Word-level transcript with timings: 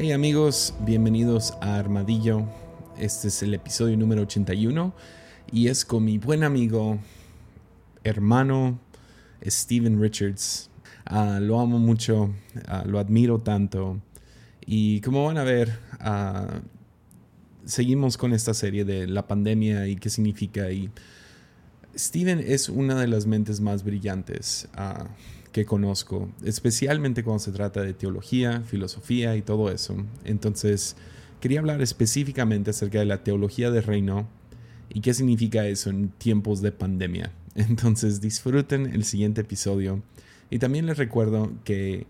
Hey 0.00 0.12
amigos, 0.12 0.74
bienvenidos 0.86 1.54
a 1.60 1.76
Armadillo. 1.76 2.44
Este 3.00 3.26
es 3.26 3.42
el 3.42 3.52
episodio 3.52 3.96
número 3.96 4.22
81 4.22 4.94
y 5.50 5.66
es 5.66 5.84
con 5.84 6.04
mi 6.04 6.18
buen 6.18 6.44
amigo, 6.44 7.00
hermano 8.04 8.78
Steven 9.44 10.00
Richards. 10.00 10.70
Ah, 11.04 11.40
lo 11.42 11.58
amo 11.58 11.80
mucho, 11.80 12.32
ah, 12.68 12.84
lo 12.86 13.00
admiro 13.00 13.40
tanto 13.40 14.00
y 14.64 15.00
como 15.00 15.24
van 15.24 15.36
a 15.36 15.42
ver, 15.42 15.80
ah, 15.98 16.60
seguimos 17.64 18.16
con 18.16 18.32
esta 18.32 18.54
serie 18.54 18.84
de 18.84 19.08
la 19.08 19.26
pandemia 19.26 19.88
y 19.88 19.96
qué 19.96 20.10
significa 20.10 20.70
y 20.70 20.92
Steven 21.96 22.38
es 22.38 22.68
una 22.68 23.00
de 23.00 23.08
las 23.08 23.26
mentes 23.26 23.60
más 23.60 23.82
brillantes 23.82 24.68
conozco, 25.66 26.30
especialmente 26.44 27.22
cuando 27.22 27.40
se 27.40 27.52
trata 27.52 27.82
de 27.82 27.94
teología, 27.94 28.62
filosofía 28.62 29.36
y 29.36 29.42
todo 29.42 29.70
eso. 29.70 29.96
Entonces, 30.24 30.96
quería 31.40 31.60
hablar 31.60 31.82
específicamente 31.82 32.70
acerca 32.70 32.98
de 32.98 33.04
la 33.04 33.22
teología 33.22 33.70
del 33.70 33.82
reino 33.82 34.28
y 34.88 35.00
qué 35.00 35.14
significa 35.14 35.66
eso 35.66 35.90
en 35.90 36.08
tiempos 36.10 36.60
de 36.62 36.72
pandemia. 36.72 37.32
Entonces, 37.54 38.20
disfruten 38.20 38.86
el 38.86 39.04
siguiente 39.04 39.40
episodio. 39.42 40.02
Y 40.50 40.58
también 40.58 40.86
les 40.86 40.98
recuerdo 40.98 41.52
que 41.64 42.06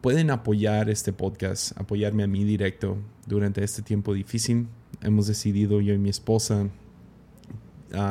pueden 0.00 0.30
apoyar 0.30 0.88
este 0.88 1.12
podcast, 1.12 1.78
apoyarme 1.78 2.22
a 2.22 2.26
mí 2.26 2.44
directo 2.44 2.96
durante 3.26 3.62
este 3.64 3.82
tiempo 3.82 4.14
difícil. 4.14 4.68
Hemos 5.02 5.26
decidido 5.26 5.80
yo 5.80 5.94
y 5.94 5.98
mi 5.98 6.10
esposa 6.10 6.68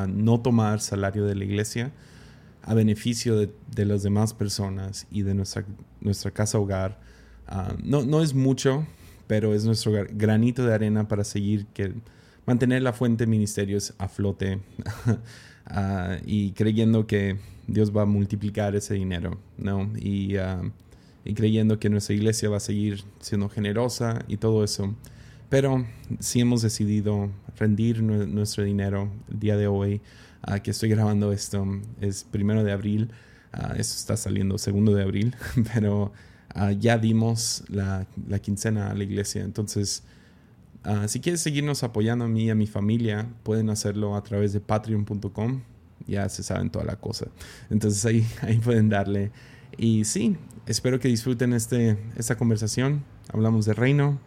no 0.08 0.41
tomar 0.41 0.81
salario 0.81 1.25
de 1.25 1.35
la 1.35 1.45
iglesia 1.45 1.94
a 2.63 2.73
beneficio 2.73 3.38
de, 3.38 3.85
las 3.85 4.03
demás 4.03 4.33
personas 4.33 5.07
y 5.11 5.23
de 5.23 5.33
nuestra, 5.33 5.65
nuestra 6.02 6.31
casa 6.31 6.59
hogar. 6.59 6.99
Ah, 7.47 7.73
no, 7.83 8.03
no 8.03 8.21
es 8.21 8.33
mucho, 8.33 8.85
pero 9.27 9.53
es 9.53 9.66
nuestro 9.66 9.93
granito 10.11 10.66
de 10.66 10.73
arena 10.73 11.07
para 11.07 11.23
seguir 11.23 11.66
que 11.67 11.93
mantener 12.45 12.81
la 12.81 12.93
fuente 12.93 13.25
de 13.25 13.29
ministerios 13.29 13.93
a 13.97 14.07
flote 14.07 14.59
ah, 15.67 16.17
y 16.25 16.51
creyendo 16.51 17.05
que 17.05 17.38
Dios 17.67 17.95
va 17.95 18.03
a 18.03 18.05
multiplicar 18.05 18.75
ese 18.75 18.95
dinero, 18.95 19.38
¿no? 19.57 19.91
Y, 19.97 20.38
ah, 20.38 20.61
y, 21.23 21.33
creyendo 21.35 21.79
que 21.79 21.89
nuestra 21.89 22.16
iglesia 22.16 22.49
va 22.49 22.57
a 22.57 22.61
seguir 22.61 23.03
siendo 23.19 23.49
generosa 23.49 24.25
y 24.27 24.38
todo 24.38 24.63
eso. 24.63 24.95
Pero 25.49 25.85
si 26.19 26.41
hemos 26.41 26.61
decidido 26.61 27.29
rendir 27.57 28.01
nuestro 28.01 28.63
dinero 28.63 29.09
el 29.31 29.39
día 29.39 29.57
de 29.57 29.67
hoy 29.67 30.01
que 30.63 30.71
estoy 30.71 30.89
grabando 30.89 31.31
esto 31.31 31.65
es 32.01 32.23
primero 32.23 32.63
de 32.63 32.71
abril. 32.71 33.11
Uh, 33.53 33.73
esto 33.73 33.95
está 33.95 34.15
saliendo 34.15 34.57
segundo 34.57 34.93
de 34.93 35.03
abril, 35.03 35.35
pero 35.73 36.11
ah, 36.53 36.71
ya 36.71 36.97
dimos 36.97 37.63
la, 37.67 38.07
la, 38.27 38.39
quincena 38.39 38.91
a 38.91 38.93
la 38.93 39.03
iglesia. 39.03 39.43
Entonces, 39.43 40.03
si 41.07 41.19
quieres 41.19 41.41
seguirnos 41.41 41.83
apoyando 41.83 42.25
a 42.25 42.27
mí 42.27 42.45
y 42.45 42.49
a 42.49 42.55
mi 42.55 42.67
familia, 42.67 43.27
pueden 43.43 43.69
hacerlo 43.69 44.15
a 44.15 44.23
través 44.23 44.53
de 44.53 44.59
patreon.com. 44.59 45.61
Ya 46.07 46.29
se 46.29 46.43
saben 46.43 46.69
toda 46.69 46.85
la 46.85 46.95
cosa. 46.95 47.27
Entonces 47.69 48.05
ahí, 48.05 48.25
ahí 48.41 48.59
pueden 48.59 48.89
darle. 48.89 49.31
Y 49.77 50.05
sí, 50.05 50.37
espero 50.65 50.99
que 50.99 51.07
disfruten 51.07 51.53
este, 51.53 51.97
esta 52.15 52.37
conversación. 52.37 53.03
Hablamos 53.31 53.65
de 53.65 53.73
reino, 53.73 54.19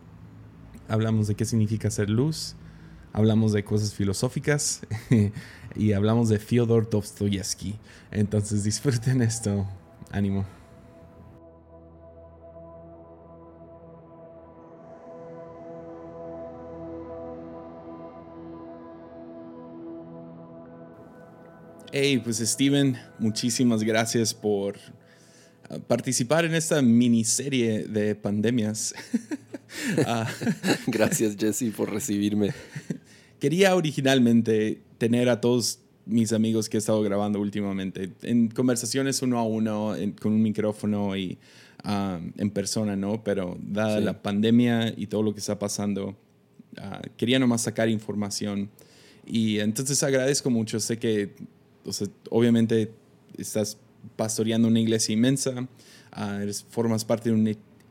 hablamos 0.88 1.26
de 1.26 1.34
qué 1.34 1.44
significa 1.44 1.90
ser 1.90 2.08
luz, 2.08 2.54
hablamos 3.12 3.52
de 3.52 3.64
cosas 3.64 3.94
filosóficas 3.94 4.82
y 5.76 5.92
hablamos 5.92 6.28
de 6.28 6.38
Fyodor 6.38 6.88
Dostoyevsky. 6.88 7.76
Entonces 8.10 8.64
disfruten 8.64 9.22
esto. 9.22 9.66
Ánimo. 10.10 10.44
Hey, 21.94 22.22
pues 22.24 22.38
Steven, 22.38 22.96
muchísimas 23.18 23.82
gracias 23.82 24.32
por 24.32 24.78
uh, 25.68 25.78
participar 25.80 26.46
en 26.46 26.54
esta 26.54 26.80
miniserie 26.80 27.84
de 27.84 28.14
pandemias. 28.14 28.94
Ah. 30.06 30.28
gracias 30.86 31.34
Jesse 31.34 31.72
por 31.74 31.90
recibirme. 31.90 32.52
Quería 33.42 33.74
originalmente 33.74 34.82
tener 34.98 35.28
a 35.28 35.40
todos 35.40 35.80
mis 36.06 36.32
amigos 36.32 36.68
que 36.68 36.76
he 36.76 36.78
estado 36.78 37.02
grabando 37.02 37.40
últimamente 37.40 38.12
en 38.22 38.46
conversaciones 38.46 39.20
uno 39.20 39.36
a 39.36 39.42
uno, 39.42 39.96
con 40.20 40.34
un 40.34 40.42
micrófono 40.42 41.16
y 41.16 41.38
um, 41.84 42.30
en 42.38 42.50
persona, 42.50 42.94
¿no? 42.94 43.24
Pero 43.24 43.58
dada 43.60 43.98
la 43.98 44.22
pandemia 44.22 44.94
y 44.96 45.08
todo 45.08 45.24
lo 45.24 45.34
que 45.34 45.40
está 45.40 45.58
pasando, 45.58 46.10
uh, 46.10 47.08
quería 47.16 47.40
nomás 47.40 47.62
sacar 47.62 47.88
información. 47.88 48.70
Y 49.26 49.58
entonces 49.58 50.00
agradezco 50.04 50.48
mucho. 50.48 50.78
Sé 50.78 51.00
que, 51.00 51.34
obviamente, 52.30 52.92
estás 53.36 53.76
pastoreando 54.14 54.68
una 54.68 54.78
iglesia 54.78 55.14
inmensa, 55.14 55.68
uh, 56.16 56.40
eres, 56.40 56.64
formas 56.70 57.04
parte 57.04 57.30
de 57.30 57.34
un 57.34 57.42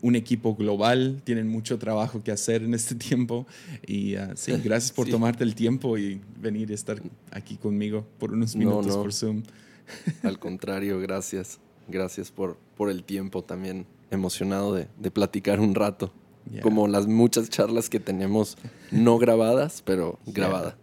un 0.01 0.15
equipo 0.15 0.55
global, 0.55 1.21
tienen 1.23 1.47
mucho 1.47 1.77
trabajo 1.77 2.23
que 2.23 2.31
hacer 2.31 2.63
en 2.63 2.73
este 2.73 2.95
tiempo. 3.09 3.47
Y 3.85 4.15
uh, 4.15 4.31
sí, 4.35 4.53
gracias 4.63 4.91
por 4.91 5.07
tomarte 5.07 5.43
el 5.43 5.55
tiempo 5.55 5.97
y 5.97 6.21
venir 6.39 6.71
y 6.71 6.73
estar 6.73 7.01
aquí 7.31 7.57
conmigo 7.57 8.05
por 8.19 8.33
unos 8.33 8.55
minutos 8.55 8.95
por 8.95 9.13
Zoom. 9.13 9.43
Al 10.23 10.39
contrario, 10.39 10.99
gracias. 10.99 11.59
Gracias 11.87 12.31
por, 12.31 12.57
por 12.77 12.89
el 12.89 13.03
tiempo 13.03 13.43
también. 13.43 13.85
Emocionado 14.11 14.73
de, 14.73 14.87
de 14.99 15.11
platicar 15.11 15.59
un 15.59 15.75
rato. 15.75 16.13
Como 16.61 16.87
las 16.87 17.07
muchas 17.07 17.49
charlas 17.49 17.89
que 17.89 17.99
tenemos 17.99 18.57
no 18.89 19.17
grabadas, 19.19 19.81
pero 19.85 20.19
grabadas. 20.25 20.75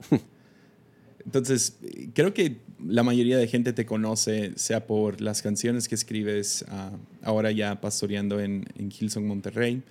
Entonces, 1.25 1.77
creo 2.15 2.33
que 2.33 2.61
la 2.84 3.03
mayoría 3.03 3.37
de 3.39 3.47
gente 3.49 3.72
te 3.72 3.87
conoce, 3.87 4.53
sea 4.56 4.87
por 4.87 5.21
las 5.21 5.43
canciones 5.43 5.89
que 5.89 5.94
escribes, 5.94 6.65
ah, 6.69 6.93
ahora 7.22 7.50
ya 7.50 7.81
pastoreando 7.81 8.41
en, 8.41 8.66
en 8.77 8.91
Hillsong 8.91 9.27
Monterrey. 9.27 9.83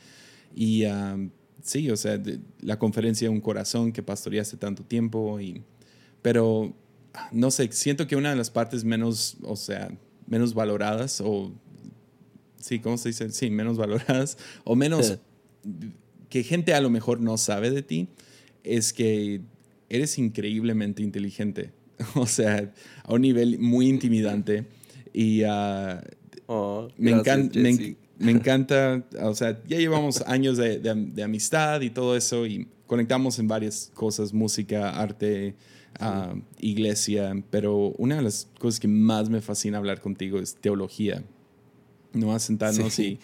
Y 0.55 0.85
ah, 0.85 1.17
sí, 1.61 1.89
o 1.89 1.97
sea, 1.97 2.21
la 2.61 2.79
conferencia 2.79 3.29
Un 3.29 3.41
Corazón 3.41 3.91
que 3.91 4.03
pastoreaste 4.03 4.57
tanto 4.57 4.83
tiempo. 4.83 5.39
Y, 5.39 5.63
pero, 6.21 6.73
no 7.31 7.51
sé, 7.51 7.69
siento 7.71 8.07
que 8.07 8.15
una 8.15 8.29
de 8.29 8.35
las 8.35 8.49
partes 8.49 8.83
menos, 8.83 9.37
o 9.43 9.55
sea, 9.55 9.89
menos 10.25 10.53
valoradas, 10.53 11.21
o, 11.21 11.51
sí, 12.59 12.79
¿cómo 12.79 12.97
se 12.97 13.09
dice? 13.09 13.29
Sí, 13.31 13.49
menos 13.49 13.77
valoradas, 13.79 14.37
o 14.63 14.75
menos 14.75 15.17
que 16.29 16.43
gente 16.43 16.73
a 16.73 16.81
lo 16.81 16.89
mejor 16.89 17.21
no 17.21 17.37
sabe 17.37 17.71
de 17.71 17.81
ti, 17.81 18.09
es 18.63 18.93
que 18.93 19.41
eres 19.89 20.17
increíblemente 20.17 21.01
inteligente. 21.01 21.71
O 22.15 22.25
sea, 22.25 22.71
a 23.03 23.13
un 23.13 23.21
nivel 23.21 23.59
muy 23.59 23.87
intimidante. 23.87 24.65
Y 25.13 25.43
uh, 25.43 25.99
oh, 26.47 26.87
me, 26.97 27.11
encanta, 27.11 27.59
me, 28.19 28.31
encanta, 28.31 29.03
o 29.21 29.33
sea, 29.33 29.61
ya 29.67 29.77
llevamos 29.77 30.21
años 30.27 30.57
de, 30.57 30.79
de, 30.79 31.23
amistad 31.23 31.81
y 31.81 31.89
todo 31.89 32.15
eso 32.15 32.45
y 32.45 32.67
conectamos 32.85 33.39
en 33.39 33.47
varias 33.47 33.91
cosas, 33.93 34.33
música, 34.33 34.91
arte, 34.91 35.55
uh, 35.99 36.39
iglesia, 36.59 37.35
pero 37.49 37.93
una 37.97 38.17
de 38.17 38.21
las 38.21 38.47
cosas 38.59 38.79
que 38.79 38.87
más 38.87 39.29
me 39.29 39.41
fascina 39.41 39.77
hablar 39.77 40.01
contigo 40.01 40.39
es 40.39 40.55
teología. 40.55 41.23
No 42.13 42.33
a 42.33 42.39
sentarnos 42.39 42.97
y 42.99 43.19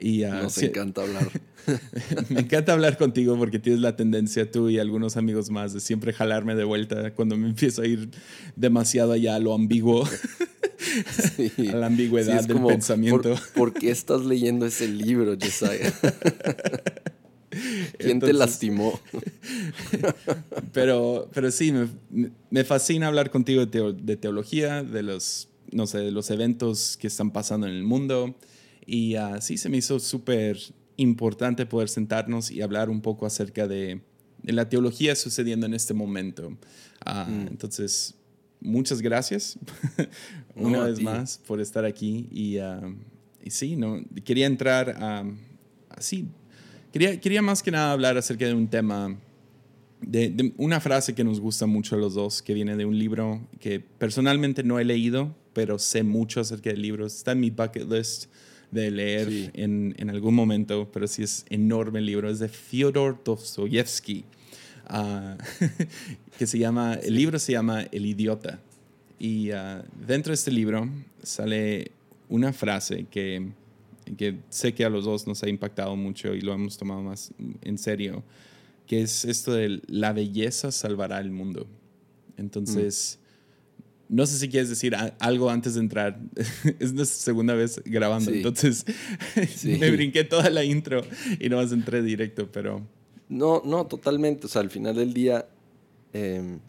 y, 0.00 0.24
uh, 0.24 0.30
Nos 0.30 0.58
encanta 0.58 1.02
hablar. 1.02 1.28
me 2.28 2.40
encanta 2.40 2.72
hablar 2.72 2.98
contigo 2.98 3.36
porque 3.36 3.58
tienes 3.58 3.80
la 3.80 3.96
tendencia 3.96 4.50
tú 4.50 4.68
y 4.68 4.78
algunos 4.78 5.16
amigos 5.16 5.50
más 5.50 5.72
de 5.72 5.80
siempre 5.80 6.12
jalarme 6.12 6.54
de 6.54 6.64
vuelta 6.64 7.14
cuando 7.14 7.36
me 7.36 7.48
empiezo 7.48 7.82
a 7.82 7.86
ir 7.86 8.10
demasiado 8.56 9.12
allá 9.12 9.36
a 9.36 9.38
lo 9.38 9.54
ambiguo. 9.54 10.04
a 11.72 11.76
la 11.76 11.86
ambigüedad 11.86 12.44
del 12.44 12.60
pensamiento. 12.60 13.34
¿por, 13.54 13.72
qué 13.72 13.90
estás 13.90 14.24
leyendo 14.24 14.66
ese 14.66 14.88
libro, 14.88 15.36
Josiah? 15.40 15.92
¿Quién 17.98 18.20
te 18.20 18.32
lastimó? 18.32 19.00
pero, 20.72 21.30
pero 21.32 21.50
sí, 21.52 21.72
me, 21.72 21.88
me, 22.50 22.64
fascina 22.64 23.06
hablar 23.06 23.30
contigo 23.30 23.64
de, 23.64 23.92
de 23.92 24.16
teología, 24.16 24.82
de 24.82 25.04
los, 25.04 25.48
no 25.70 25.86
sé, 25.86 25.98
de 25.98 26.10
los 26.10 26.30
eventos 26.30 26.96
que 26.96 27.06
están 27.06 27.30
pasando 27.30 27.68
en 27.68 27.74
el 27.74 27.84
mundo 27.84 28.34
y 28.86 29.14
así 29.14 29.56
se 29.56 29.68
me 29.68 29.78
hizo 29.78 29.98
súper 29.98 30.58
importante 30.96 31.66
poder 31.66 31.88
sentarnos 31.88 32.50
y 32.50 32.62
hablar 32.62 32.90
un 32.90 33.00
poco 33.00 33.26
acerca 33.26 33.66
de, 33.66 34.00
la 34.42 34.68
teología 34.68 35.16
sucediendo 35.16 35.66
en 35.66 35.74
este 35.74 35.94
momento. 35.94 36.56
Ah, 37.04 37.26
mm. 37.28 37.48
Entonces, 37.48 38.14
muchas 38.60 39.00
gracias 39.00 39.58
una 40.54 40.84
vez 40.84 41.00
más 41.00 41.38
por 41.46 41.60
estar 41.60 41.84
aquí. 41.84 42.28
Y, 42.30 42.58
uh, 42.58 42.94
y, 43.42 43.50
sí, 43.50 43.76
no, 43.76 44.02
quería 44.24 44.46
entrar 44.46 44.90
a... 44.90 45.24
así, 45.88 46.28
quería, 46.92 47.18
quería 47.20 47.42
más 47.42 47.62
que 47.62 47.70
nada 47.70 47.92
hablar 47.92 48.18
acerca 48.18 48.46
de 48.46 48.54
un 48.54 48.68
tema, 48.68 49.16
de, 50.02 50.28
de, 50.28 50.52
una 50.58 50.78
frase 50.78 51.14
que 51.14 51.24
nos 51.24 51.40
gusta 51.40 51.66
mucho 51.66 51.96
a 51.96 51.98
los 51.98 52.14
dos, 52.14 52.42
que 52.42 52.52
viene 52.52 52.76
de 52.76 52.84
un 52.84 52.98
libro 52.98 53.40
que 53.60 53.80
personalmente 53.80 54.62
no 54.62 54.78
he 54.78 54.84
leído, 54.84 55.34
pero 55.54 55.78
sé 55.78 56.02
mucho 56.02 56.40
acerca 56.40 56.68
del 56.68 56.82
libro. 56.82 57.06
Está 57.06 57.32
en 57.32 57.40
mi 57.40 57.50
bucket 57.50 57.90
list 57.90 58.26
de 58.74 58.90
leer 58.90 59.50
en, 59.54 59.94
en, 59.98 60.10
algún 60.10 60.34
momento, 60.34 60.90
pero 60.92 61.06
sí 61.06 61.22
es 61.22 61.46
enorme 61.48 62.00
el 62.00 62.06
libro. 62.06 62.28
Es 62.28 62.40
de 62.40 62.48
Fyodor 62.48 63.22
Dostoyevsky, 63.24 64.24
uh, 64.90 65.36
que 66.38 66.46
se 66.46 66.58
llama, 66.58 66.94
el 66.94 67.14
libro 67.14 67.38
se 67.38 67.52
llama 67.52 67.82
El 67.92 68.04
idiota. 68.04 68.60
Y 69.18 69.52
uh, 69.52 69.82
dentro 70.06 70.32
de 70.32 70.34
este 70.34 70.50
libro 70.50 70.88
sale 71.22 71.92
una 72.28 72.52
frase 72.52 73.06
que, 73.10 73.52
que 74.18 74.38
sé 74.50 74.74
que 74.74 74.84
a 74.84 74.90
los 74.90 75.04
dos 75.04 75.26
nos 75.26 75.42
ha 75.44 75.48
impactado 75.48 75.94
mucho 75.94 76.34
y 76.34 76.40
lo 76.40 76.52
hemos 76.52 76.76
tomado 76.76 77.02
más 77.02 77.32
en 77.62 77.78
serio, 77.78 78.24
que 78.86 79.02
es 79.02 79.24
esto 79.24 79.52
de 79.52 79.80
la 79.86 80.12
belleza 80.12 80.72
salvará 80.72 81.20
el 81.20 81.30
mundo. 81.30 81.66
Entonces, 82.36 83.20
no 84.14 84.26
sé 84.26 84.38
si 84.38 84.48
quieres 84.48 84.68
decir 84.68 84.94
algo 85.18 85.50
antes 85.50 85.74
de 85.74 85.80
entrar. 85.80 86.20
es 86.78 86.92
nuestra 86.92 87.18
segunda 87.18 87.54
vez 87.54 87.82
grabando, 87.84 88.30
entonces 88.30 88.84
me 89.64 89.90
brinqué 89.90 90.22
toda 90.22 90.50
la 90.50 90.62
intro 90.62 91.02
y 91.40 91.48
no 91.48 91.56
más 91.56 91.72
entré 91.72 92.02
directo, 92.02 92.50
pero... 92.50 92.80
No, 93.28 93.62
no, 93.64 93.86
totalmente. 93.86 94.46
O 94.46 94.48
sea, 94.48 94.62
al 94.62 94.70
final 94.70 94.94
del 94.94 95.14
día, 95.14 95.48
em, 96.12 96.60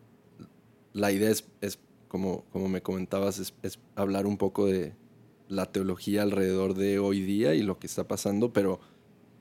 la 0.94 1.12
idea 1.12 1.30
es, 1.30 1.46
es 1.62 1.78
como, 2.08 2.46
como 2.52 2.68
me 2.68 2.82
comentabas, 2.82 3.38
es, 3.38 3.54
es, 3.62 3.78
hablar 3.96 4.26
un 4.26 4.38
poco 4.38 4.66
de 4.66 4.94
la 5.48 5.72
teología 5.72 6.24
alrededor 6.24 6.74
de 6.74 6.98
hoy 6.98 7.22
día 7.22 7.54
y 7.54 7.62
lo 7.62 7.78
que 7.78 7.86
está 7.86 8.08
pasando, 8.08 8.54
pero 8.54 8.80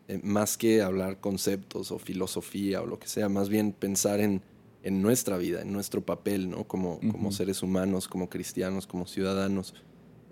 eh, 0.09 0.21
más 0.23 0.59
que 0.59 0.83
hablar 0.83 1.21
conceptos 1.21 1.91
o 1.91 1.99
filosofía 1.99 2.83
o 2.83 2.87
lo 2.87 2.99
que 2.99 3.09
sea, 3.09 3.31
más 3.31 3.49
bien 3.49 3.73
pensar 3.73 4.21
en 4.21 4.43
en 4.85 5.01
nuestra 5.01 5.39
vida, 5.39 5.63
en 5.63 5.73
nuestro 5.73 6.05
papel, 6.05 6.51
¿no? 6.51 6.65
Como, 6.69 7.01
como 7.01 7.33
seres 7.33 7.63
humanos, 7.63 8.07
como 8.07 8.29
cristianos, 8.29 8.87
como 8.87 9.07
ciudadanos. 9.07 9.75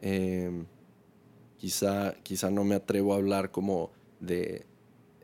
Em, 0.02 0.66
quizá, 1.56 2.14
quizá 2.22 2.50
no 2.50 2.62
me 2.62 2.75
atrevo 2.75 3.14
a 3.14 3.16
hablar 3.16 3.50
como 3.50 3.93
de 4.20 4.66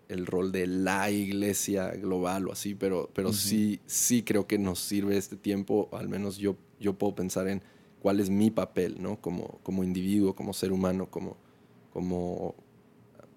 el 0.08 0.24
rol 0.24 0.50
de 0.50 0.66
la 0.66 1.10
iglesia 1.10 1.90
global 1.90 2.48
o 2.48 2.52
así, 2.52 2.74
pero, 2.74 3.10
pero 3.12 3.34
sí, 3.34 3.80
sí 3.84 4.22
creo 4.22 4.46
que 4.46 4.58
nos 4.58 4.78
sirve 4.78 5.18
este 5.18 5.36
tiempo, 5.36 5.90
al 5.92 6.08
menos 6.08 6.38
yo, 6.38 6.56
yo 6.80 6.94
puedo 6.94 7.14
pensar 7.14 7.48
en 7.48 7.62
cuál 8.00 8.20
es 8.20 8.30
mi 8.30 8.50
papel, 8.50 8.96
¿no? 8.98 9.20
Como, 9.20 9.60
como 9.62 9.84
individuo, 9.84 10.34
como 10.34 10.54
ser 10.54 10.72
humano, 10.72 11.10
como, 11.10 11.36
como 11.92 12.54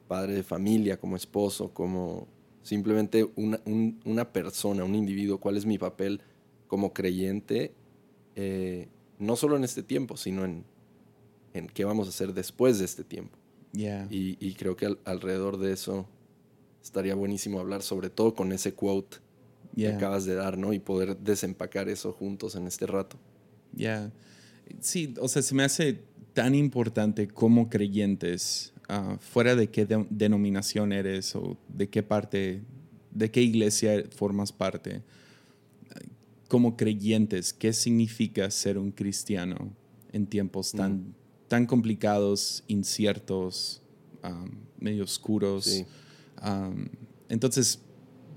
padre 0.08 0.36
de 0.36 0.44
familia, 0.44 0.98
como 0.98 1.18
esposo, 1.18 1.74
como 1.74 2.30
simplemente 2.64 3.30
una, 3.36 4.32
persona, 4.32 4.84
un 4.84 4.96
individuo, 4.96 5.40
cuál 5.40 5.58
es 5.58 5.66
mi 5.66 5.78
papel 5.78 6.22
como 6.68 6.94
creyente, 6.94 7.74
eh, 8.36 8.88
no 9.20 9.36
solo 9.36 9.58
en 9.58 9.64
este 9.64 9.84
tiempo, 9.84 10.18
sino 10.18 10.46
en, 10.46 10.64
en, 11.54 11.68
qué 11.68 11.86
vamos 11.86 12.08
a 12.08 12.10
hacer 12.10 12.34
después 12.34 12.80
de 12.80 12.86
este 12.86 13.04
tiempo. 13.04 13.38
Y, 13.74 14.54
creo 14.56 14.76
que 14.76 14.98
alrededor 15.06 15.58
de 15.58 15.74
eso 15.74 16.08
estaría 16.84 17.16
buenísimo 17.16 17.60
hablar, 17.60 17.84
sobre 17.84 18.10
todo 18.10 18.34
con 18.34 18.52
ese 18.52 18.74
quote 18.74 19.18
que 19.76 19.88
acabas 19.88 20.26
de 20.26 20.36
dar, 20.36 20.58
¿no? 20.58 20.74
Y 20.74 20.80
poder 20.80 21.18
desempacar 21.18 21.88
eso 21.88 22.12
juntos 22.12 22.56
en 22.56 22.68
este 22.68 22.86
rato. 22.86 23.18
Ya. 23.74 24.12
Sí, 24.82 25.14
o 25.20 25.28
sea, 25.28 25.42
se 25.42 25.56
me 25.56 25.64
hace 25.64 26.02
tan 26.34 26.56
importante 26.56 27.28
como 27.28 27.70
creyentes 27.70 28.74
Ah, 28.94 29.16
fuera 29.22 29.56
de 29.56 29.70
qué 29.70 29.88
denominación 30.10 30.92
eres 30.92 31.34
o 31.38 31.56
de 31.70 31.88
qué 31.88 32.04
parte, 32.04 32.62
de 33.12 33.32
qué 33.32 33.42
iglesia 33.42 34.04
formas 34.14 34.52
parte, 34.52 35.02
como 36.50 36.76
creyentes, 36.76 37.54
¿qué 37.54 37.72
significa 37.72 38.52
ser 38.52 38.78
un 38.78 38.92
cristiano 38.92 39.72
en 40.12 40.28
tiempos 40.28 40.74
tan, 40.74 40.96
mm. 40.96 41.14
tan 41.48 41.66
complicados, 41.68 42.66
inciertos, 42.68 43.82
medio 44.78 45.06
oscuros? 45.06 45.86
entonces, 47.30 47.80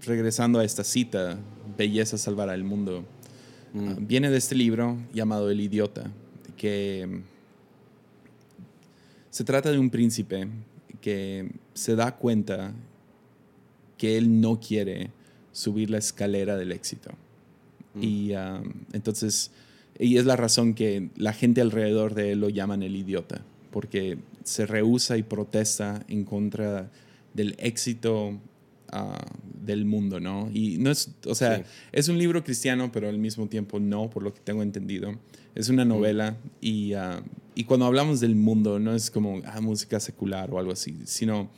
regresando 0.02 0.60
a 0.60 0.64
esta 0.64 0.84
cita, 0.84 1.36
Belleza 1.76 2.16
salvará 2.16 2.54
el 2.54 2.62
mundo, 2.62 3.04
mm. 3.72 3.88
ah, 3.88 3.96
viene 3.98 4.30
de 4.30 4.38
este 4.38 4.54
libro 4.54 4.98
llamado 5.12 5.50
El 5.50 5.60
idiota, 5.60 6.12
que 6.56 7.24
se 9.34 9.42
trata 9.42 9.72
de 9.72 9.80
un 9.80 9.90
príncipe 9.90 10.46
que 11.00 11.50
se 11.72 11.96
da 11.96 12.14
cuenta 12.14 12.72
que 13.98 14.16
él 14.16 14.40
no 14.40 14.60
quiere 14.60 15.10
subir 15.50 15.90
la 15.90 15.98
escalera 15.98 16.56
del 16.56 16.70
éxito. 16.70 17.10
Mm. 17.94 18.00
Y 18.00 18.36
um, 18.36 18.72
entonces, 18.92 19.50
y 19.98 20.18
es 20.18 20.24
la 20.24 20.36
razón 20.36 20.74
que 20.74 21.08
la 21.16 21.32
gente 21.32 21.60
alrededor 21.60 22.14
de 22.14 22.30
él 22.30 22.42
lo 22.42 22.48
llaman 22.48 22.84
el 22.84 22.94
idiota, 22.94 23.42
porque 23.72 24.18
se 24.44 24.66
rehúsa 24.66 25.16
y 25.16 25.24
protesta 25.24 26.04
en 26.06 26.22
contra 26.22 26.92
del 27.32 27.56
éxito 27.58 28.28
uh, 28.28 28.36
del 29.64 29.84
mundo, 29.84 30.20
¿no? 30.20 30.48
Y 30.54 30.78
no 30.78 30.92
es, 30.92 31.10
o 31.26 31.34
sea, 31.34 31.64
es 31.90 32.06
un 32.06 32.18
libro 32.18 32.44
cristiano, 32.44 32.92
pero 32.92 33.08
al 33.08 33.18
mismo 33.18 33.48
tiempo 33.48 33.80
no, 33.80 34.10
por 34.10 34.22
lo 34.22 34.32
que 34.32 34.38
tengo 34.44 34.62
entendido. 34.62 35.18
Es 35.56 35.70
una 35.70 35.84
mm. 35.84 35.88
novela 35.88 36.36
y 36.60 36.94
uh, 36.94 37.20
y 37.54 37.64
cuando 37.64 37.86
hablamos 37.86 38.20
del 38.20 38.34
mundo, 38.34 38.78
no 38.78 38.94
es 38.94 39.10
como 39.10 39.40
ah, 39.46 39.60
música 39.60 40.00
secular 40.00 40.50
o 40.52 40.58
algo 40.58 40.72
así, 40.72 40.96
sino 41.04 41.50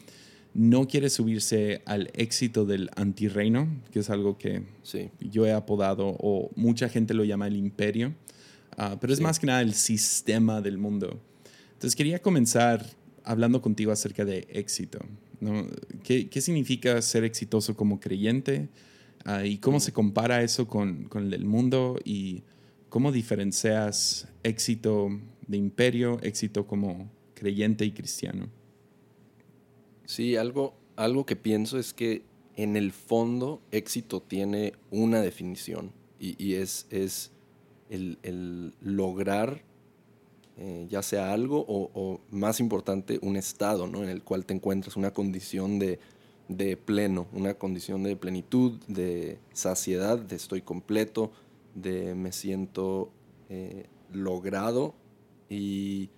no 0.54 0.88
quiere 0.88 1.10
subirse 1.10 1.82
al 1.84 2.10
éxito 2.14 2.64
del 2.64 2.90
antirreino, 2.96 3.68
que 3.90 4.00
es 4.00 4.10
algo 4.10 4.38
que 4.38 4.62
yo 5.20 5.46
he 5.46 5.52
apodado, 5.52 6.16
o 6.18 6.50
mucha 6.56 6.88
gente 6.88 7.12
lo 7.12 7.24
llama 7.24 7.46
el 7.46 7.56
imperio, 7.56 8.14
ah, 8.76 8.96
pero 9.00 9.12
es 9.12 9.20
más 9.20 9.38
que 9.38 9.46
nada 9.46 9.60
el 9.60 9.74
sistema 9.74 10.60
del 10.60 10.78
mundo. 10.78 11.20
Entonces 11.74 11.94
quería 11.94 12.20
comenzar 12.20 12.86
hablando 13.22 13.60
contigo 13.60 13.92
acerca 13.92 14.24
de 14.24 14.46
éxito. 14.50 14.98
¿no? 15.40 15.66
¿Qué, 16.02 16.28
¿Qué, 16.30 16.40
significa 16.40 17.02
ser 17.02 17.24
exitoso 17.24 17.76
como 17.76 18.00
creyente? 18.00 18.68
Ah, 19.24 19.44
¿Y 19.44 19.58
cómo 19.58 19.78
se 19.78 19.92
compara 19.92 20.42
eso 20.42 20.66
con, 20.66 21.04
con 21.04 21.32
el 21.32 21.44
mundo? 21.44 21.98
¿Y 22.02 22.44
cómo 22.88 23.12
diferencias 23.12 24.28
éxito 24.42 25.10
de 25.46 25.56
imperio, 25.56 26.18
éxito 26.22 26.66
como 26.66 27.10
creyente 27.34 27.84
y 27.84 27.92
cristiano. 27.92 28.48
Sí, 30.04 30.36
algo, 30.36 30.74
algo 30.96 31.26
que 31.26 31.36
pienso 31.36 31.78
es 31.78 31.92
que 31.92 32.22
en 32.56 32.76
el 32.76 32.92
fondo 32.92 33.60
éxito 33.70 34.22
tiene 34.22 34.72
una 34.90 35.20
definición 35.20 35.92
y, 36.18 36.54
es, 36.54 36.86
es 36.90 37.32
el, 37.90 38.74
lograr 38.80 39.62
eh, 40.58 40.86
ya 40.88 41.02
sea 41.02 41.34
algo 41.34 41.66
o, 41.68 42.20
más 42.30 42.60
importante 42.60 43.18
un 43.20 43.36
estado 43.36 43.86
¿no? 43.86 44.02
en 44.02 44.08
el 44.08 44.22
cual 44.22 44.46
te 44.46 44.54
encuentras, 44.54 44.96
una 44.96 45.12
condición 45.12 45.78
de, 45.78 45.98
pleno, 46.78 47.26
una 47.32 47.54
condición 47.54 48.02
de 48.02 48.16
plenitud, 48.16 48.80
de 48.88 49.38
saciedad, 49.52 50.18
de 50.18 50.36
estoy 50.36 50.62
completo, 50.62 51.30
de 51.74 52.14
me 52.14 52.32
siento 52.32 53.10
eh, 53.50 53.86
logrado 54.10 54.94
y, 55.48 56.10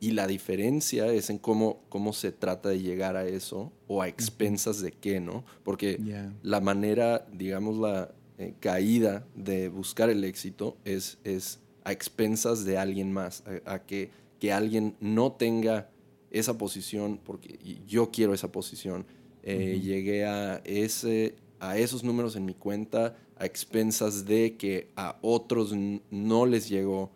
la 0.00 0.26
diferencia 0.26 1.06
es 1.06 1.30
en 1.30 1.38
cómo, 1.38 1.80
cómo 1.88 2.12
se 2.12 2.30
trata 2.30 2.68
de 2.68 2.78
llegar 2.78 3.16
a 3.16 3.26
eso 3.26 3.72
o 3.88 4.02
a 4.02 4.08
expensas 4.08 4.82
de 4.82 4.92
qué, 4.92 5.18
¿no? 5.18 5.46
Porque 5.62 5.98
la 6.42 6.60
manera, 6.60 7.26
digamos, 7.32 7.78
la 7.78 8.14
eh, 8.36 8.52
caída 8.60 9.26
de 9.34 9.70
buscar 9.70 10.10
el 10.10 10.22
éxito 10.24 10.76
es, 10.84 11.16
es 11.24 11.58
a 11.84 11.92
expensas 11.92 12.66
de 12.66 12.76
alguien 12.76 13.12
más, 13.12 13.44
a, 13.64 13.78
que, 13.78 14.10
que 14.40 14.52
alguien 14.52 14.94
no 15.00 15.32
tenga 15.32 15.88
esa 16.30 16.58
posición, 16.58 17.18
porque 17.24 17.58
yo 17.86 18.10
quiero 18.10 18.34
esa 18.34 18.52
posición. 18.52 19.06
Eh, 19.42 19.80
llegué 19.82 20.26
a, 20.26 20.56
ese, 20.64 21.36
a 21.60 21.78
esos 21.78 22.02
números 22.02 22.34
en 22.36 22.44
mi 22.44 22.54
cuenta 22.54 23.16
a 23.36 23.46
expensas 23.46 24.24
de 24.24 24.56
que 24.56 24.90
a 24.96 25.18
otros 25.22 25.72
no 26.10 26.46
les 26.46 26.68
llegó 26.68 27.10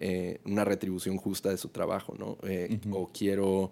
eh, 0.00 0.40
una 0.44 0.64
retribución 0.64 1.16
justa 1.16 1.50
de 1.50 1.56
su 1.56 1.68
trabajo, 1.68 2.14
¿no? 2.18 2.36
Eh, 2.42 2.80
o 2.90 3.10
quiero, 3.12 3.70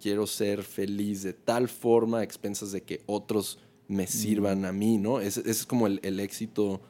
quiero 0.00 0.26
ser 0.26 0.62
feliz 0.62 1.22
de 1.22 1.32
tal 1.32 1.68
forma 1.68 2.20
a 2.20 2.22
expensas 2.22 2.70
de 2.72 2.82
que 2.82 3.02
otros 3.06 3.58
me 3.88 4.06
sirvan 4.06 4.64
a 4.64 4.72
mí, 4.72 4.98
¿no? 4.98 5.20
Ese, 5.20 5.42
es 5.48 5.66
como 5.66 5.86
el, 5.86 6.20
éxito 6.20 6.80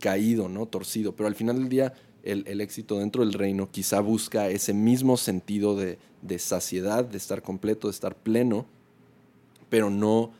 caído, 0.00 0.48
¿no? 0.48 0.66
Torcido. 0.66 1.14
Pero 1.14 1.28
al 1.28 1.34
final 1.34 1.58
del 1.58 1.68
día, 1.68 1.94
el, 2.22 2.60
éxito 2.60 2.98
dentro 2.98 3.24
del 3.24 3.34
reino 3.34 3.70
quizá 3.70 4.00
busca 4.00 4.48
ese 4.48 4.74
mismo 4.74 5.16
sentido 5.16 5.76
de, 5.76 5.98
saciedad, 6.38 7.04
de 7.04 7.18
estar 7.18 7.42
completo, 7.42 7.88
de 7.88 7.92
estar 7.92 8.16
pleno, 8.16 8.66
pero 9.68 9.90
no, 9.90 10.32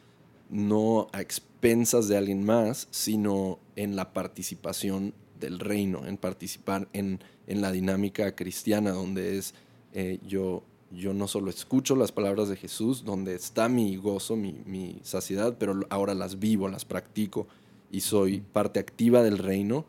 no 0.50 1.08
a 1.12 1.20
expensas 1.20 2.08
de 2.08 2.16
alguien 2.16 2.44
más, 2.44 2.88
sino 2.90 3.58
en 3.76 3.96
la 3.96 4.12
participación 4.12 5.14
del 5.38 5.58
reino, 5.58 6.06
en 6.06 6.16
participar 6.16 6.88
en, 6.92 7.20
en 7.46 7.60
la 7.60 7.72
dinámica 7.72 8.34
cristiana, 8.34 8.90
donde 8.90 9.38
es 9.38 9.54
eh, 9.92 10.18
yo, 10.26 10.64
yo 10.90 11.14
no 11.14 11.28
solo 11.28 11.50
escucho 11.50 11.96
las 11.96 12.12
palabras 12.12 12.48
de 12.48 12.56
Jesús, 12.56 13.04
donde 13.04 13.34
está 13.34 13.68
mi 13.68 13.96
gozo, 13.96 14.36
mi, 14.36 15.00
saciedad, 15.02 15.56
pero 15.58 15.80
ahora 15.90 16.14
las 16.14 16.38
vivo, 16.38 16.68
las 16.68 16.84
practico 16.84 17.46
y 17.90 18.00
soy 18.00 18.40
parte 18.40 18.80
activa 18.80 19.22
del 19.22 19.38
reino 19.38 19.86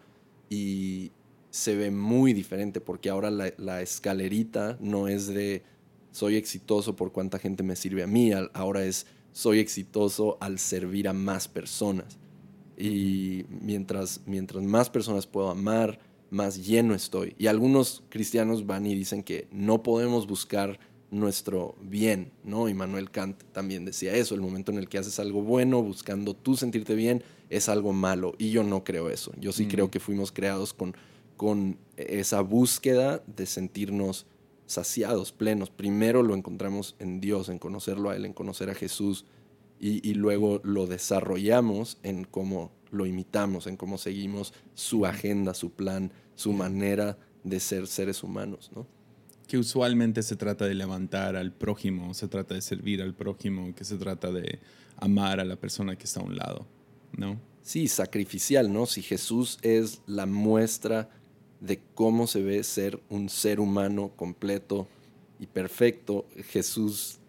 y 0.49 1.11
se 1.49 1.75
ve 1.75 1.91
muy 1.91 2.33
diferente 2.33 2.79
porque 2.79 3.09
ahora 3.09 3.29
la, 3.29 3.81
escalerita 3.81 4.77
no 4.79 5.07
es 5.07 5.27
de 5.27 5.63
soy 6.11 6.37
exitoso 6.37 6.95
por 6.95 7.11
cuánta 7.11 7.39
gente 7.39 7.63
me 7.63 7.75
sirve 7.75 8.03
a 8.03 8.07
mí, 8.07 8.31
ahora 8.53 8.83
es 8.83 9.05
soy 9.31 9.59
exitoso 9.59 10.37
al 10.39 10.59
servir 10.59 11.07
a 11.07 11.13
más 11.13 11.47
personas. 11.47 12.17
Y 12.79 13.45
mientras, 13.49 14.21
mientras 14.25 14.63
más 14.63 14.89
personas 14.89 15.27
puedo 15.27 15.49
amar, 15.49 15.99
más 16.31 16.65
lleno 16.65 16.95
estoy. 16.95 17.35
Y 17.37 17.47
algunos 17.47 18.03
cristianos 18.09 18.65
van 18.65 18.85
y 18.85 18.95
dicen 18.95 19.21
que 19.21 19.47
no 19.51 19.83
podemos 19.83 20.25
buscar 20.25 20.79
nuestro 21.11 21.75
bien, 21.81 22.31
¿no? 22.43 22.69
Immanuel 22.69 23.11
Kant 23.11 23.43
también 23.51 23.83
decía 23.83 24.13
eso, 24.13 24.35
el 24.35 24.41
momento 24.41 24.71
en 24.71 24.77
el 24.77 24.87
que 24.87 24.99
haces 24.99 25.19
algo 25.19 25.41
bueno 25.41 25.81
buscando 25.81 26.35
tú 26.35 26.55
sentirte 26.55 26.93
bien 26.93 27.23
es 27.49 27.67
algo 27.67 27.93
malo 27.93 28.33
y 28.37 28.51
yo 28.51 28.63
no 28.63 28.83
creo 28.83 29.09
eso. 29.09 29.31
Yo 29.39 29.51
sí 29.51 29.67
creo 29.67 29.87
mm. 29.87 29.89
que 29.89 29.99
fuimos 29.99 30.31
creados 30.31 30.73
con, 30.73 30.95
con 31.35 31.77
esa 31.97 32.41
búsqueda 32.41 33.23
de 33.25 33.45
sentirnos 33.45 34.27
saciados, 34.67 35.31
plenos. 35.31 35.71
Primero 35.71 36.21
lo 36.21 36.35
encontramos 36.35 36.95
en 36.99 37.19
Dios, 37.19 37.49
en 37.49 37.57
conocerlo 37.57 38.11
a 38.11 38.15
Él, 38.15 38.25
en 38.25 38.33
conocer 38.33 38.69
a 38.69 38.75
Jesús 38.75 39.25
y, 39.79 40.13
luego 40.13 40.59
lo 40.63 40.87
desarrollamos 40.87 41.97
en 42.03 42.25
cómo 42.25 42.71
lo 42.91 43.05
imitamos, 43.05 43.65
en 43.65 43.77
cómo 43.77 43.97
seguimos 43.97 44.53
su 44.73 45.05
agenda, 45.05 45.53
su 45.53 45.71
plan, 45.71 46.11
su 46.35 46.51
manera 46.51 47.17
de 47.43 47.59
ser 47.59 47.87
seres 47.87 48.23
humanos, 48.23 48.71
¿no? 48.75 48.85
Que 49.47 49.57
usualmente 49.57 50.21
se 50.21 50.35
trata 50.35 50.65
de 50.65 50.75
levantar 50.75 51.35
al 51.35 51.53
prójimo, 51.53 52.13
se 52.13 52.27
trata 52.27 52.55
de 52.55 52.61
servir 52.61 53.01
al 53.01 53.15
prójimo, 53.15 53.73
que 53.73 53.85
se 53.85 53.97
trata 53.97 54.31
de 54.31 54.59
amar 54.97 55.39
a 55.39 55.45
la 55.45 55.55
persona 55.55 55.95
que 55.95 56.03
está 56.03 56.19
a 56.19 56.23
un 56.23 56.35
lado, 56.35 56.67
¿no? 57.15 57.39
Sí, 57.61 57.87
sacrificial, 57.87 58.71
¿no? 58.71 58.85
Si 58.85 59.01
Jesús 59.01 59.59
es 59.61 60.01
la 60.07 60.25
muestra 60.25 61.09
de 61.61 61.79
cómo 61.93 62.27
se 62.27 62.41
ve 62.41 62.63
ser 62.63 63.01
un 63.09 63.29
ser 63.29 63.59
humano 63.59 64.11
completo 64.15 64.87
y 65.39 65.47
perfecto, 65.47 66.27
Jesús 66.49 67.19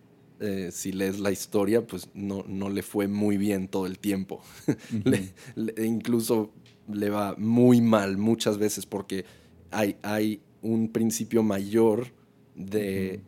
eh, 0.40 0.70
si 0.72 0.92
lees 0.92 1.20
la 1.20 1.30
historia, 1.30 1.86
pues 1.86 2.08
no, 2.14 2.44
no, 2.48 2.70
le 2.70 2.82
fue 2.82 3.08
muy 3.08 3.36
bien 3.36 3.68
todo 3.68 3.86
el 3.86 3.98
tiempo. 3.98 4.42
incluso 5.84 6.50
le 6.90 7.10
va 7.10 7.34
muy 7.36 7.82
mal 7.82 8.16
muchas 8.16 8.56
veces 8.56 8.86
porque 8.86 9.26
hay, 9.70 9.96
hay 10.02 10.40
un 10.62 10.88
principio 10.88 11.42
mayor 11.42 12.12
de, 12.54 13.20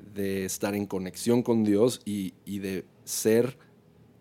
estar 0.45 0.75
en 0.75 0.87
conexión 0.87 1.43
con 1.43 1.65
Dios 1.65 2.01
y, 2.05 2.33
de 2.47 2.87
ser 3.05 3.59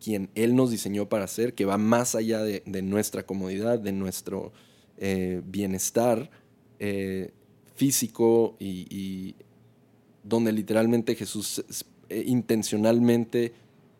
quien 0.03 0.29
Él 0.36 0.55
nos 0.55 0.71
diseñó 0.71 1.07
para 1.07 1.27
ser, 1.27 1.53
que 1.53 1.63
va 1.63 1.77
más 1.77 2.15
allá 2.15 2.43
de, 2.43 2.81
nuestra 2.81 3.24
comodidad, 3.24 3.79
de 3.79 3.93
nuestro 3.93 4.51
eh, 4.98 5.41
bienestar 5.45 6.29
eh, 6.79 7.31
físico 7.75 8.57
y, 8.60 8.88
y 8.89 9.36
donde 10.24 10.51
literalmente 10.51 11.15
Jesús 11.15 11.63
eh, 12.12 12.25
intencionalmente 12.27 13.53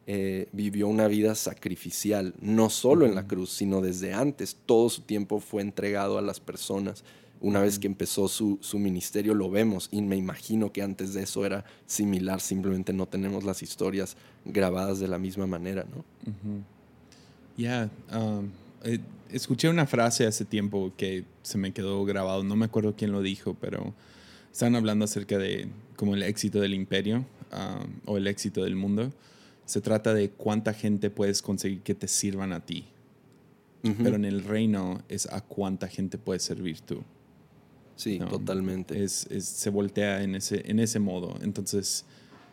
eh, 0.06 0.50
vivió 0.52 0.90
una 0.90 1.08
vida 1.08 1.34
sacrificial, 1.34 2.34
no 2.42 2.70
solo 2.70 3.06
en 3.06 3.16
la 3.16 3.26
cruz, 3.26 3.52
sino 3.52 3.80
desde 3.80 4.14
antes. 4.14 4.58
Todo 4.66 4.90
su 4.90 5.04
tiempo 5.04 5.40
fue 5.40 5.62
entregado 5.62 6.18
a 6.18 6.22
las 6.22 6.42
personas. 6.42 7.06
Una 7.40 7.62
vez 7.62 7.80
que 7.80 7.88
empezó 7.88 8.28
su, 8.28 8.60
ministerio 8.74 9.34
lo 9.34 9.50
vemos 9.50 9.88
y 9.92 10.02
me 10.02 10.18
imagino 10.18 10.74
que 10.74 10.82
antes 10.82 11.14
de 11.14 11.24
eso 11.24 11.46
era 11.46 11.64
similar, 11.86 12.42
simplemente 12.42 12.92
no 12.92 13.06
tenemos 13.06 13.46
las 13.46 13.64
historias 13.64 14.18
grabadas 14.44 15.00
de 15.00 15.08
la 15.08 15.18
misma 15.18 15.48
manera, 15.48 15.86
¿no? 15.86 16.04
Ya, 17.56 17.90
um, 18.14 18.50
eh, 18.84 19.00
escuché 19.32 19.70
una 19.70 19.88
frase 19.88 20.28
hace 20.28 20.44
tiempo 20.44 20.92
que 20.98 21.24
se 21.44 21.58
me 21.58 21.72
quedó 21.72 22.04
grabado, 22.04 22.44
no 22.44 22.58
me 22.58 22.66
acuerdo 22.66 22.94
quién 22.98 23.14
lo 23.14 23.22
dijo, 23.22 23.56
pero 23.62 23.94
estaban 24.52 24.76
hablando 24.76 25.06
acerca 25.06 25.38
de 25.38 25.70
como 25.96 26.16
el 26.16 26.24
éxito 26.24 26.60
del 26.60 26.74
imperio 26.74 27.26
Um, 27.52 28.00
o 28.06 28.16
el 28.18 28.28
éxito 28.28 28.64
del 28.64 28.78
mundo, 28.78 29.12
se 29.66 29.82
trata 29.82 30.14
de 30.14 30.30
cuánta 30.30 30.74
gente 30.74 31.10
puedes 31.10 31.42
conseguir 31.42 31.82
que 31.82 31.94
te 31.94 32.08
sirvan 32.08 32.54
a 32.54 32.66
ti. 32.66 32.86
Pero 33.82 34.16
en 34.16 34.26
el 34.26 34.44
reino 34.44 35.02
es 35.10 35.26
a 35.26 35.42
cuánta 35.42 35.88
gente 35.88 36.20
puedes 36.20 36.44
servir 36.44 36.82
tú. 36.82 37.04
Sí, 37.96 38.20
totalmente. 38.20 39.04
Es, 39.04 39.28
se 39.40 39.70
voltea 39.72 40.22
en 40.22 40.36
ese, 40.36 40.62
en 40.70 40.80
ese 40.80 41.00
modo. 41.00 41.36
Entonces, 41.42 42.06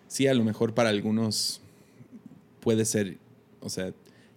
sí, 0.06 0.26
a 0.26 0.32
lo 0.32 0.42
mejor 0.42 0.72
para 0.72 0.88
algunos 0.88 1.60
puede 2.60 2.86
ser, 2.86 3.18
o 3.60 3.68
sea, 3.68 3.92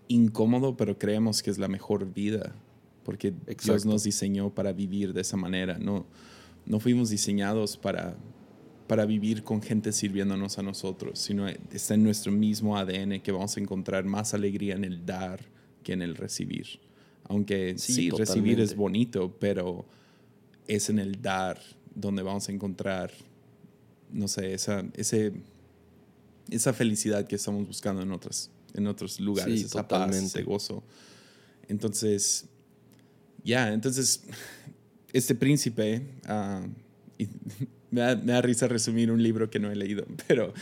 incómodo, 0.10 0.75
pero 0.75 1.00
creemos 1.00 1.41
que 1.41 1.50
es 1.50 1.58
la 1.58 1.70
mejor 1.70 2.13
vida. 2.13 2.53
Porque 3.06 3.34
Dios 3.63 3.86
nos 3.86 4.03
diseñó 4.03 4.50
para 4.50 4.74
vivir 4.74 5.13
de 5.13 5.22
esa 5.22 5.38
manera. 5.38 5.80
No, 5.80 6.06
no 6.65 6.82
fuimos 6.82 7.10
diseñados 7.10 7.77
para 7.77 8.18
para 8.92 9.06
vivir 9.06 9.42
con 9.42 9.62
gente 9.62 9.94
sirviéndonos 9.94 10.60
a 10.60 10.64
nosotros, 10.64 11.18
sino 11.18 11.48
está 11.48 11.94
en 11.94 12.04
nuestro 12.04 12.30
mismo 12.30 12.78
ADN 12.78 13.22
que 13.22 13.32
vamos 13.32 13.56
a 13.56 13.62
encontrar 13.62 14.04
más 14.04 14.34
alegría 14.34 14.76
en 14.76 14.84
el 14.84 15.06
dar 15.06 15.40
que 15.82 15.94
en 15.94 16.02
el 16.02 16.18
recibir. 16.18 16.82
Aunque 17.30 17.78
sí, 17.78 18.10
recibir 18.10 18.60
es 18.60 18.76
bonito, 18.76 19.34
pero 19.40 19.86
es 20.68 20.90
en 20.90 21.00
el 21.00 21.22
dar 21.22 21.58
donde 21.96 22.22
vamos 22.22 22.50
a 22.50 22.52
encontrar, 22.52 23.14
no 24.12 24.28
sé, 24.28 24.54
esa, 24.54 24.84
ese, 24.96 25.32
esa 26.50 26.74
felicidad 26.74 27.26
que 27.26 27.38
estamos 27.38 27.66
buscando 27.66 28.02
en, 28.02 28.12
otras, 28.12 28.52
en 28.74 28.88
otros 28.88 29.22
lugares, 29.22 29.64
esa 29.64 29.88
paz, 29.88 30.14
ese 30.18 30.44
gozo. 30.44 30.84
Entonces, 31.70 32.44
ya, 33.42 33.72
entonces, 33.72 34.26
este 35.14 35.34
príncipe... 35.34 36.02
Uh, 36.28 36.68
me 37.92 38.16
da, 38.16 38.42
risa 38.42 38.68
resumir 38.68 39.12
un 39.12 39.22
libro 39.22 39.50
que 39.50 39.60
no 39.60 39.70
he 39.70 39.76
leído, 39.76 40.06
pero, 40.28 40.54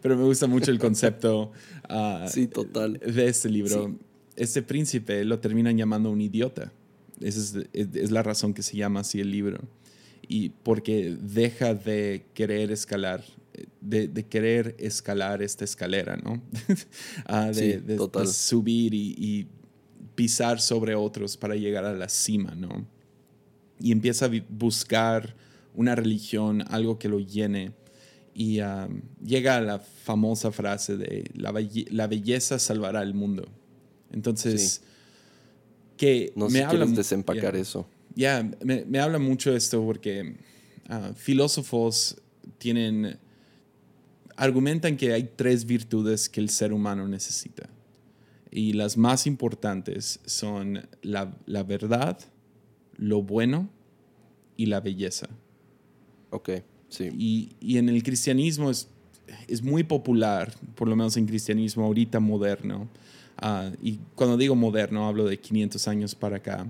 pero 0.00 0.16
me 0.16 0.24
gusta 0.24 0.46
mucho 0.46 0.70
el 0.70 0.78
concepto 0.78 1.52
ah, 1.88 2.26
sí, 2.30 2.46
total. 2.46 2.94
de 2.94 3.28
este 3.28 3.48
libro. 3.50 3.98
Este 4.36 4.62
príncipe 4.62 5.24
lo 5.24 5.38
terminan 5.40 5.76
llamando 5.76 6.10
un 6.10 6.20
idiota. 6.20 6.72
Esa 7.20 7.60
es, 7.72 8.10
la 8.10 8.22
razón 8.22 8.54
que 8.54 8.62
se 8.62 8.76
llama 8.76 9.00
así 9.00 9.20
el 9.20 9.30
libro. 9.30 9.58
Y 10.26 10.48
porque 10.48 11.16
deja 11.20 11.74
de 11.74 12.24
querer 12.34 12.72
escalar, 12.72 13.22
de, 13.80 14.10
querer 14.28 14.74
escalar 14.78 15.42
esta 15.42 15.64
escalera, 15.64 16.16
¿no? 16.16 16.42
Ah, 17.26 17.50
de, 17.52 18.26
subir 18.26 18.94
y, 18.94 19.14
y 19.18 19.46
pisar 20.14 20.60
sobre 20.60 20.94
otros 20.94 21.36
para 21.36 21.54
llegar 21.54 21.84
a 21.84 21.92
la 21.92 22.08
cima, 22.08 22.54
¿no? 22.54 22.86
Y 23.84 23.92
empieza 23.92 24.24
a 24.24 24.30
buscar 24.48 25.36
una 25.74 25.94
religión, 25.94 26.64
algo 26.70 26.98
que 26.98 27.06
lo 27.06 27.20
llene. 27.20 27.72
Y 28.32 28.62
um, 28.62 29.02
llega 29.22 29.58
a 29.58 29.60
la 29.60 29.78
famosa 29.78 30.50
frase 30.50 30.96
de 30.96 31.30
la, 31.34 32.06
belleza 32.06 32.58
salvará 32.58 33.02
el 33.02 33.12
mundo. 33.12 33.46
Entonces, 34.10 34.80
que 35.98 36.32
no 36.34 36.48
me 36.48 36.62
habla 36.62 36.86
desempacar 36.86 37.56
eso. 37.56 37.86
Ya, 38.14 38.50
me, 38.62 38.98
habla 38.98 39.18
mucho 39.18 39.54
esto 39.54 39.84
porque 39.84 40.34
uh, 40.88 41.12
filósofos 41.14 42.16
tienen 42.56 43.18
argumentan 44.34 44.96
que 44.96 45.12
hay 45.12 45.28
tres 45.36 45.66
virtudes 45.66 46.30
que 46.30 46.40
el 46.40 46.48
ser 46.48 46.72
humano 46.72 47.06
necesita. 47.06 47.68
Y 48.50 48.72
las 48.72 48.96
más 48.96 49.26
importantes 49.26 50.20
son 50.24 50.88
la, 51.02 51.36
la 51.44 51.62
verdad, 51.64 52.18
lo 52.96 53.22
bueno 53.22 53.68
y 54.56 54.66
la 54.66 54.80
belleza. 54.80 55.28
Ok, 56.30 56.50
sí. 56.88 57.10
Y, 57.60 57.78
en 57.78 57.88
el 57.88 58.02
cristianismo 58.02 58.70
es, 58.70 58.88
es, 59.48 59.62
muy 59.62 59.84
popular, 59.84 60.52
por 60.74 60.88
lo 60.88 60.96
menos 60.96 61.16
en 61.16 61.26
cristianismo 61.26 61.84
ahorita 61.84 62.20
moderno, 62.20 62.88
ah, 63.36 63.70
y 63.82 63.98
cuando 64.14 64.36
digo 64.36 64.54
moderno 64.54 65.06
hablo 65.06 65.24
de 65.24 65.38
500 65.38 65.88
años 65.88 66.14
para 66.14 66.36
acá, 66.36 66.66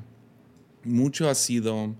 mucho 0.85 1.29
ha 1.29 1.35
sido 1.35 1.95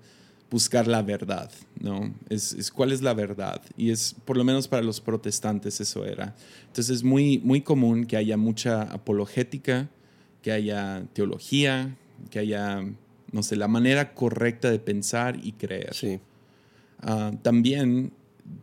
buscar 0.51 0.87
la 0.87 1.03
verdad, 1.03 1.51
¿no? 1.81 2.15
Es, 2.29 2.53
es, 2.53 2.71
cuál 2.71 2.93
es 2.93 3.03
la 3.03 3.15
verdad. 3.15 3.61
Y 3.77 3.91
es, 3.91 4.15
por 4.25 4.37
lo 4.37 4.45
menos 4.45 4.69
para 4.69 4.83
los 4.83 5.01
protestantes 5.01 5.81
eso 5.81 6.05
era. 6.05 6.37
Entonces 6.67 6.97
es 6.97 7.03
muy, 7.03 7.39
muy 7.39 7.61
común 7.63 8.07
que 8.07 8.17
haya 8.17 8.37
mucha 8.37 8.83
apologética, 8.83 9.89
que 10.43 10.53
haya 10.53 11.07
teología, 11.13 11.97
que 12.31 12.39
haya 12.39 12.85
no 13.35 13.43
sé, 13.43 13.57
la 13.57 13.67
manera 13.67 14.15
correcta 14.15 14.71
de 14.71 14.79
pensar 14.79 15.41
y 15.43 15.53
creer. 15.53 15.93
Sí. 15.93 16.21
Ah, 17.01 17.33
también 17.43 18.13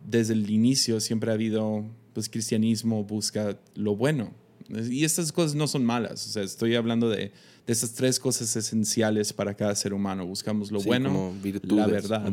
desde 0.08 0.32
el 0.32 0.48
inicio 0.48 0.98
siempre 0.98 1.30
ha 1.30 1.34
habido, 1.34 1.84
pues 2.14 2.30
cristianismo 2.30 3.04
busca 3.04 3.58
lo 3.74 3.94
bueno. 3.94 4.32
Y 4.70 5.04
estas 5.04 5.30
cosas 5.30 5.54
no 5.54 5.66
son 5.66 5.84
malas, 5.84 6.26
o 6.26 6.30
sea, 6.30 6.42
estoy 6.42 6.74
hablando 6.74 7.10
de, 7.10 7.32
de 7.66 7.72
esas 7.72 7.92
tres 7.92 8.18
cosas 8.18 8.56
esenciales 8.56 9.34
para 9.34 9.52
cada 9.52 9.74
ser 9.74 9.92
humano. 9.92 10.26
Buscamos 10.26 10.72
lo 10.72 10.80
bueno, 10.80 11.34
la 11.64 11.86
verdad. 11.86 12.32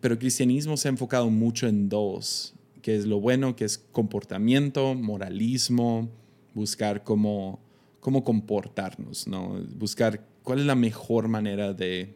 Pero 0.00 0.14
el 0.14 0.20
cristianismo 0.20 0.76
se 0.76 0.86
ha 0.86 0.90
enfocado 0.90 1.28
mucho 1.30 1.66
en 1.66 1.88
dos, 1.88 2.54
que 2.80 2.94
es 2.94 3.06
lo 3.06 3.18
bueno, 3.18 3.56
que 3.56 3.64
es 3.64 3.78
comportamiento, 3.90 4.94
moralismo, 4.94 6.08
buscar 6.54 7.02
cómo, 7.02 7.58
cómo 7.98 8.22
comportarnos, 8.22 9.26
¿no? 9.26 9.60
Buscar 9.76 10.24
cuál 10.46 10.60
es 10.60 10.66
la 10.66 10.76
mejor 10.76 11.26
manera 11.26 11.72
de, 11.74 12.14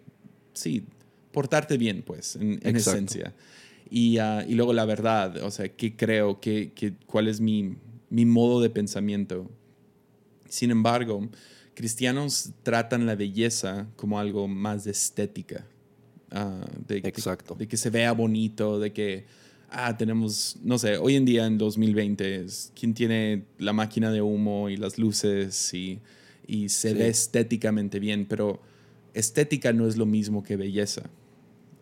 sí, 0.53 0.85
portarte 1.33 1.77
bien, 1.77 2.03
pues, 2.07 2.37
en, 2.37 2.61
esencia. 2.77 3.35
Y, 3.91 4.19
ah, 4.19 4.45
y 4.49 4.55
luego 4.55 4.73
la 4.73 4.85
verdad, 4.85 5.43
o 5.43 5.51
sea, 5.51 5.69
qué 5.69 5.97
creo, 5.97 6.39
qué, 6.39 6.71
qué, 6.73 6.95
cuál 7.07 7.27
es 7.27 7.41
mi, 7.41 7.75
mi 8.09 8.25
modo 8.27 8.61
de 8.61 8.71
pensamiento. 8.71 9.51
Sin 10.49 10.71
embargo, 10.71 11.29
cristianos 11.75 12.51
tratan 12.63 13.05
la 13.05 13.17
belleza 13.17 13.89
como 13.97 14.21
algo 14.21 14.47
más 14.47 14.85
de 14.85 14.93
estética. 14.93 15.67
Ah, 16.31 16.65
de, 16.87 16.99
Exacto. 16.99 17.57
De, 17.57 17.67
que 17.67 17.77
se 17.77 17.91
vea 17.91 18.13
bonito, 18.13 18.79
de 18.79 18.93
que, 18.93 19.25
ah, 19.71 19.97
tenemos, 19.97 20.57
no 20.63 20.79
sé, 20.79 20.99
hoy 20.99 21.17
en 21.17 21.25
día 21.25 21.47
en 21.47 21.59
2020, 21.59 22.47
¿quién 22.79 22.95
tiene 22.95 23.43
la 23.59 23.73
máquina 23.73 24.13
de 24.13 24.23
humo 24.23 24.69
y 24.69 24.77
las 24.77 24.99
luces 24.99 25.75
y, 25.75 25.99
y 26.50 26.69
se 26.69 26.95
ve 26.95 27.09
estéticamente 27.09 28.00
bien? 28.00 28.26
Pero 28.26 28.61
estética 29.14 29.73
no 29.73 29.87
es 29.87 29.97
lo 29.97 30.04
mismo 30.04 30.42
que 30.42 30.57
belleza. 30.57 31.02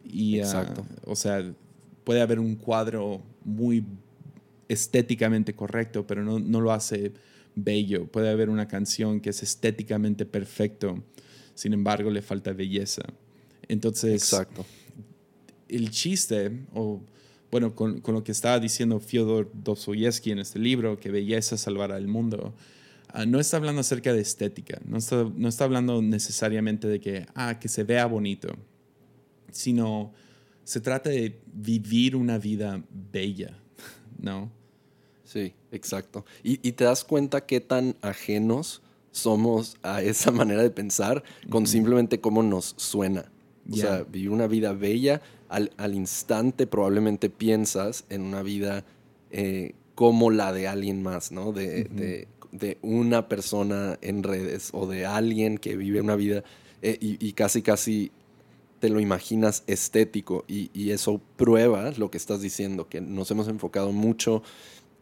Y, 0.04 0.40
ah, 0.40 0.42
Exacto. 0.42 0.86
o 1.04 1.16
sea, 1.16 1.54
puede 2.04 2.20
haber 2.20 2.38
un 2.38 2.54
cuadro 2.54 3.22
muy 3.44 3.82
estéticamente 4.68 5.54
correcto, 5.54 6.06
pero 6.06 6.22
no, 6.22 6.38
no 6.38 6.60
lo 6.60 6.72
hace 6.72 7.12
bello. 7.54 8.06
Puede 8.06 8.28
haber 8.28 8.50
una 8.50 8.68
canción 8.68 9.20
que 9.20 9.30
es 9.30 9.42
estéticamente 9.42 10.26
perfecto, 10.26 11.02
sin 11.54 11.72
embargo 11.72 12.10
le 12.10 12.20
falta 12.20 12.52
belleza. 12.52 13.02
Entonces, 13.68 14.22
Exacto. 14.22 14.66
el 15.68 15.90
chiste, 15.90 16.66
o 16.74 17.00
bueno, 17.50 17.74
con, 17.74 18.02
con, 18.02 18.14
lo 18.14 18.22
que 18.22 18.32
estaba 18.32 18.60
diciendo 18.60 19.00
Fyodor 19.00 19.50
Dostoyevsky 19.54 20.30
en 20.30 20.40
este 20.40 20.58
libro, 20.58 21.00
que 21.00 21.10
belleza 21.10 21.56
salvará 21.56 21.96
el 21.96 22.06
mundo, 22.06 22.52
uh, 23.14 23.26
no 23.26 23.40
está 23.40 23.56
hablando 23.56 23.80
acerca 23.80 24.12
de 24.12 24.20
estética, 24.20 24.80
no 24.84 24.98
está, 24.98 25.24
no 25.34 25.48
está 25.48 25.64
hablando 25.64 26.02
necesariamente 26.02 26.88
de 26.88 27.00
que, 27.00 27.26
ah, 27.34 27.58
que 27.58 27.68
se 27.68 27.84
vea 27.84 28.06
bonito, 28.06 28.48
sino 29.50 30.12
se 30.64 30.80
trata 30.80 31.10
de 31.10 31.40
vivir 31.52 32.14
una 32.16 32.38
vida 32.38 32.82
bella, 32.90 33.58
¿no? 34.18 34.50
Sí, 35.24 35.52
exacto. 35.72 36.24
Y, 36.42 36.66
y, 36.66 36.72
te 36.72 36.84
das 36.84 37.04
cuenta 37.04 37.44
qué 37.44 37.60
tan 37.60 37.96
ajenos 38.00 38.82
somos 39.10 39.76
a 39.82 40.02
esa 40.02 40.30
manera 40.32 40.62
de 40.62 40.70
pensar 40.70 41.22
con 41.50 41.66
simplemente 41.66 42.20
cómo 42.20 42.42
nos 42.42 42.74
suena. 42.76 43.30
O 43.70 43.76
sea, 43.76 44.02
vivir 44.04 44.30
una 44.30 44.46
vida 44.46 44.72
bella, 44.72 45.20
al, 45.50 45.70
al, 45.76 45.94
instante 45.94 46.66
probablemente 46.66 47.28
piensas 47.28 48.06
en 48.08 48.22
una 48.22 48.42
vida 48.42 48.84
eh, 49.30 49.74
como 49.94 50.30
la 50.30 50.54
de 50.54 50.68
alguien 50.68 51.02
más, 51.02 51.32
¿no? 51.32 51.52
De, 51.52 51.84
de, 51.84 52.28
de, 52.52 52.78
una 52.82 53.28
persona 53.28 53.98
en 54.02 54.22
redes 54.22 54.70
o 54.72 54.86
de 54.86 55.06
alguien 55.06 55.58
que 55.58 55.76
vive 55.76 56.00
una 56.00 56.16
vida 56.16 56.44
eh, 56.82 56.96
y, 57.00 57.24
y, 57.26 57.32
casi, 57.32 57.62
casi 57.62 58.12
te 58.80 58.88
lo 58.88 59.00
imaginas 59.00 59.64
estético 59.66 60.44
y, 60.46 60.70
y, 60.72 60.90
eso 60.90 61.20
prueba 61.36 61.90
lo 61.96 62.10
que 62.10 62.18
estás 62.18 62.40
diciendo, 62.40 62.88
que 62.88 63.00
nos 63.00 63.30
hemos 63.30 63.48
enfocado 63.48 63.92
mucho 63.92 64.42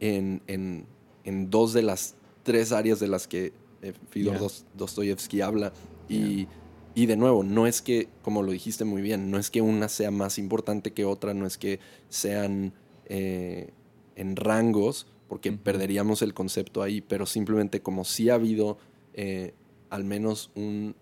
en, 0.00 0.42
en, 0.46 0.86
en 1.24 1.50
dos 1.50 1.72
de 1.72 1.82
las 1.82 2.14
tres 2.42 2.72
áreas 2.72 3.00
de 3.00 3.08
las 3.08 3.26
que 3.26 3.52
eh, 3.82 3.92
Fidor 4.10 4.38
yeah. 4.38 4.48
Dostoyevsky 4.74 5.40
habla. 5.40 5.72
Y, 6.08 6.46
y, 6.94 7.06
de 7.06 7.16
nuevo, 7.16 7.42
no 7.42 7.66
es 7.66 7.82
que, 7.82 8.08
como 8.22 8.42
lo 8.42 8.52
dijiste 8.52 8.84
muy 8.84 9.02
bien, 9.02 9.30
no 9.30 9.38
es 9.38 9.50
que 9.50 9.60
una 9.60 9.88
sea 9.88 10.10
más 10.10 10.38
importante 10.38 10.92
que 10.92 11.04
otra, 11.04 11.34
no 11.34 11.46
es 11.46 11.58
que 11.58 11.80
sean 12.08 12.72
eh, 13.06 13.70
en 14.14 14.36
rangos, 14.36 15.06
porque 15.28 15.52
perderíamos 15.52 16.22
el 16.22 16.34
concepto 16.34 16.82
ahí, 16.82 17.00
pero 17.00 17.26
simplemente 17.26 17.80
como 17.80 18.04
si 18.04 18.30
ha 18.30 18.34
habido 18.34 18.78
eh, 19.14 19.54
al 19.90 20.04
menos 20.04 20.50
un, 20.54 20.94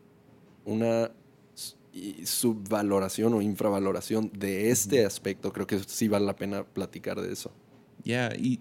una 0.64 1.10
subvaloración 2.24 3.34
o 3.34 3.42
infravaloración 3.42 4.30
de 4.36 4.70
este 4.70 5.04
aspecto, 5.04 5.52
creo 5.52 5.66
que 5.66 5.78
sí 5.86 6.08
vale 6.08 6.26
la 6.26 6.36
pena 6.36 6.64
platicar 6.64 7.20
de 7.20 7.32
eso. 7.32 7.52
Ya, 8.04 8.30
yeah, 8.30 8.36
y 8.36 8.60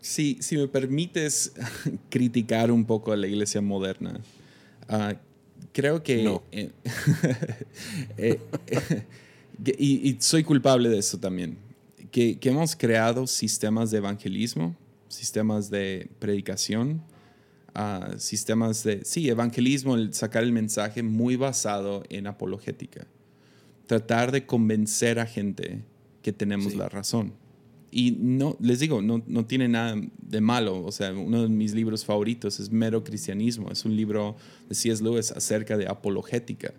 si, 0.00 0.38
si 0.40 0.56
me 0.56 0.68
permites 0.68 1.52
criticar 2.10 2.70
un 2.70 2.84
poco 2.84 3.12
a 3.12 3.16
la 3.16 3.26
iglesia 3.26 3.60
moderna, 3.60 4.20
uh, 4.88 5.14
creo 5.72 6.02
que... 6.02 6.22
No. 6.22 6.42
Eh, 8.16 8.38
eh, 8.66 9.04
y, 9.78 10.10
y, 10.10 10.16
soy 10.20 10.44
culpable 10.44 10.88
de 10.88 10.98
eso 10.98 11.18
también. 11.18 11.56
Que, 12.12 12.38
que, 12.38 12.50
hemos 12.50 12.76
creado 12.76 13.26
sistemas 13.26 13.90
de 13.90 13.98
evangelismo, 13.98 14.76
sistemas 15.08 15.70
de 15.70 16.08
predicación, 16.20 17.02
uh, 17.74 18.16
sistemas 18.18 18.84
de... 18.84 19.04
Sí, 19.04 19.28
evangelismo, 19.28 19.96
el 19.96 20.14
sacar 20.14 20.44
el 20.44 20.52
mensaje 20.52 21.02
muy 21.02 21.34
basado 21.34 22.04
en 22.10 22.28
apologética. 22.28 23.08
Tratar 23.86 24.30
de 24.30 24.46
convencer 24.46 25.18
a 25.18 25.26
gente 25.26 25.82
que 26.22 26.32
tenemos 26.32 26.72
sí. 26.72 26.78
la 26.78 26.88
razón 26.88 27.32
y 27.94 28.16
no, 28.18 28.56
les 28.58 28.80
digo, 28.80 29.02
no, 29.02 29.22
no, 29.26 29.44
tiene 29.44 29.68
nada 29.68 30.00
de 30.22 30.40
malo. 30.40 30.82
O 30.82 30.90
sea, 30.90 31.12
uno 31.12 31.42
de 31.42 31.48
mis 31.50 31.74
libros 31.74 32.06
favoritos 32.06 32.58
es 32.58 32.72
Mero 32.72 33.04
Cristianismo. 33.04 33.70
Es 33.70 33.84
un 33.84 33.94
libro 33.94 34.34
de 34.66 34.74
C.S. 34.74 35.04
Lewis 35.04 35.30
acerca 35.30 35.76
de 35.76 35.86
apologética. 35.86 36.72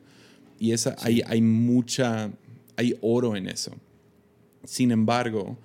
Y 0.59 0.71
esa, 0.71 0.97
sí. 0.97 1.05
hay, 1.05 1.21
hay 1.27 1.41
mucha, 1.43 2.31
hay 2.75 2.97
oro 3.01 3.35
en 3.35 3.47
eso. 3.47 3.73
Sin 4.63 4.91
embargo, 4.91 5.57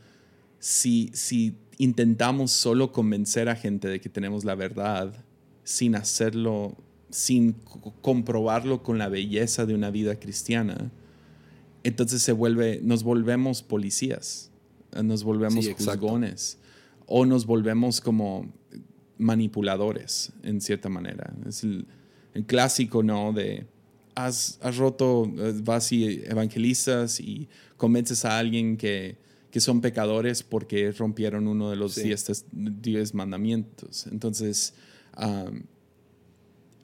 si, 0.58 1.10
si 1.14 1.56
intentamos 1.78 2.50
solo 2.50 2.92
convencer 2.92 3.48
a 3.48 3.56
gente 3.56 3.88
de 3.88 4.00
que 4.00 4.08
tenemos 4.08 4.44
la 4.44 4.54
verdad, 4.54 5.24
sin 5.64 5.94
hacerlo, 5.94 6.76
sin 7.10 7.54
comprobarlo 8.02 8.82
con 8.82 8.98
la 8.98 9.08
belleza 9.08 9.66
de 9.66 9.74
una 9.74 9.90
vida 9.90 10.16
cristiana, 10.16 10.90
entonces 11.84 12.22
se 12.22 12.32
vuelve, 12.32 12.80
nos 12.82 13.02
volvemos 13.02 13.62
policías 13.62 14.48
nos 15.02 15.24
volvemos 15.24 15.64
sí, 15.64 15.74
juzgones 15.74 16.58
o 17.06 17.26
nos 17.26 17.46
volvemos 17.46 18.00
como 18.00 18.46
manipuladores 19.18 20.32
en 20.42 20.60
cierta 20.60 20.88
manera. 20.88 21.32
Es 21.46 21.64
el, 21.64 21.86
el 22.34 22.44
clásico, 22.44 23.02
¿no? 23.02 23.32
De 23.32 23.66
has, 24.18 24.58
has, 24.62 24.76
roto, 24.76 25.30
eh, 25.38 25.54
vas 25.62 25.92
y 25.92 26.22
evangelizas 26.24 27.20
y 27.20 27.48
convences 27.76 28.24
a 28.24 28.38
alguien 28.38 28.76
que, 28.76 29.16
que 29.50 29.60
son 29.60 29.80
pecadores 29.80 30.42
porque 30.42 30.90
rompieron 30.92 31.46
uno 31.46 31.70
de 31.70 31.76
los 31.76 31.94
sí. 31.94 32.12
diez, 32.52 33.14
mandamientos. 33.14 34.06
Entonces, 34.08 34.74
um, 35.16 35.62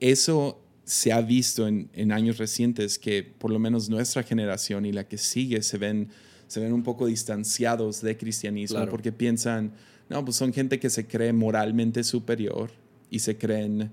eso 0.00 0.60
se 0.84 1.12
ha 1.12 1.20
visto 1.20 1.66
en, 1.66 1.90
en 1.94 2.12
años 2.12 2.38
recientes 2.38 2.98
que 2.98 3.22
por 3.22 3.50
lo 3.50 3.58
menos 3.58 3.88
nuestra 3.88 4.22
generación 4.22 4.84
y 4.84 4.92
la 4.92 5.08
que 5.08 5.18
sigue 5.18 5.62
se 5.62 5.78
ven 5.78 6.10
se 6.46 6.60
ven 6.60 6.72
un 6.72 6.82
poco 6.82 7.06
distanciados 7.06 8.00
de 8.00 8.16
cristianismo 8.16 8.76
claro. 8.76 8.90
porque 8.90 9.12
piensan, 9.12 9.72
no, 10.08 10.24
pues 10.24 10.36
son 10.36 10.52
gente 10.52 10.78
que 10.78 10.90
se 10.90 11.06
cree 11.06 11.32
moralmente 11.32 12.04
superior 12.04 12.70
y 13.10 13.20
se 13.20 13.36
creen, 13.36 13.90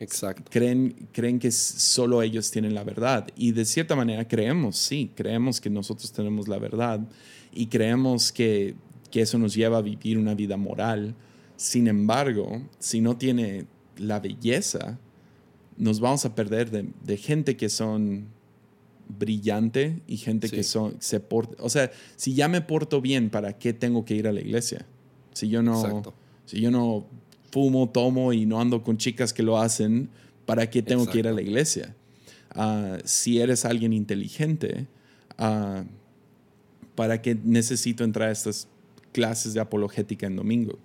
Exacto. 0.00 0.50
creen, 0.50 1.08
creen 1.12 1.38
que 1.38 1.50
solo 1.50 2.22
ellos 2.22 2.50
tienen 2.50 2.74
la 2.74 2.84
verdad. 2.84 3.28
Y 3.36 3.52
de 3.52 3.64
cierta 3.64 3.96
manera 3.96 4.26
creemos, 4.26 4.76
sí, 4.76 5.10
creemos 5.14 5.60
que 5.60 5.70
nosotros 5.70 6.12
tenemos 6.12 6.48
la 6.48 6.58
verdad 6.58 7.00
y 7.52 7.66
creemos 7.66 8.32
que, 8.32 8.74
que 9.10 9.22
eso 9.22 9.38
nos 9.38 9.54
lleva 9.54 9.78
a 9.78 9.82
vivir 9.82 10.18
una 10.18 10.34
vida 10.34 10.56
moral. 10.56 11.14
Sin 11.56 11.86
embargo, 11.86 12.62
si 12.78 13.00
no 13.00 13.16
tiene 13.16 13.66
la 13.96 14.20
belleza, 14.20 14.98
nos 15.76 16.00
vamos 16.00 16.24
a 16.24 16.34
perder 16.34 16.70
de, 16.70 16.88
de 17.04 17.16
gente 17.16 17.56
que 17.56 17.68
son 17.68 18.26
brillante 19.08 20.02
y 20.06 20.16
gente 20.16 20.48
sí. 20.48 20.56
que 20.56 20.62
son, 20.62 20.96
se 21.00 21.20
porta. 21.20 21.62
O 21.62 21.68
sea, 21.68 21.90
si 22.16 22.34
ya 22.34 22.48
me 22.48 22.60
porto 22.60 23.00
bien, 23.00 23.30
¿para 23.30 23.58
qué 23.58 23.72
tengo 23.72 24.04
que 24.04 24.14
ir 24.14 24.26
a 24.26 24.32
la 24.32 24.40
iglesia? 24.40 24.86
Si 25.32 25.48
yo 25.48 25.62
no, 25.62 25.84
Exacto. 25.84 26.14
si 26.46 26.60
yo 26.60 26.70
no 26.70 27.06
fumo, 27.54 27.88
tomo 27.88 28.32
y 28.32 28.46
no 28.46 28.60
ando 28.60 28.82
con 28.82 28.98
chicas 28.98 29.32
que 29.32 29.44
lo 29.44 29.58
hacen, 29.58 30.08
¿para 30.44 30.68
qué 30.68 30.82
tengo 30.82 31.02
Exacto. 31.02 31.12
que 31.12 31.18
ir 31.20 31.28
a 31.28 31.32
la 31.32 31.40
iglesia? 31.40 31.94
Uh, 32.56 32.98
si 33.04 33.38
eres 33.38 33.64
alguien 33.64 33.92
inteligente, 33.92 34.88
uh, 35.38 35.84
¿para 36.96 37.22
qué 37.22 37.36
necesito 37.44 38.02
entrar 38.02 38.30
a 38.30 38.32
estas 38.32 38.66
clases 39.12 39.54
de 39.54 39.60
apologética 39.60 40.26
en 40.26 40.34
domingo? 40.34 40.80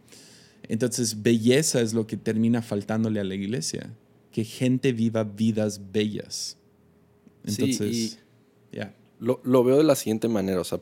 Entonces, 0.68 1.24
belleza 1.24 1.82
es 1.82 1.96
lo 1.96 2.06
que 2.06 2.18
termina 2.18 2.62
faltándole 2.62 3.20
a 3.20 3.24
la 3.24 3.34
iglesia, 3.34 3.92
que 4.32 4.44
gente 4.44 4.94
viva 4.94 5.24
vidas 5.24 5.82
bellas. 5.92 6.56
Entonces, 7.44 7.96
sí, 7.96 8.18
yeah. 8.72 8.96
lo, 9.20 9.42
lo, 9.44 9.64
veo 9.64 9.78
de 9.78 9.84
la 9.84 9.96
siguiente 9.96 10.28
manera, 10.28 10.62
o 10.62 10.64
sea, 10.64 10.80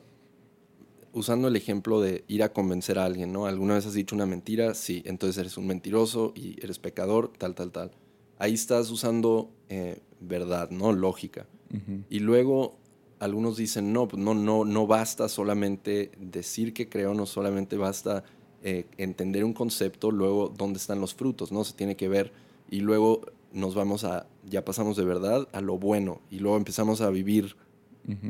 usando 1.12 1.48
el 1.48 1.56
ejemplo 1.56 2.00
de 2.00 2.24
ir 2.28 2.42
a 2.42 2.52
convencer 2.52 2.98
a 2.98 3.04
alguien, 3.04 3.32
¿no? 3.32 3.46
¿Alguna 3.46 3.74
vez 3.74 3.86
has 3.86 3.94
dicho 3.94 4.14
una 4.14 4.26
mentira? 4.26 4.74
Sí, 4.74 5.02
entonces 5.06 5.38
eres 5.38 5.56
un 5.56 5.66
mentiroso 5.66 6.32
y 6.34 6.56
eres 6.62 6.78
pecador, 6.78 7.32
tal, 7.36 7.54
tal, 7.54 7.72
tal. 7.72 7.90
Ahí 8.38 8.54
estás 8.54 8.90
usando 8.90 9.50
eh, 9.68 10.00
verdad, 10.20 10.70
¿no? 10.70 10.92
Lógica. 10.92 11.46
Uh 11.72 11.76
-huh. 11.76 12.04
Y 12.08 12.20
luego 12.20 12.76
algunos 13.18 13.56
dicen, 13.56 13.92
no, 13.92 14.06
pues 14.08 14.22
no, 14.22 14.34
no, 14.34 14.64
no 14.64 14.86
basta 14.86 15.28
solamente 15.28 16.10
decir 16.18 16.72
que 16.72 16.88
creo, 16.88 17.14
no 17.14 17.26
solamente 17.26 17.76
basta 17.76 18.24
eh, 18.62 18.86
entender 18.96 19.44
un 19.44 19.52
concepto, 19.52 20.10
luego 20.10 20.52
dónde 20.56 20.78
están 20.78 21.00
los 21.00 21.14
frutos, 21.14 21.52
¿no? 21.52 21.64
Se 21.64 21.74
tiene 21.74 21.96
que 21.96 22.08
ver 22.08 22.32
y 22.70 22.80
luego 22.80 23.22
nos 23.52 23.74
vamos 23.74 24.04
a, 24.04 24.26
ya 24.48 24.64
pasamos 24.64 24.96
de 24.96 25.04
verdad 25.04 25.48
a 25.52 25.60
lo 25.60 25.78
bueno 25.78 26.20
y 26.30 26.38
luego 26.38 26.56
empezamos 26.56 27.00
a 27.00 27.10
vivir 27.10 27.56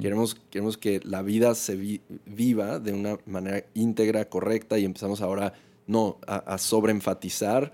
queremos, 0.00 0.34
queremos 0.50 0.76
que 0.76 1.00
la 1.04 1.22
vida 1.22 1.54
se 1.54 2.00
viva 2.26 2.78
de 2.78 2.92
una 2.92 3.18
manera 3.26 3.64
íntegra, 3.74 4.28
correcta, 4.28 4.78
y 4.78 4.84
empezamos 4.84 5.20
ahora, 5.20 5.54
no, 5.86 6.18
a, 6.26 6.58
sobreenfatizar 6.58 7.72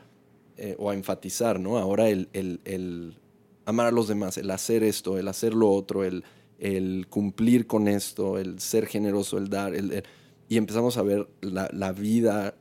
eh, 0.57 0.77
o 0.79 0.91
a 0.91 0.95
enfatizar, 0.95 1.59
¿no? 1.59 1.79
Ahora 1.79 2.09
el, 2.09 2.29
el, 2.33 3.17
amar 3.65 3.87
a 3.87 3.91
los 3.91 4.09
demás, 4.09 4.39
el 4.39 4.51
hacer 4.51 4.85
esto, 4.85 5.19
el 5.19 5.29
hacer 5.29 5.55
lo 5.55 5.71
otro, 5.71 6.05
el, 6.05 6.25
el 6.59 7.07
cumplir 7.09 7.67
con 7.67 7.89
esto, 7.89 8.39
el 8.39 8.61
ser 8.61 8.87
generoso, 8.87 9.39
el 9.39 9.49
dar, 9.49 9.75
el, 9.75 10.05
y 10.49 10.57
empezamos 10.57 10.97
a 10.97 11.03
ver 11.03 11.29
la, 11.41 11.69
la, 11.73 11.93
vida 11.93 12.55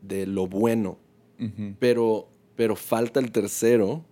de 0.00 0.26
lo 0.26 0.46
bueno, 0.46 0.98
pero, 1.78 2.28
pero 2.56 2.76
falta 2.76 3.20
el 3.20 3.30
tercero, 3.30 4.04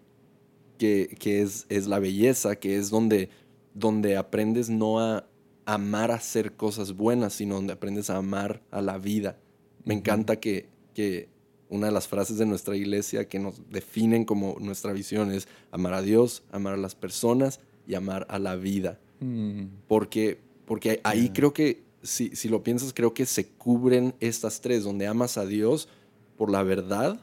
que, 0.78 1.16
que 1.18 1.40
es, 1.42 1.66
es, 1.68 1.86
la 1.86 1.98
belleza, 1.98 2.56
que 2.56 2.76
es 2.76 2.90
donde, 2.90 3.30
donde 3.74 4.16
aprendes 4.16 4.70
no 4.70 5.00
a 5.00 5.26
amar 5.66 6.10
hacer 6.10 6.52
cosas 6.54 6.92
buenas, 6.92 7.34
sino 7.34 7.56
donde 7.56 7.72
aprendes 7.72 8.10
a 8.10 8.16
amar 8.16 8.62
a 8.70 8.80
la 8.80 8.98
vida. 8.98 9.38
Me 9.84 9.94
encanta 9.94 10.36
que, 10.36 10.68
que 10.94 11.28
una 11.68 11.88
de 11.88 11.92
las 11.92 12.08
frases 12.08 12.38
de 12.38 12.46
nuestra 12.46 12.76
iglesia 12.76 13.28
que 13.28 13.38
nos 13.38 13.60
definen 13.70 14.24
como 14.24 14.56
nuestra 14.60 14.92
visión 14.92 15.32
es 15.32 15.48
amar 15.70 15.94
a 15.94 16.02
Dios, 16.02 16.42
amar 16.52 16.74
a 16.74 16.78
las 16.78 16.94
personas 16.94 17.60
y 17.86 17.94
amar 17.94 18.26
a 18.30 18.38
la 18.38 18.56
vida. 18.56 19.00
Mm. 19.20 19.64
Porque, 19.88 20.38
porque 20.66 21.00
ahí 21.04 21.30
creo 21.30 21.52
que, 21.52 21.82
si, 22.02 22.36
si 22.36 22.48
lo 22.48 22.62
piensas, 22.62 22.92
creo 22.92 23.14
que 23.14 23.26
se 23.26 23.48
cubren 23.48 24.14
estas 24.20 24.60
tres, 24.60 24.84
donde 24.84 25.06
amas 25.06 25.38
a 25.38 25.46
Dios 25.46 25.88
por 26.36 26.50
la 26.50 26.62
verdad 26.62 27.20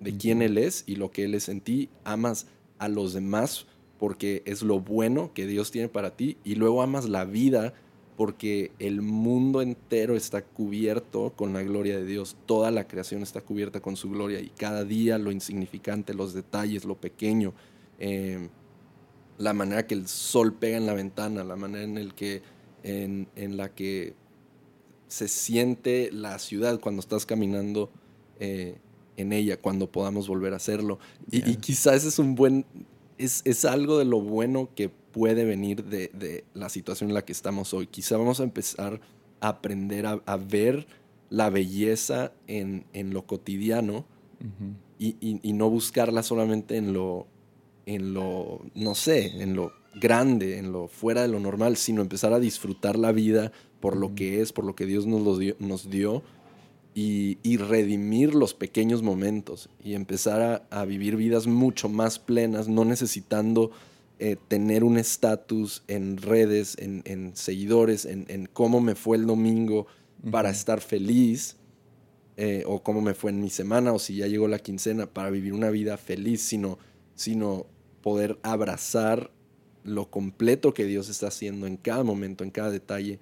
de 0.00 0.16
quién 0.16 0.42
Él 0.42 0.58
es 0.58 0.84
y 0.86 0.96
lo 0.96 1.10
que 1.10 1.24
Él 1.24 1.34
es 1.34 1.48
en 1.48 1.60
ti, 1.60 1.88
amas 2.04 2.46
a 2.78 2.88
los 2.88 3.12
demás 3.12 3.66
porque 4.02 4.42
es 4.46 4.62
lo 4.62 4.80
bueno 4.80 5.32
que 5.32 5.46
Dios 5.46 5.70
tiene 5.70 5.88
para 5.88 6.16
ti 6.16 6.36
y 6.42 6.56
luego 6.56 6.82
amas 6.82 7.08
la 7.08 7.24
vida 7.24 7.72
porque 8.16 8.72
el 8.80 9.00
mundo 9.00 9.62
entero 9.62 10.16
está 10.16 10.42
cubierto 10.42 11.32
con 11.36 11.52
la 11.52 11.62
gloria 11.62 11.98
de 11.98 12.04
Dios, 12.04 12.34
toda 12.46 12.72
la 12.72 12.88
creación 12.88 13.22
está 13.22 13.42
cubierta 13.42 13.78
con 13.78 13.94
su 13.94 14.10
gloria 14.10 14.40
y 14.40 14.48
cada 14.48 14.82
día 14.82 15.18
lo 15.18 15.30
insignificante, 15.30 16.14
los 16.14 16.34
detalles, 16.34 16.84
lo 16.84 16.96
pequeño, 16.96 17.54
eh, 18.00 18.48
la 19.38 19.52
manera 19.52 19.86
que 19.86 19.94
el 19.94 20.08
sol 20.08 20.52
pega 20.52 20.78
en 20.78 20.86
la 20.86 20.94
ventana, 20.94 21.44
la 21.44 21.54
manera 21.54 21.84
en, 21.84 21.96
el 21.96 22.12
que, 22.14 22.42
en, 22.82 23.28
la 23.56 23.72
que 23.72 24.14
se 25.06 25.28
siente 25.28 26.10
la 26.10 26.40
ciudad 26.40 26.80
cuando 26.80 26.98
estás 26.98 27.24
caminando 27.24 27.88
eh, 28.40 28.78
en 29.16 29.32
ella, 29.32 29.58
cuando 29.58 29.92
podamos 29.92 30.26
volver 30.26 30.54
a 30.54 30.56
hacerlo. 30.56 30.98
Y, 31.30 31.54
quizás 31.58 32.04
es 32.04 32.18
un 32.18 32.34
buen, 32.34 32.64
es, 33.24 33.42
es, 33.44 33.64
algo 33.64 33.98
de 33.98 34.04
lo 34.04 34.20
bueno 34.20 34.70
que 34.74 34.88
puede 34.88 35.44
venir 35.44 35.84
de, 35.84 36.10
de, 36.14 36.44
la 36.54 36.68
situación 36.68 37.10
en 37.10 37.14
la 37.14 37.24
que 37.24 37.32
estamos 37.32 37.74
hoy. 37.74 37.86
Quizá 37.86 38.16
vamos 38.16 38.40
a 38.40 38.44
empezar 38.44 39.00
a 39.40 39.48
aprender 39.48 40.06
a, 40.06 40.22
a 40.26 40.36
ver 40.36 40.86
la 41.30 41.50
belleza 41.50 42.32
en, 42.46 42.84
en 42.92 43.14
lo 43.14 43.26
cotidiano 43.26 44.04
y, 44.98 45.16
y, 45.20 45.52
no 45.52 45.70
buscarla 45.70 46.22
solamente 46.22 46.76
en 46.76 46.92
lo, 46.92 47.26
en 47.86 48.12
lo, 48.12 48.60
no 48.74 48.94
sé, 48.94 49.40
en 49.42 49.54
lo 49.54 49.72
grande, 49.94 50.58
en 50.58 50.72
lo 50.72 50.88
fuera 50.88 51.22
de 51.22 51.28
lo 51.28 51.40
normal, 51.40 51.76
sino 51.76 52.02
empezar 52.02 52.32
a 52.32 52.40
disfrutar 52.40 52.98
la 52.98 53.12
vida 53.12 53.52
por 53.80 53.96
lo 53.96 54.14
que 54.14 54.40
es, 54.40 54.52
por 54.52 54.64
lo 54.64 54.74
que 54.74 54.84
Dios 54.84 55.06
nos, 55.06 55.38
dio, 55.38 55.56
nos 55.58 55.90
dio 55.90 56.22
y, 56.94 57.56
redimir 57.56 58.34
los 58.34 58.54
pequeños 58.54 59.02
momentos 59.02 59.70
y 59.82 59.94
empezar 59.94 60.66
a, 60.70 60.84
vivir 60.84 61.16
vidas 61.16 61.46
mucho 61.46 61.88
más 61.88 62.18
plenas, 62.18 62.68
no 62.68 62.84
necesitando 62.84 63.70
eh, 64.18 64.36
tener 64.48 64.84
un 64.84 64.98
estatus 64.98 65.82
en 65.88 66.18
redes, 66.18 66.76
en, 66.78 67.32
seguidores, 67.34 68.04
en, 68.04 68.48
cómo 68.52 68.80
me 68.80 68.94
fue 68.94 69.16
el 69.16 69.26
domingo 69.26 69.86
para 70.30 70.50
estar 70.50 70.80
feliz. 70.80 71.56
Eh, 72.38 72.64
o 72.66 72.82
cómo 72.82 73.02
me 73.02 73.12
fue 73.12 73.30
en 73.30 73.42
mi 73.42 73.50
semana, 73.50 73.92
o 73.92 73.98
si 73.98 74.16
ya 74.16 74.26
llegó 74.26 74.48
la 74.48 74.58
quincena, 74.58 75.06
para 75.06 75.28
vivir 75.28 75.52
una 75.52 75.68
vida 75.68 75.98
feliz, 75.98 76.40
sino, 76.40 76.78
sino 77.14 77.66
poder 78.00 78.38
abrazar 78.42 79.30
lo 79.84 80.10
completo 80.10 80.72
que 80.72 80.86
Dios 80.86 81.10
está 81.10 81.28
haciendo 81.28 81.66
en 81.66 81.76
cada 81.76 82.04
momento, 82.04 82.42
en 82.42 82.50
cada 82.50 82.70
detalle, 82.70 83.20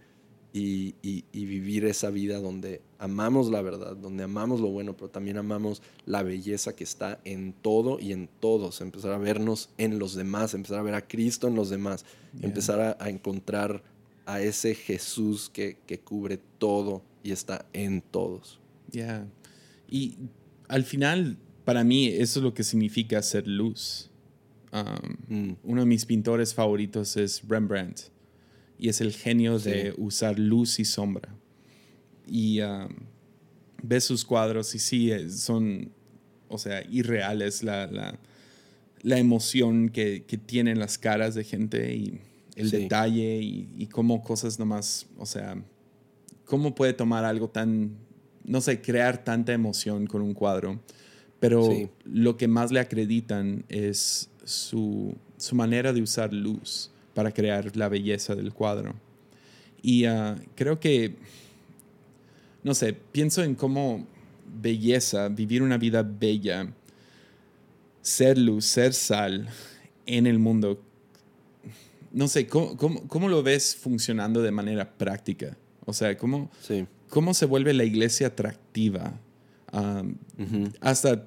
y, 0.53 0.95
vivir 1.33 1.85
esa 1.85 2.11
vida 2.11 2.41
donde 2.41 2.83
amamos 2.99 3.51
la 3.51 3.63
verdad, 3.63 3.97
donde 3.97 4.25
amamos 4.25 4.61
lo 4.61 4.69
bueno, 4.69 4.97
pero 4.97 5.09
también 5.09 5.37
amamos 5.37 5.83
la 6.07 6.23
belleza 6.23 6.75
que 6.75 6.85
está 6.85 7.21
en 7.25 7.53
todo 7.53 7.99
y 8.01 8.13
en 8.13 8.29
todos, 8.41 8.81
empezar 8.81 9.13
a 9.13 9.19
vernos 9.19 9.71
en 9.79 9.99
los 9.99 10.15
demás, 10.15 10.55
empezar 10.55 10.79
a 10.79 10.83
ver 10.83 10.95
a 10.95 11.07
Cristo 11.07 11.49
en 11.49 11.55
los 11.55 11.71
demás, 11.71 12.05
empezar 12.41 12.97
a, 12.99 13.09
encontrar 13.09 13.83
a 14.27 14.41
ese 14.41 14.75
Jesús 14.75 15.51
que, 15.51 15.77
cubre 16.05 16.39
todo 16.59 17.03
y 17.23 17.33
está 17.33 17.67
en 17.73 18.03
todos. 18.03 18.61
Ya. 18.91 19.27
Y 19.89 20.17
al 20.69 20.85
final, 20.85 21.37
para 21.65 21.85
mí, 21.85 22.09
eso 22.09 22.41
es 22.41 22.45
lo 22.45 22.55
que 22.55 22.65
significa 22.65 23.23
ser 23.23 23.47
luz. 23.47 24.11
Mm. 25.29 25.53
Uno 25.65 25.81
de 25.81 25.87
mis 25.87 26.07
pintores 26.07 26.55
favoritos 26.55 27.17
es 27.17 27.43
Rembrandt 27.49 28.11
y 28.81 28.89
es 28.89 29.01
el 29.01 29.13
genio 29.13 29.59
de 29.59 29.95
usar 29.99 30.39
luz 30.39 30.81
y 30.81 30.85
sombra. 30.85 31.35
Y 32.27 32.61
ves 33.83 34.05
sus 34.05 34.25
cuadros 34.25 34.75
y 34.75 34.79
sí, 34.79 35.13
eh, 35.13 35.29
son, 35.29 35.93
o 36.49 36.59
sea, 36.59 36.83
irreales 36.89 37.63
la, 37.63 37.87
la, 37.87 38.19
la 39.03 39.19
emoción 39.19 39.91
que, 39.91 40.25
que, 40.27 40.39
tienen 40.39 40.79
las 40.79 40.97
caras 40.97 41.35
de 41.35 41.45
gente 41.45 41.95
y 41.95 42.21
el 42.57 42.71
detalle 42.71 43.41
y, 43.43 43.69
y 43.77 43.87
cómo 43.87 44.23
cosas 44.23 44.59
nomás, 44.59 45.07
o 45.19 45.27
sea, 45.27 45.63
cómo 46.45 46.75
puede 46.75 46.93
tomar 46.93 47.25
algo 47.25 47.49
tan, 47.49 47.97
no 48.45 48.61
sé, 48.61 48.81
crear 48.81 49.25
tanta 49.25 49.53
emoción 49.53 50.07
con 50.07 50.23
un 50.23 50.35
cuadro. 50.35 50.81
Pero 51.39 51.91
lo 52.05 52.37
que 52.37 52.49
más 52.49 52.71
le 52.71 52.81
acreditan 52.81 53.65
es 53.69 54.29
su, 54.45 55.17
manera 55.53 55.93
de 55.93 56.03
usar 56.03 56.35
luz 56.35 56.91
para 57.15 57.33
crear 57.33 57.77
la 57.77 57.89
belleza 57.89 58.35
del 58.35 58.53
cuadro. 58.53 58.95
Y 59.83 60.05
ah, 60.05 60.37
creo 60.55 60.79
que, 60.79 61.17
no 62.63 62.75
sé, 62.75 62.93
pienso 62.93 63.43
en 63.43 63.55
cómo 63.55 64.07
belleza, 64.61 65.29
vivir 65.29 65.63
una 65.63 65.79
vida 65.79 66.03
bella, 66.03 66.69
ser 68.03 68.39
luz, 68.39 68.67
ser 68.67 68.93
sal 68.93 69.49
en 70.07 70.27
el 70.27 70.39
mundo. 70.39 70.83
No 72.13 72.29
sé, 72.29 72.47
¿cómo, 72.47 73.29
lo 73.29 73.43
ves 73.43 73.77
funcionando 73.77 74.43
de 74.43 74.51
manera 74.51 74.91
práctica? 74.91 75.57
O 75.87 75.93
sea, 75.93 76.17
¿cómo, 76.17 76.51
cómo 77.09 77.35
se 77.35 77.47
vuelve 77.47 77.73
la 77.73 77.85
iglesia 77.85 78.29
atractiva? 78.29 79.15
Ah, 79.73 80.03
hasta 80.81 81.25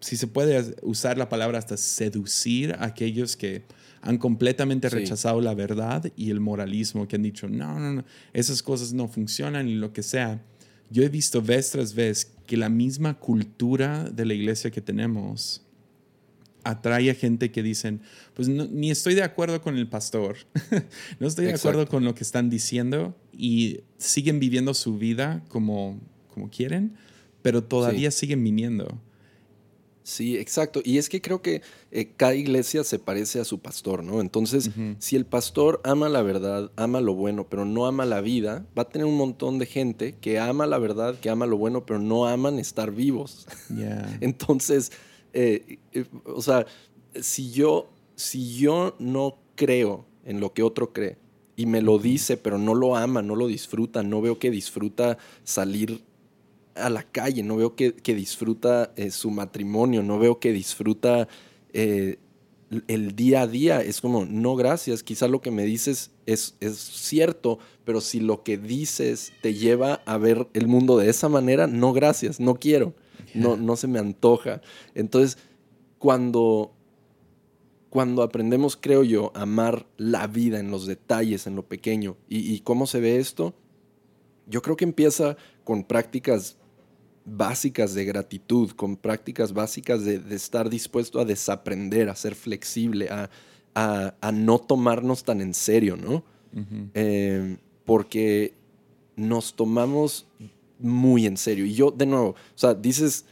si 0.00 0.16
se 0.16 0.26
puede 0.26 0.76
usar 0.82 1.18
la 1.18 1.28
palabra 1.28 1.58
hasta 1.58 1.76
seducir 1.76 2.72
a 2.74 2.86
aquellos 2.86 3.36
que 3.36 3.62
han 4.02 4.18
completamente 4.18 4.88
rechazado 4.88 5.40
la 5.40 5.54
verdad 5.54 6.10
y 6.16 6.30
el 6.30 6.40
moralismo, 6.40 7.08
que 7.08 7.16
han 7.16 7.22
dicho, 7.22 7.48
no, 7.48 7.78
no, 7.78 7.92
no, 7.92 8.04
esas 8.32 8.62
cosas 8.62 8.92
no 8.92 9.08
funcionan 9.08 9.68
y 9.68 9.74
lo 9.74 9.92
que 9.92 10.02
sea. 10.02 10.42
Yo 10.90 11.02
he 11.02 11.08
visto 11.08 11.42
vez 11.42 11.70
tras 11.70 11.94
vez 11.94 12.32
que 12.46 12.56
la 12.56 12.68
misma 12.68 13.18
cultura 13.18 14.08
de 14.10 14.24
la 14.24 14.34
iglesia 14.34 14.70
que 14.70 14.80
tenemos 14.80 15.62
atrae 16.64 17.10
a 17.10 17.14
gente 17.14 17.50
que 17.50 17.62
dicen, 17.62 18.00
pues 18.34 18.48
ni 18.48 18.90
estoy 18.90 19.14
de 19.14 19.22
acuerdo 19.22 19.60
con 19.62 19.76
el 19.76 19.88
pastor, 19.88 20.36
no 21.20 21.26
estoy 21.26 21.46
de 21.46 21.54
acuerdo 21.54 21.86
con 21.86 22.04
lo 22.04 22.14
que 22.14 22.24
están 22.24 22.50
diciendo 22.50 23.16
y 23.32 23.80
siguen 23.96 24.38
viviendo 24.40 24.74
su 24.74 24.98
vida 24.98 25.42
como, 25.48 26.00
como 26.32 26.50
quieren, 26.50 26.96
pero 27.42 27.64
todavía 27.64 28.10
siguen 28.10 28.42
viniendo. 28.42 29.00
Sí, 30.08 30.38
exacto. 30.38 30.80
Y 30.82 30.96
es 30.96 31.10
que 31.10 31.20
creo 31.20 31.42
que 31.42 31.60
eh, 31.90 32.08
cada 32.16 32.34
iglesia 32.34 32.82
se 32.82 32.98
parece 32.98 33.40
a 33.40 33.44
su 33.44 33.58
pastor, 33.58 34.02
¿no? 34.02 34.22
Entonces, 34.22 34.70
si 34.98 35.16
el 35.16 35.26
pastor 35.26 35.82
ama 35.84 36.08
la 36.08 36.22
verdad, 36.22 36.70
ama 36.76 37.02
lo 37.02 37.12
bueno, 37.12 37.46
pero 37.46 37.66
no 37.66 37.84
ama 37.86 38.06
la 38.06 38.22
vida, 38.22 38.64
va 38.76 38.84
a 38.84 38.88
tener 38.88 39.06
un 39.06 39.18
montón 39.18 39.58
de 39.58 39.66
gente 39.66 40.14
que 40.18 40.38
ama 40.38 40.66
la 40.66 40.78
verdad, 40.78 41.20
que 41.20 41.28
ama 41.28 41.44
lo 41.44 41.58
bueno, 41.58 41.84
pero 41.84 41.98
no 41.98 42.26
aman 42.26 42.58
estar 42.58 42.90
vivos. 42.90 43.46
Entonces, 44.22 44.92
eh, 45.34 45.78
eh, 45.92 46.06
o 46.24 46.40
sea, 46.40 46.64
si 47.20 47.50
yo, 47.50 47.90
si 48.16 48.56
yo 48.56 48.96
no 48.98 49.36
creo 49.56 50.06
en 50.24 50.40
lo 50.40 50.54
que 50.54 50.62
otro 50.62 50.94
cree 50.94 51.18
y 51.54 51.66
me 51.66 51.82
lo 51.82 51.98
dice, 51.98 52.38
pero 52.38 52.56
no 52.56 52.74
lo 52.74 52.96
ama, 52.96 53.20
no 53.20 53.36
lo 53.36 53.46
disfruta, 53.46 54.02
no 54.02 54.22
veo 54.22 54.38
que 54.38 54.50
disfruta 54.50 55.18
salir 55.44 56.00
a 56.78 56.90
la 56.90 57.02
calle, 57.02 57.42
no 57.42 57.56
veo 57.56 57.74
que, 57.74 57.92
disfruta 58.14 58.92
eh, 58.96 59.10
su 59.10 59.30
matrimonio, 59.30 60.02
no 60.02 60.18
veo 60.18 60.38
que 60.40 60.52
disfruta 60.52 61.28
eh, 61.72 62.18
el 62.86 63.14
día 63.14 63.42
a 63.42 63.46
día. 63.46 63.80
Es 63.82 64.00
como, 64.00 64.24
no, 64.24 64.56
gracias, 64.56 65.02
quizá 65.02 65.28
lo 65.28 65.40
que 65.40 65.50
me 65.50 65.64
dices 65.64 66.10
es, 66.26 66.56
es 66.60 66.78
cierto, 66.78 67.58
pero 67.84 68.00
si 68.00 68.20
lo 68.20 68.42
que 68.42 68.58
dices 68.58 69.32
te 69.42 69.54
lleva 69.54 70.02
a 70.06 70.18
ver 70.18 70.48
el 70.54 70.66
mundo 70.66 70.96
de 70.96 71.10
esa 71.10 71.28
manera, 71.28 71.66
no, 71.66 71.92
gracias, 71.92 72.40
no 72.40 72.54
quiero, 72.54 72.94
no, 73.34 73.56
no 73.56 73.76
se 73.76 73.86
me 73.86 73.98
antoja. 73.98 74.60
Entonces, 74.94 75.38
cuando 75.98 76.72
cuando 77.90 78.22
aprendemos, 78.22 78.76
creo 78.76 79.02
yo, 79.02 79.32
a 79.34 79.42
amar 79.42 79.86
la 79.96 80.26
vida 80.26 80.58
en 80.58 80.70
los 80.70 80.86
detalles, 80.86 81.46
en 81.46 81.56
lo 81.56 81.66
pequeño. 81.66 82.16
¿Y, 82.28 82.60
cómo 82.60 82.86
se 82.86 83.00
ve 83.00 83.18
esto? 83.18 83.54
Yo 84.46 84.62
creo 84.62 84.76
que 84.76 84.84
empieza 84.84 85.36
con 85.64 85.84
prácticas 85.84 86.56
básicas 87.36 87.94
de 87.94 88.04
gratitud, 88.04 88.70
con 88.72 88.96
prácticas 88.96 89.52
básicas 89.52 90.04
de, 90.04 90.22
estar 90.34 90.68
dispuesto 90.70 91.20
a 91.20 91.24
desaprender, 91.24 92.08
a 92.08 92.14
ser 92.14 92.34
flexible, 92.34 93.08
a, 93.10 93.30
no 94.32 94.58
tomarnos 94.58 95.24
tan 95.24 95.40
en 95.40 95.54
serio, 95.54 95.96
¿no? 95.96 96.24
Eh, 96.94 97.56
porque 97.84 98.54
nos 99.16 99.54
tomamos 99.54 100.26
muy 100.78 101.26
en 101.26 101.36
serio. 101.36 101.64
Y 101.64 101.74
yo, 101.74 101.90
de 101.90 102.06
nuevo, 102.06 102.30
o 102.30 102.36
sea, 102.54 102.74
dices 102.74 103.24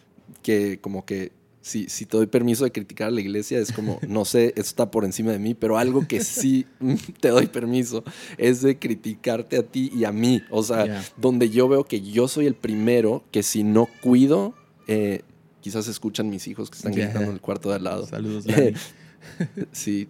que 0.43 0.79
como 0.81 1.05
que 1.05 1.33
si, 1.67 1.89
si 1.89 2.07
te 2.07 2.17
doy 2.17 2.29
permiso 2.29 2.63
de 2.63 2.71
criticar 2.71 3.09
a 3.09 3.11
la 3.11 3.21
iglesia, 3.21 3.59
es 3.59 3.73
como, 3.73 3.99
no 4.07 4.25
sé, 4.25 4.53
eso 4.55 4.69
está 4.69 4.89
por 4.89 5.05
encima 5.05 5.33
de 5.33 5.41
mí, 5.41 5.53
pero 5.53 5.79
algo 5.79 6.07
que 6.07 6.23
sí 6.23 6.65
te 7.21 7.31
doy 7.31 7.49
permiso 7.49 8.05
es 8.39 8.63
de 8.63 8.79
criticarte 8.79 9.57
a 9.57 9.65
ti 9.65 9.91
y 9.93 10.05
a 10.05 10.13
mí. 10.13 10.45
O 10.51 10.63
sea, 10.63 11.05
donde 11.17 11.51
yo 11.51 11.67
veo 11.67 11.83
que 11.83 12.01
yo 12.03 12.29
soy 12.29 12.47
el 12.47 12.55
primero 12.55 13.25
que 13.33 13.43
si 13.43 13.65
no 13.65 13.89
cuido, 14.01 14.55
eh, 14.87 15.23
quizás 15.61 15.89
escuchan 15.89 16.31
mis 16.31 16.47
hijos 16.47 16.71
que 16.71 16.77
están 16.77 16.93
gritando 16.93 17.31
en 17.31 17.33
el 17.33 17.41
cuarto 17.41 17.71
de 17.71 17.75
al 17.75 17.83
lado. 17.83 18.07
Saludos, 18.07 18.45
sí, 19.73 20.09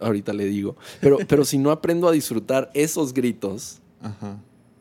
ahorita 0.00 0.32
le 0.32 0.46
digo. 0.46 0.74
Pero, 1.02 1.18
pero 1.28 1.44
si 1.44 1.58
no 1.58 1.70
aprendo 1.70 2.08
a 2.08 2.12
disfrutar 2.12 2.70
esos 2.72 3.12
gritos, 3.12 3.80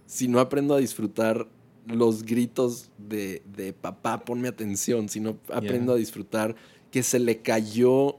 si 0.06 0.30
no 0.30 0.40
aprendo 0.40 0.74
a 0.74 0.78
disfrutar 0.78 1.50
los 1.88 2.24
gritos 2.24 2.92
de, 2.98 3.42
papá, 3.80 4.26
ponme 4.26 4.48
atención, 4.48 5.10
sino 5.10 5.38
aprendo 5.52 5.94
a 5.94 5.96
disfrutar 5.96 6.56
que 6.92 7.04
se 7.04 7.20
le 7.20 7.42
cayó 7.42 8.18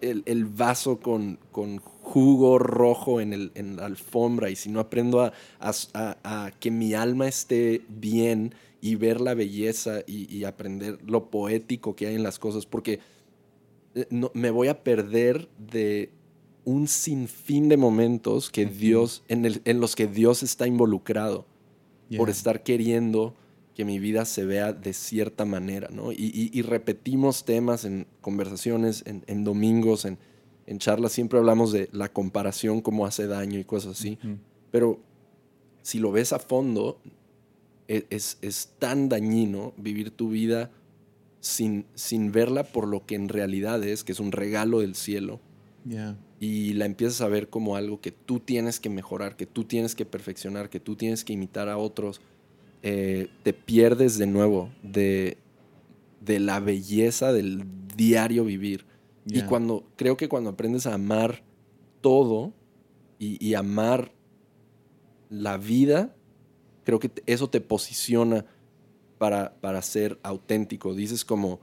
el, 0.00 0.44
vaso 0.44 0.98
con, 0.98 1.38
con, 1.50 1.78
jugo 1.78 2.58
rojo 2.58 3.20
en, 3.20 3.32
el, 3.32 3.52
en, 3.54 3.76
la 3.76 3.86
alfombra 3.86 4.50
y 4.50 4.56
si 4.56 4.68
no 4.68 4.80
aprendo 4.80 5.20
a, 5.20 5.32
a, 5.60 6.50
que 6.58 6.70
mi 6.70 6.94
alma 6.94 7.28
esté 7.28 7.82
bien 7.88 8.54
y 8.80 8.96
ver 8.96 9.20
la 9.20 9.34
belleza 9.34 10.00
y, 10.06 10.44
aprender 10.44 10.98
lo 11.06 11.30
poético 11.30 11.94
que 11.94 12.08
hay 12.08 12.16
en 12.16 12.24
las 12.24 12.38
cosas, 12.38 12.66
porque 12.66 12.98
eh, 13.94 14.06
no, 14.10 14.30
me 14.34 14.50
voy 14.50 14.68
a 14.68 14.82
perder 14.82 15.48
de 15.56 16.10
un 16.64 16.88
sinfín 16.88 17.68
de 17.68 17.76
momentos 17.76 18.50
que 18.50 18.66
Dios, 18.66 19.22
en, 19.28 19.46
el, 19.46 19.62
en 19.64 19.80
los 19.80 19.94
que 19.94 20.06
Dios 20.06 20.42
está 20.42 20.66
involucrado 20.66 21.46
por 22.16 22.30
estar 22.30 22.62
queriendo 22.62 23.34
que 23.74 23.84
mi 23.84 23.98
vida 23.98 24.24
se 24.24 24.44
vea 24.44 24.72
de 24.72 24.92
cierta 24.92 25.44
manera, 25.44 25.88
¿no? 25.90 26.12
Y, 26.12 26.60
repetimos 26.62 27.44
temas 27.44 27.84
en 27.84 28.06
conversaciones, 28.20 29.04
en, 29.06 29.44
domingos, 29.44 30.04
en, 30.04 30.18
charlas, 30.78 31.12
siempre 31.12 31.38
hablamos 31.38 31.72
de 31.72 31.88
la 31.92 32.10
comparación, 32.10 32.80
cómo 32.80 33.06
hace 33.06 33.26
daño 33.26 33.58
y 33.58 33.64
cosas 33.64 33.98
así. 33.98 34.18
Pero 34.70 35.00
si 35.82 35.98
lo 35.98 36.12
ves 36.12 36.32
a 36.32 36.38
fondo, 36.38 36.98
e, 37.88 38.06
es, 38.10 38.72
tan 38.78 39.08
dañino 39.08 39.72
vivir 39.76 40.10
tu 40.10 40.30
vida 40.30 40.70
sin, 41.40 41.86
sin 41.94 42.32
verla 42.32 42.64
por 42.64 42.86
lo 42.86 43.04
que 43.04 43.14
en 43.14 43.28
realidad 43.28 43.82
es, 43.84 44.04
que 44.04 44.12
es 44.12 44.20
un 44.20 44.32
regalo 44.32 44.80
del 44.80 44.94
cielo. 44.94 45.40
Y 46.42 46.72
la 46.72 46.86
empiezas 46.86 47.20
a 47.20 47.28
ver 47.28 47.50
como 47.50 47.76
algo 47.76 48.00
que 48.00 48.10
tú 48.10 48.40
tienes 48.40 48.80
que 48.80 48.88
mejorar, 48.88 49.36
que 49.36 49.46
tú 49.46 49.62
tienes 49.62 49.94
que 49.94 50.04
perfeccionar, 50.04 50.70
que 50.70 50.80
tú 50.80 50.96
tienes 50.96 51.22
que 51.22 51.32
imitar 51.32 51.68
a 51.68 51.78
otros. 51.78 52.20
Eh, 52.82 53.28
te 53.44 53.52
pierdes 53.52 54.18
de 54.18 54.26
nuevo 54.26 54.68
de, 54.82 55.38
de, 56.20 56.40
la 56.40 56.58
belleza 56.58 57.32
del 57.32 57.62
diario 57.96 58.44
vivir. 58.44 58.86
Y 59.24 59.42
cuando 59.42 59.84
creo 59.94 60.16
que 60.16 60.28
cuando 60.28 60.50
aprendes 60.50 60.84
a 60.88 60.94
amar 60.94 61.44
todo 62.00 62.52
y, 63.20 63.54
amar 63.54 64.10
la 65.30 65.58
vida, 65.58 66.12
creo 66.82 66.98
que 66.98 67.12
eso 67.26 67.50
te 67.50 67.60
posiciona 67.60 68.46
para, 69.16 69.54
para 69.60 69.80
ser 69.80 70.18
auténtico. 70.24 70.92
Dices 70.92 71.24
como, 71.24 71.60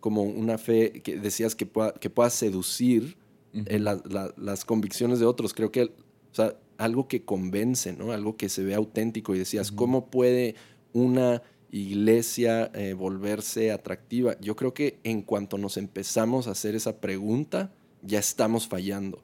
como 0.00 0.22
una 0.22 0.56
fe 0.56 1.02
que 1.02 1.18
decías 1.18 1.54
que, 1.54 1.66
pueda, 1.66 1.92
que 1.92 2.08
puedas 2.08 2.32
seducir 2.32 3.20
las 3.52 4.64
convicciones 4.64 5.20
de 5.20 5.26
otros. 5.26 5.54
Creo 5.54 5.70
que, 5.70 5.84
o 5.84 5.90
sea, 6.34 6.56
algo 6.78 7.08
que 7.08 7.24
convence, 7.24 7.92
¿no? 7.92 8.12
Algo 8.12 8.36
que 8.36 8.48
se 8.48 8.64
ve 8.64 8.74
auténtico 8.74 9.34
y 9.34 9.38
decías, 9.38 9.70
¿cómo 9.70 10.06
puede 10.06 10.56
una 10.92 11.42
iglesia 11.70 12.70
eh, 12.74 12.94
volverse 12.94 13.70
atractiva? 13.70 14.38
Yo 14.40 14.56
creo 14.56 14.74
que 14.74 14.98
en 15.04 15.22
cuanto 15.22 15.58
nos 15.58 15.76
empezamos 15.76 16.46
a 16.46 16.52
hacer 16.52 16.74
esa 16.74 17.00
pregunta, 17.00 17.72
ya 18.02 18.18
estamos 18.18 18.66
fallando. 18.66 19.22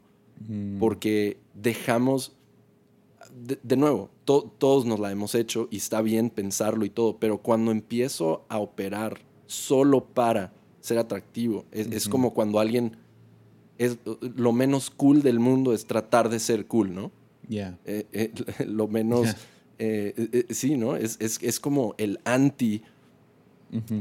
Porque 0.79 1.41
dejamos, 1.53 2.37
de, 3.35 3.77
nuevo, 3.77 4.09
todos 4.25 4.87
nos 4.87 5.01
la 5.01 5.11
hemos 5.11 5.35
hecho 5.35 5.67
y 5.69 5.79
está 5.79 6.01
bien 6.01 6.31
pensarlo 6.31 6.85
y 6.85 6.91
todo, 6.91 7.19
pero 7.19 7.39
cuando 7.39 7.73
empiezo 7.73 8.47
a 8.49 8.59
operar 8.59 9.19
solo 9.47 10.05
para 10.05 10.53
ser 10.81 10.99
atractivo, 10.99 11.65
es 11.73 12.09
como 12.09 12.35
cuando 12.35 12.61
alguien 12.61 12.97
es 13.79 13.99
lo 14.21 14.53
menos 14.53 14.91
cool 14.91 15.23
del 15.23 15.39
mundo 15.39 15.73
es 15.73 15.87
tratar 15.87 16.29
de 16.29 16.41
ser 16.41 16.67
cool, 16.67 16.95
¿no? 16.95 17.13
Ya. 17.49 17.79
Eh, 17.85 18.07
eh, 18.13 18.33
lo 18.67 18.89
menos, 18.89 19.37
eh, 19.79 20.47
sí, 20.51 20.77
¿no? 20.77 20.97
Es, 20.97 21.19
es, 21.21 21.61
como 21.61 21.95
el 21.99 22.21
anti. 22.25 22.83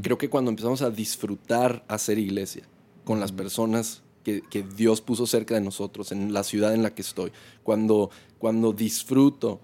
Creo 0.02 0.16
que 0.18 0.30
cuando 0.30 0.50
empezamos 0.50 0.82
a 0.82 0.90
disfrutar 0.90 1.84
hacer 1.88 2.18
iglesia 2.18 2.62
con 3.04 3.20
las 3.20 3.32
personas 3.32 4.02
que, 4.24 4.42
que, 4.42 4.62
Dios 4.62 5.02
puso 5.02 5.26
cerca 5.26 5.54
de 5.54 5.60
nosotros, 5.60 6.10
en 6.10 6.32
la 6.32 6.42
ciudad 6.42 6.74
en 6.74 6.82
la 6.82 6.94
que 6.94 7.02
estoy, 7.02 7.32
cuando, 7.62 8.10
cuando 8.38 8.72
disfruto 8.72 9.60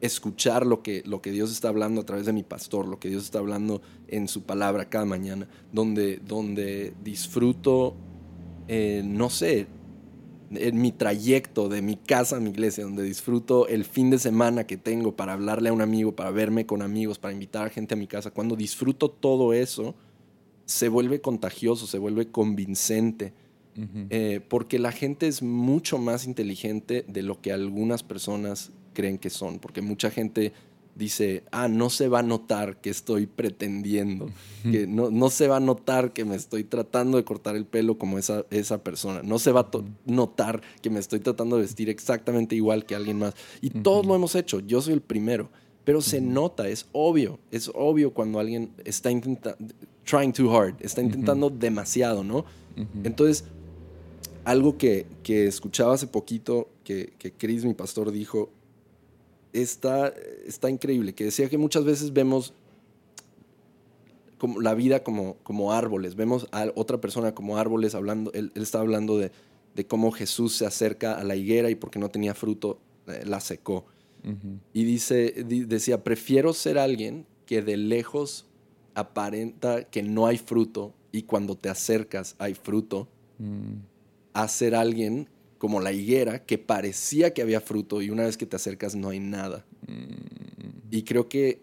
escuchar 0.00 0.66
lo 0.66 0.82
que, 0.82 1.04
lo 1.06 1.22
que 1.22 1.30
Dios 1.30 1.52
está 1.52 1.68
hablando 1.68 2.00
a 2.00 2.04
través 2.04 2.26
de 2.26 2.32
mi 2.32 2.42
pastor, 2.42 2.88
lo 2.88 2.98
que 2.98 3.08
Dios 3.08 3.22
está 3.22 3.38
hablando 3.38 3.80
en 4.08 4.26
su 4.26 4.42
palabra 4.42 4.88
cada 4.88 5.04
mañana, 5.04 5.48
donde, 5.72 6.16
donde 6.16 6.92
disfruto 7.04 7.94
eh, 8.68 9.02
no 9.04 9.30
sé, 9.30 9.66
en 10.54 10.80
mi 10.80 10.92
trayecto 10.92 11.68
de 11.68 11.82
mi 11.82 11.96
casa 11.96 12.36
a 12.36 12.40
mi 12.40 12.50
iglesia, 12.50 12.84
donde 12.84 13.02
disfruto 13.02 13.66
el 13.68 13.84
fin 13.84 14.10
de 14.10 14.18
semana 14.18 14.64
que 14.64 14.76
tengo 14.76 15.16
para 15.16 15.32
hablarle 15.32 15.70
a 15.70 15.72
un 15.72 15.80
amigo, 15.80 16.14
para 16.14 16.30
verme 16.30 16.66
con 16.66 16.82
amigos, 16.82 17.18
para 17.18 17.32
invitar 17.32 17.66
a 17.66 17.70
gente 17.70 17.94
a 17.94 17.96
mi 17.96 18.06
casa, 18.06 18.30
cuando 18.30 18.56
disfruto 18.56 19.10
todo 19.10 19.52
eso, 19.52 19.94
se 20.64 20.88
vuelve 20.88 21.20
contagioso, 21.20 21.86
se 21.86 21.98
vuelve 21.98 22.30
convincente, 22.30 23.32
eh, 24.10 24.40
porque 24.48 24.78
la 24.78 24.92
gente 24.92 25.26
es 25.26 25.42
mucho 25.42 25.96
más 25.96 26.26
inteligente 26.26 27.06
de 27.08 27.22
lo 27.22 27.40
que 27.40 27.52
algunas 27.52 28.02
personas 28.02 28.70
creen 28.92 29.16
que 29.16 29.30
son, 29.30 29.58
porque 29.58 29.80
mucha 29.80 30.10
gente 30.10 30.52
dice, 30.94 31.44
ah, 31.50 31.68
no 31.68 31.90
se 31.90 32.08
va 32.08 32.20
a 32.20 32.22
notar 32.22 32.80
que 32.80 32.90
estoy 32.90 33.26
pretendiendo, 33.26 34.30
que 34.62 34.86
no, 34.86 35.10
no, 35.10 35.30
se 35.30 35.48
va 35.48 35.56
a 35.56 35.60
notar 35.60 36.12
que 36.12 36.24
me 36.24 36.36
estoy 36.36 36.64
tratando 36.64 37.16
de 37.16 37.24
cortar 37.24 37.56
el 37.56 37.64
pelo 37.64 37.98
como 37.98 38.18
esa, 38.18 38.44
esa 38.50 38.82
persona, 38.82 39.22
no 39.22 39.38
se 39.38 39.52
va 39.52 39.60
a 39.60 39.70
notar 40.04 40.62
que 40.82 40.90
me 40.90 41.00
estoy 41.00 41.20
tratando 41.20 41.56
de 41.56 41.62
vestir 41.62 41.88
exactamente 41.88 42.54
igual 42.54 42.84
que 42.84 42.94
alguien 42.94 43.18
más. 43.18 43.34
Y 43.60 43.70
todos 43.70 44.06
lo 44.06 44.14
hemos 44.14 44.34
hecho, 44.34 44.60
yo 44.60 44.80
soy 44.80 44.94
el 44.94 45.00
primero, 45.00 45.50
pero 45.84 46.00
se 46.00 46.20
nota, 46.20 46.68
es 46.68 46.86
obvio, 46.92 47.38
es 47.50 47.70
obvio 47.74 48.12
cuando 48.12 48.38
alguien 48.38 48.70
está 48.84 49.10
intentando, 49.10 49.74
trying 50.04 50.32
too 50.32 50.54
hard, 50.54 50.74
está 50.80 51.00
intentando 51.00 51.50
demasiado, 51.50 52.22
¿no? 52.22 52.44
Entonces, 53.04 53.44
algo 54.44 54.78
que, 54.78 55.06
que, 55.22 55.46
escuchaba 55.46 55.94
hace 55.94 56.06
poquito, 56.06 56.68
que, 56.84 57.12
que 57.18 57.32
Chris, 57.32 57.64
mi 57.64 57.74
pastor, 57.74 58.10
dijo, 58.10 58.50
está, 59.52 60.12
está 60.46 60.70
increíble, 60.70 61.14
que 61.14 61.24
decía 61.24 61.48
que 61.48 61.58
muchas 61.58 61.84
veces 61.84 62.12
vemos 62.12 62.54
como 64.42 64.60
la 64.60 64.74
vida 64.74 65.04
como, 65.04 65.36
como 65.44 65.72
árboles, 65.72 66.16
vemos 66.16 66.48
a 66.50 66.66
otra 66.74 67.00
persona 67.00 67.32
como 67.32 67.58
árboles 67.58 67.94
hablando, 67.94 68.32
él, 68.32 68.50
está 68.56 68.80
hablando 68.80 69.16
de, 69.16 69.30
cómo 69.86 70.10
Jesús 70.10 70.56
se 70.56 70.66
acerca 70.66 71.14
a 71.14 71.22
la 71.22 71.36
higuera 71.36 71.70
y 71.70 71.76
porque 71.76 72.00
no 72.00 72.08
tenía 72.08 72.34
fruto 72.34 72.80
eh, 73.06 73.22
la 73.24 73.40
secó. 73.40 73.86
Y 74.72 74.84
dice, 74.84 75.44
decía, 75.44 76.04
prefiero 76.04 76.52
ser 76.52 76.78
alguien 76.78 77.26
que 77.46 77.60
de 77.62 77.76
lejos 77.76 78.46
aparenta 78.94 79.84
que 79.84 80.02
no 80.02 80.26
hay 80.26 80.38
fruto 80.38 80.94
y 81.12 81.22
cuando 81.22 81.56
te 81.56 81.68
acercas 81.68 82.36
hay 82.38 82.54
fruto, 82.54 83.08
mm. 83.38 83.74
a 84.32 84.48
ser 84.48 84.74
alguien 84.74 85.28
como 85.62 85.78
la 85.78 85.92
higuera, 85.92 86.44
que 86.44 86.58
parecía 86.58 87.32
que 87.32 87.40
había 87.40 87.60
fruto 87.60 88.02
y 88.02 88.10
una 88.10 88.24
vez 88.24 88.36
que 88.36 88.46
te 88.46 88.56
acercas 88.56 88.96
no 88.96 89.10
hay 89.10 89.20
nada. 89.20 89.64
Mm. 89.86 90.90
Y 90.90 91.04
creo 91.04 91.28
que 91.28 91.62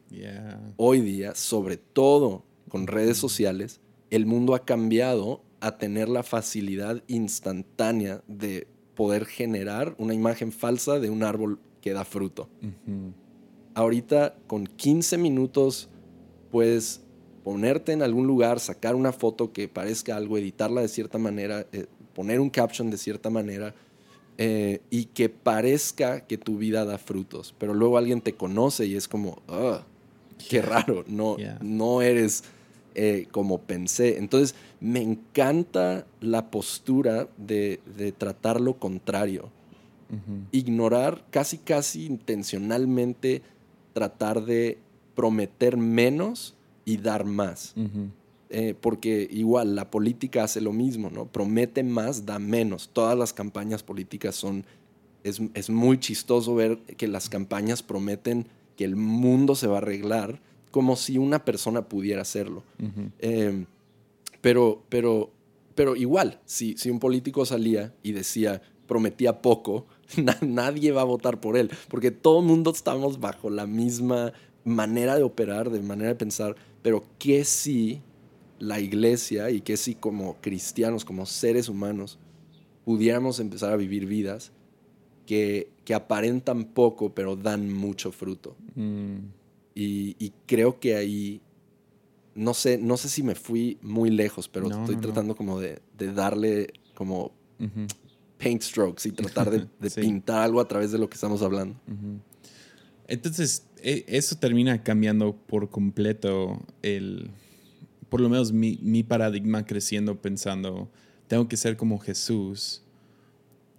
hoy 0.78 1.02
día, 1.02 1.36
sobre 1.36 1.76
todo 1.76 2.46
con 2.70 2.88
redes 2.88 3.18
sociales, 3.18 3.82
el 4.10 4.26
mundo 4.26 4.56
ha 4.56 4.64
cambiado 4.64 5.44
a 5.60 5.78
tener 5.78 6.08
la 6.08 6.24
facilidad 6.24 7.04
instantánea 7.08 8.24
de 8.26 8.68
poder 8.96 9.26
generar 9.26 9.96
una 9.98 10.14
imagen 10.14 10.54
falsa 10.54 10.98
de 10.98 11.10
un 11.10 11.22
árbol 11.22 11.60
que 11.82 11.92
da 11.92 12.06
fruto. 12.06 12.48
Ahorita 13.74 14.38
con 14.48 14.66
15 14.66 15.18
minutos 15.18 15.90
puedes 16.52 17.02
ponerte 17.44 17.92
en 17.92 18.02
algún 18.02 18.28
lugar, 18.28 18.62
sacar 18.62 18.96
una 18.96 19.12
foto 19.12 19.52
que 19.52 19.68
parezca 19.68 20.16
algo, 20.16 20.38
editarla 20.38 20.80
de 20.80 20.88
cierta 20.88 21.18
manera, 21.18 21.68
eh, 21.74 21.88
poner 22.14 22.40
un 22.40 22.50
caption 22.50 22.90
de 22.90 22.98
cierta 22.98 23.30
manera 23.30 23.76
eh, 24.42 24.80
y 24.90 25.06
que 25.08 25.28
parezca 25.28 26.22
que 26.22 26.38
tu 26.38 26.58
vida 26.58 26.86
da 26.86 26.98
frutos. 26.98 27.54
Pero 27.58 27.74
luego 27.74 27.98
alguien 27.98 28.22
te 28.22 28.36
conoce 28.36 28.86
y 28.86 28.96
es 28.96 29.10
como, 29.10 29.42
qué 30.48 30.62
raro, 30.62 31.04
no, 31.08 31.36
no 31.60 32.02
eres 32.02 32.46
eh, 32.96 33.28
como 33.32 33.58
pensé. 33.58 34.18
Entonces, 34.18 34.56
me 34.80 35.02
encanta 35.02 36.06
la 36.22 36.52
postura 36.52 37.28
de, 37.36 37.82
tratar 38.18 38.62
lo 38.62 38.80
contrario. 38.80 39.50
Ignorar 40.54 41.26
casi, 41.32 41.58
casi 41.58 42.06
intencionalmente 42.06 43.42
tratar 43.92 44.46
de 44.46 44.78
prometer 45.16 45.76
menos 45.76 46.56
y 46.86 46.96
dar 46.96 47.26
más. 47.26 47.76
Eh, 48.52 48.74
porque 48.80 49.28
igual 49.30 49.76
la 49.76 49.92
política 49.92 50.44
hace 50.44 50.60
lo 50.60 50.74
mismo, 50.74 51.10
¿no? 51.12 51.26
Promete 51.26 51.84
más, 51.84 52.26
da 52.26 52.40
menos. 52.40 52.90
Todas 52.92 53.18
las 53.18 53.34
campañas 53.34 53.84
políticas 53.84 54.36
son... 54.36 54.66
Es, 55.24 55.42
es 55.54 55.70
muy 55.70 56.00
chistoso 56.00 56.56
ver 56.56 56.80
que 56.80 57.08
las 57.08 57.30
campañas 57.30 57.84
prometen 57.84 58.48
que 58.76 58.86
el 58.86 58.96
mundo 58.96 59.56
se 59.56 59.68
va 59.68 59.76
a 59.76 59.80
arreglar 59.80 60.42
como 60.72 60.96
si 60.96 61.18
una 61.18 61.44
persona 61.46 61.84
pudiera 61.84 62.22
hacerlo. 62.22 62.64
Em, 63.20 63.66
pero, 64.42 64.84
pero, 64.90 65.32
pero 65.76 65.96
igual, 65.96 66.40
si, 66.46 66.78
si 66.78 66.90
un 66.90 67.00
político 67.00 67.46
salía 67.46 67.94
y 68.04 68.12
decía, 68.12 68.62
prometía 68.88 69.42
poco, 69.42 69.88
nadie 70.42 70.92
va 70.92 71.02
a 71.02 71.06
votar 71.06 71.40
por 71.40 71.58
él, 71.58 71.70
porque 71.90 72.12
todo 72.12 72.40
el 72.40 72.46
mundo 72.46 72.72
estamos 72.72 73.20
bajo 73.20 73.50
la 73.50 73.66
misma 73.66 74.34
manera 74.64 75.16
de 75.16 75.24
operar, 75.24 75.70
de 75.70 75.82
manera 75.82 76.10
de 76.10 76.16
pensar, 76.16 76.56
pero 76.82 77.04
que 77.18 77.44
si 77.46 78.02
la 78.60 78.80
iglesia 78.80 79.50
y 79.50 79.62
que 79.62 79.78
si 79.78 79.96
como 79.96 80.38
cristianos, 80.42 81.06
como 81.06 81.26
seres 81.26 81.70
humanos, 81.70 82.20
pudiéramos 82.86 83.40
empezar 83.40 83.72
a 83.74 83.78
vivir 83.78 84.06
vidas 84.06 84.52
que, 85.26 85.72
que 85.86 85.94
aparentan 85.94 86.66
poco, 86.66 87.14
pero 87.14 87.36
dan 87.36 87.72
mucho 87.72 88.12
fruto. 88.12 88.56
Mm. 88.76 89.18
Y, 89.82 90.34
creo 90.46 90.80
que 90.80 90.96
ahí, 90.96 91.42
no 92.36 92.54
sé, 92.54 92.78
no 92.78 92.98
sé 92.98 93.08
si 93.08 93.24
me 93.24 93.34
fui 93.34 93.78
muy 93.82 94.10
lejos, 94.10 94.50
pero 94.50 94.70
estoy 94.70 94.98
tratando 94.98 95.38
como 95.38 95.60
de, 95.60 95.82
darle 95.98 96.74
como 96.96 97.32
paint 98.38 98.62
strokes 98.62 99.08
y 99.08 99.12
tratar 99.12 99.50
de, 99.52 99.90
pintar 100.02 100.42
algo 100.42 100.60
a 100.60 100.68
través 100.68 100.92
de 100.92 100.98
lo 100.98 101.10
que 101.10 101.16
estamos 101.16 101.42
hablando. 101.42 101.80
Entonces, 103.08 103.68
e, 103.82 104.04
eso 104.08 104.36
termina 104.36 104.84
cambiando 104.84 105.34
por 105.34 105.70
completo 105.70 106.60
el, 106.82 107.32
por 108.10 108.22
lo 108.22 108.30
menos 108.30 108.52
mi, 108.52 109.04
paradigma 109.04 109.66
creciendo 109.66 110.22
pensando, 110.22 110.90
tengo 111.28 111.48
que 111.48 111.58
ser 111.58 111.78
como 111.78 112.00
Jesús. 112.00 112.84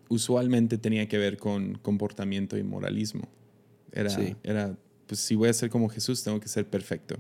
Usualmente 0.08 0.78
tenía 0.78 1.08
que 1.08 1.18
ver 1.18 1.36
con 1.36 1.74
comportamiento 1.78 2.56
y 2.56 2.62
moralismo. 2.62 3.28
Era, 3.92 4.16
era 4.42 4.76
pues 5.06 5.20
si 5.20 5.34
voy 5.34 5.48
a 5.48 5.52
ser 5.52 5.70
como 5.70 5.88
Jesús, 5.88 6.22
tengo 6.22 6.38
que 6.38 6.48
ser 6.48 6.68
perfecto. 6.68 7.16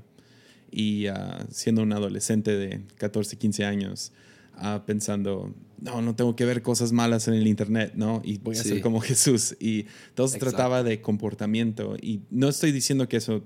Y 0.70 1.06
ah, 1.06 1.44
siendo 1.50 1.82
un 1.82 1.92
adolescente 1.92 2.56
de 2.56 2.82
14, 2.96 3.36
15 3.36 3.64
años, 3.64 4.12
uh, 4.56 4.84
pensando, 4.86 5.52
no, 5.80 6.00
no 6.00 6.14
tengo 6.14 6.36
que 6.36 6.44
ver 6.44 6.62
cosas 6.62 6.92
malas 6.92 7.26
en 7.26 7.34
el 7.34 7.46
Internet, 7.46 7.94
¿no? 7.96 8.22
Y 8.24 8.38
voy 8.38 8.56
a 8.56 8.62
ser 8.62 8.80
como 8.80 9.00
Jesús. 9.00 9.56
Y 9.58 9.86
todo 10.14 10.28
se 10.28 10.38
trataba 10.38 10.84
de 10.84 11.00
comportamiento. 11.00 11.96
Y 12.00 12.20
no 12.30 12.48
estoy 12.48 12.70
diciendo 12.70 13.08
que 13.08 13.16
eso, 13.16 13.42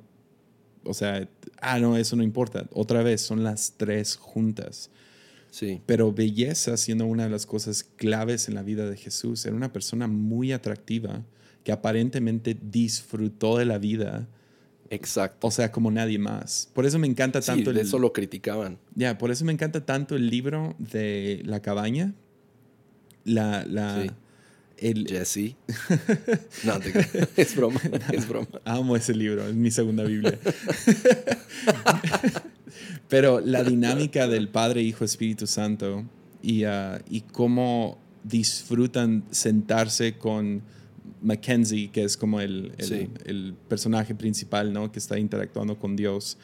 o 0.85 0.95
sea, 0.95 1.29
ah, 1.61 1.79
no, 1.79 1.97
eso 1.97 2.17
no 2.17 2.23
importa. 2.23 2.67
Otra 2.73 3.03
vez, 3.03 3.21
son 3.21 3.45
las 3.45 3.75
tres 3.77 4.17
juntas. 4.17 4.91
Sí. 5.51 5.81
Pero 5.87 6.13
belleza 6.13 6.77
siendo 6.77 7.07
una 7.07 7.25
de 7.25 7.31
las 7.31 7.47
cosas 7.47 7.85
claves 7.97 8.49
en 8.49 8.55
la 8.55 8.63
vida 8.63 8.89
de 8.89 8.97
Jesús. 8.97 9.45
Era 9.47 9.55
una 9.55 9.73
persona 9.73 10.07
muy 10.07 10.53
atractiva 10.53 11.23
que 11.63 11.73
aparentemente 11.73 12.57
disfrutó 12.61 13.59
de 13.59 13.65
la 13.65 13.79
vida. 13.79 14.29
Exacto. 14.91 15.47
O 15.47 15.51
sea, 15.51 15.73
como 15.73 15.91
nadie 15.91 16.19
más. 16.19 16.69
Por 16.75 16.87
eso 16.87 16.99
me 16.99 17.07
encanta 17.07 17.41
tanto. 17.41 17.71
Sí, 17.71 17.77
de 17.77 17.83
eso 17.83 17.99
lo 17.99 18.13
criticaban. 18.13 18.79
Ya, 18.95 19.17
por 19.17 19.31
eso 19.31 19.45
me 19.45 19.53
encanta 19.53 19.85
tanto 19.87 20.17
el 20.17 20.29
libro 20.29 20.75
de 20.79 21.43
La 21.45 21.61
cabaña. 21.61 22.15
La. 23.25 23.65
la 23.65 24.15
el... 24.79 25.07
Jesse. 25.07 25.57
no, 26.65 26.75
es 27.37 27.57
broma, 27.57 27.81
es 28.13 28.29
broma. 28.29 28.49
Amo 28.65 28.97
ese 28.97 29.15
libro, 29.15 29.47
es 29.47 29.55
mi 29.55 29.71
segunda 29.71 30.05
Biblia. 30.05 30.39
Pero 33.09 33.41
la 33.41 33.63
dinámica 33.63 34.27
del 34.27 34.49
Padre, 34.49 34.83
Hijo, 34.83 35.05
Espíritu 35.05 35.47
Santo 35.47 36.05
y, 36.43 36.65
uh, 36.65 36.99
y 37.09 37.21
cómo 37.21 37.99
disfrutan 38.25 39.25
sentarse 39.31 40.19
con 40.19 40.63
Mackenzie, 41.25 41.91
que 41.91 42.05
es 42.05 42.17
como 42.17 42.41
el, 42.41 42.73
el, 42.79 43.55
personaje 43.69 44.15
principal, 44.15 44.73
¿no? 44.73 44.93
Que 44.93 44.99
está 44.99 45.19
interactuando 45.19 45.79
con 45.79 45.97
Dios. 45.97 46.39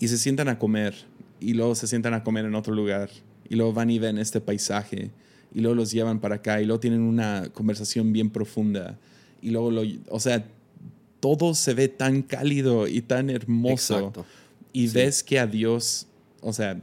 Y 0.00 0.08
se 0.08 0.18
sientan 0.18 0.48
a 0.48 0.58
comer. 0.58 0.94
Y 1.40 1.54
luego 1.54 1.74
se 1.74 1.86
sientan 1.86 2.14
a 2.14 2.24
comer 2.24 2.44
en 2.44 2.54
otro 2.54 2.74
lugar. 2.74 3.10
Y 3.48 3.56
luego 3.56 3.72
van 3.72 3.90
y 3.90 3.98
ven 3.98 4.18
este 4.18 4.40
paisaje. 4.40 5.10
Y 5.54 5.60
luego 5.60 5.74
los 5.74 5.90
llevan 5.90 6.20
para 6.20 6.36
acá. 6.36 6.60
Y 6.60 6.66
luego 6.66 6.80
tienen 6.80 7.00
una 7.00 7.48
conversación 7.52 8.12
bien 8.12 8.30
profunda. 8.30 8.98
Y 9.40 9.50
luego, 9.50 9.70
lo, 9.70 9.82
o 10.08 10.20
sea, 10.20 10.46
todo 11.20 11.54
se 11.54 11.74
ve 11.74 11.88
tan 11.88 12.22
cálido 12.22 12.86
y 12.86 13.02
tan 13.02 13.30
hermoso. 13.30 14.12
Y 14.72 14.88
ves 14.88 15.22
que 15.22 15.38
a 15.38 15.46
Dios, 15.46 16.06
o 16.40 16.52
sea, 16.52 16.80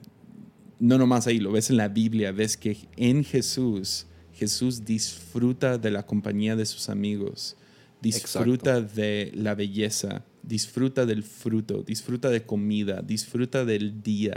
no 0.79 0.97
nomás 0.97 1.27
ahí, 1.27 1.39
lo 1.39 1.51
ves 1.51 1.69
en 1.69 1.77
la 1.77 1.87
Biblia, 1.87 2.31
ves 2.31 2.57
que 2.57 2.77
en 2.97 3.23
Jesús 3.23 4.07
Jesús 4.35 4.83
disfruta 4.83 5.77
de 5.77 5.91
la 5.91 6.05
compañía 6.05 6.55
de 6.55 6.65
sus 6.65 6.89
amigos, 6.89 7.55
disfruta 8.01 8.81
de 8.81 9.31
la 9.33 9.55
belleza, 9.55 10.25
disfruta 10.43 11.05
del 11.05 11.23
fruto, 11.23 11.83
disfruta 11.83 12.29
de 12.29 12.43
comida, 12.43 13.01
disfruta 13.01 13.63
del 13.63 14.03
día. 14.03 14.35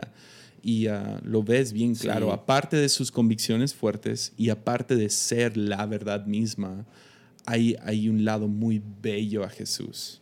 Y 0.68 0.86
ah, 0.88 1.18
lo 1.24 1.42
ves 1.42 1.72
bien 1.72 1.94
claro, 1.94 2.30
aparte 2.30 2.76
de 2.76 2.90
sus 2.90 3.10
convicciones 3.10 3.74
fuertes 3.74 4.34
y 4.36 4.50
aparte 4.50 4.96
de 4.96 5.08
ser 5.08 5.56
la 5.56 5.86
verdad 5.86 6.26
misma, 6.26 6.84
hay, 7.46 7.74
hay 7.84 8.10
un 8.10 8.26
lado 8.26 8.48
muy 8.48 8.82
bello 9.00 9.44
a 9.44 9.48
Jesús. 9.48 10.20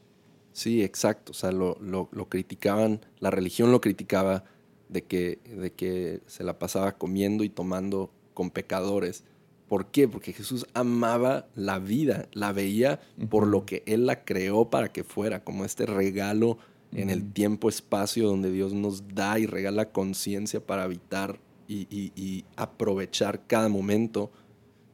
Sí, 0.52 0.84
exacto. 0.84 1.32
O 1.32 1.34
sea, 1.34 1.50
lo, 1.50 1.76
lo, 1.80 2.08
lo, 2.12 2.28
criticaban, 2.28 3.00
la 3.18 3.32
religión 3.32 3.72
lo 3.72 3.80
criticaba 3.80 4.44
de 4.88 5.02
que, 5.02 5.40
de 5.52 5.72
que 5.72 6.20
se 6.28 6.44
la 6.44 6.60
pasaba 6.60 6.96
comiendo 6.96 7.42
y 7.42 7.48
tomando 7.48 8.12
con 8.32 8.50
pecadores. 8.50 9.24
¿Por 9.66 9.90
qué? 9.90 10.06
Porque 10.06 10.32
Jesús 10.32 10.64
amaba 10.74 11.48
la 11.56 11.80
vida, 11.80 12.28
la 12.34 12.52
veía 12.52 13.00
por 13.30 13.48
lo 13.48 13.66
que 13.66 13.82
Él 13.84 14.06
la 14.06 14.24
creó 14.24 14.70
para 14.70 14.92
que 14.92 15.02
fuera, 15.02 15.42
como 15.42 15.64
este 15.64 15.86
regalo 15.86 16.58
en 16.92 17.10
el 17.10 17.32
tiempo-espacio 17.32 18.26
donde 18.26 18.50
Dios 18.50 18.72
nos 18.72 19.06
da 19.14 19.38
y 19.38 19.46
regala 19.46 19.90
conciencia 19.92 20.64
para 20.64 20.84
habitar 20.84 21.40
y, 21.68 22.44
aprovechar 22.56 23.46
cada 23.46 23.68
momento. 23.68 24.30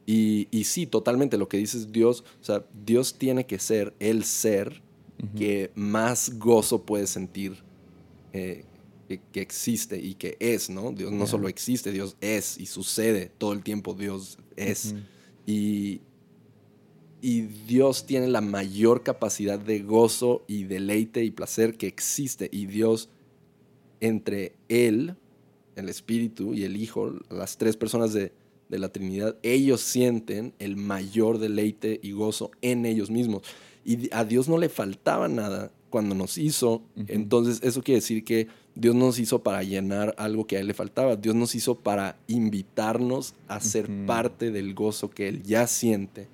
Y, 0.05 0.47
sí, 0.65 0.85
totalmente 0.85 1.37
lo 1.37 1.47
que 1.47 1.57
dices 1.57 1.91
Dios, 1.91 2.23
o 2.41 2.43
sea, 2.43 2.65
Dios 2.85 3.17
tiene 3.17 3.45
que 3.45 3.59
ser 3.59 3.93
el 3.99 4.23
ser 4.23 4.81
que 5.37 5.71
más 5.73 6.37
gozo 6.37 6.83
puede 6.83 7.07
sentir 7.07 7.63
eh, 8.33 8.65
que, 9.07 9.41
existe 9.41 9.97
y 9.97 10.15
que 10.15 10.35
es, 10.39 10.69
¿no? 10.69 10.91
Dios 10.91 11.13
no 11.13 11.27
solo 11.27 11.47
existe, 11.47 11.91
Dios 11.91 12.17
es 12.19 12.57
y 12.57 12.65
sucede 12.65 13.31
todo 13.37 13.53
el 13.53 13.63
tiempo, 13.63 13.93
Dios 13.93 14.37
es. 14.57 14.95
y, 15.45 16.01
y 17.25 17.43
Dios 17.43 18.05
tiene 18.05 18.27
la 18.27 18.41
mayor 18.41 19.01
capacidad 19.01 19.57
de 19.57 19.79
gozo 19.79 20.43
y 20.45 20.65
deleite 20.65 21.23
y 21.23 21.31
placer 21.31 21.77
que 21.77 21.87
existe. 21.87 22.49
Y 22.51 22.65
Dios, 22.65 23.07
entre 24.01 24.57
Él, 24.67 25.15
el 25.77 25.87
Espíritu 25.87 26.53
y 26.53 26.65
el 26.65 26.75
Hijo, 26.75 27.13
las 27.29 27.57
tres 27.57 27.77
personas 27.77 28.11
de, 28.11 28.33
de 28.67 28.77
la 28.77 28.89
Trinidad, 28.89 29.37
ellos 29.41 29.79
sienten 29.79 30.53
el 30.59 30.75
mayor 30.75 31.37
deleite 31.37 31.97
y 32.03 32.11
gozo 32.11 32.51
en 32.61 32.85
ellos 32.85 33.09
mismos. 33.09 33.43
Y 33.85 34.13
a 34.13 34.25
Dios 34.25 34.49
no 34.49 34.57
le 34.57 34.67
faltaba 34.67 35.29
nada 35.29 35.71
cuando 35.89 36.15
nos 36.15 36.37
hizo. 36.37 36.83
Entonces, 37.07 37.61
eso 37.63 37.81
quiere 37.83 38.01
decir 38.01 38.25
que 38.25 38.49
Dios 38.75 38.95
nos 38.95 39.19
hizo 39.19 39.43
para 39.43 39.61
llenar 39.63 40.15
algo 40.17 40.47
que 40.47 40.57
a 40.57 40.59
Él 40.59 40.67
le 40.67 40.73
faltaba. 40.73 41.15
Dios 41.15 41.35
nos 41.35 41.53
hizo 41.55 41.75
para 41.75 42.17
invitarnos 42.27 43.35
a 43.47 43.59
ser 43.59 43.87
parte 44.05 44.51
del 44.51 44.73
gozo 44.73 45.09
que 45.09 45.27
Él 45.27 45.43
ya 45.43 45.67
siente 45.67 46.27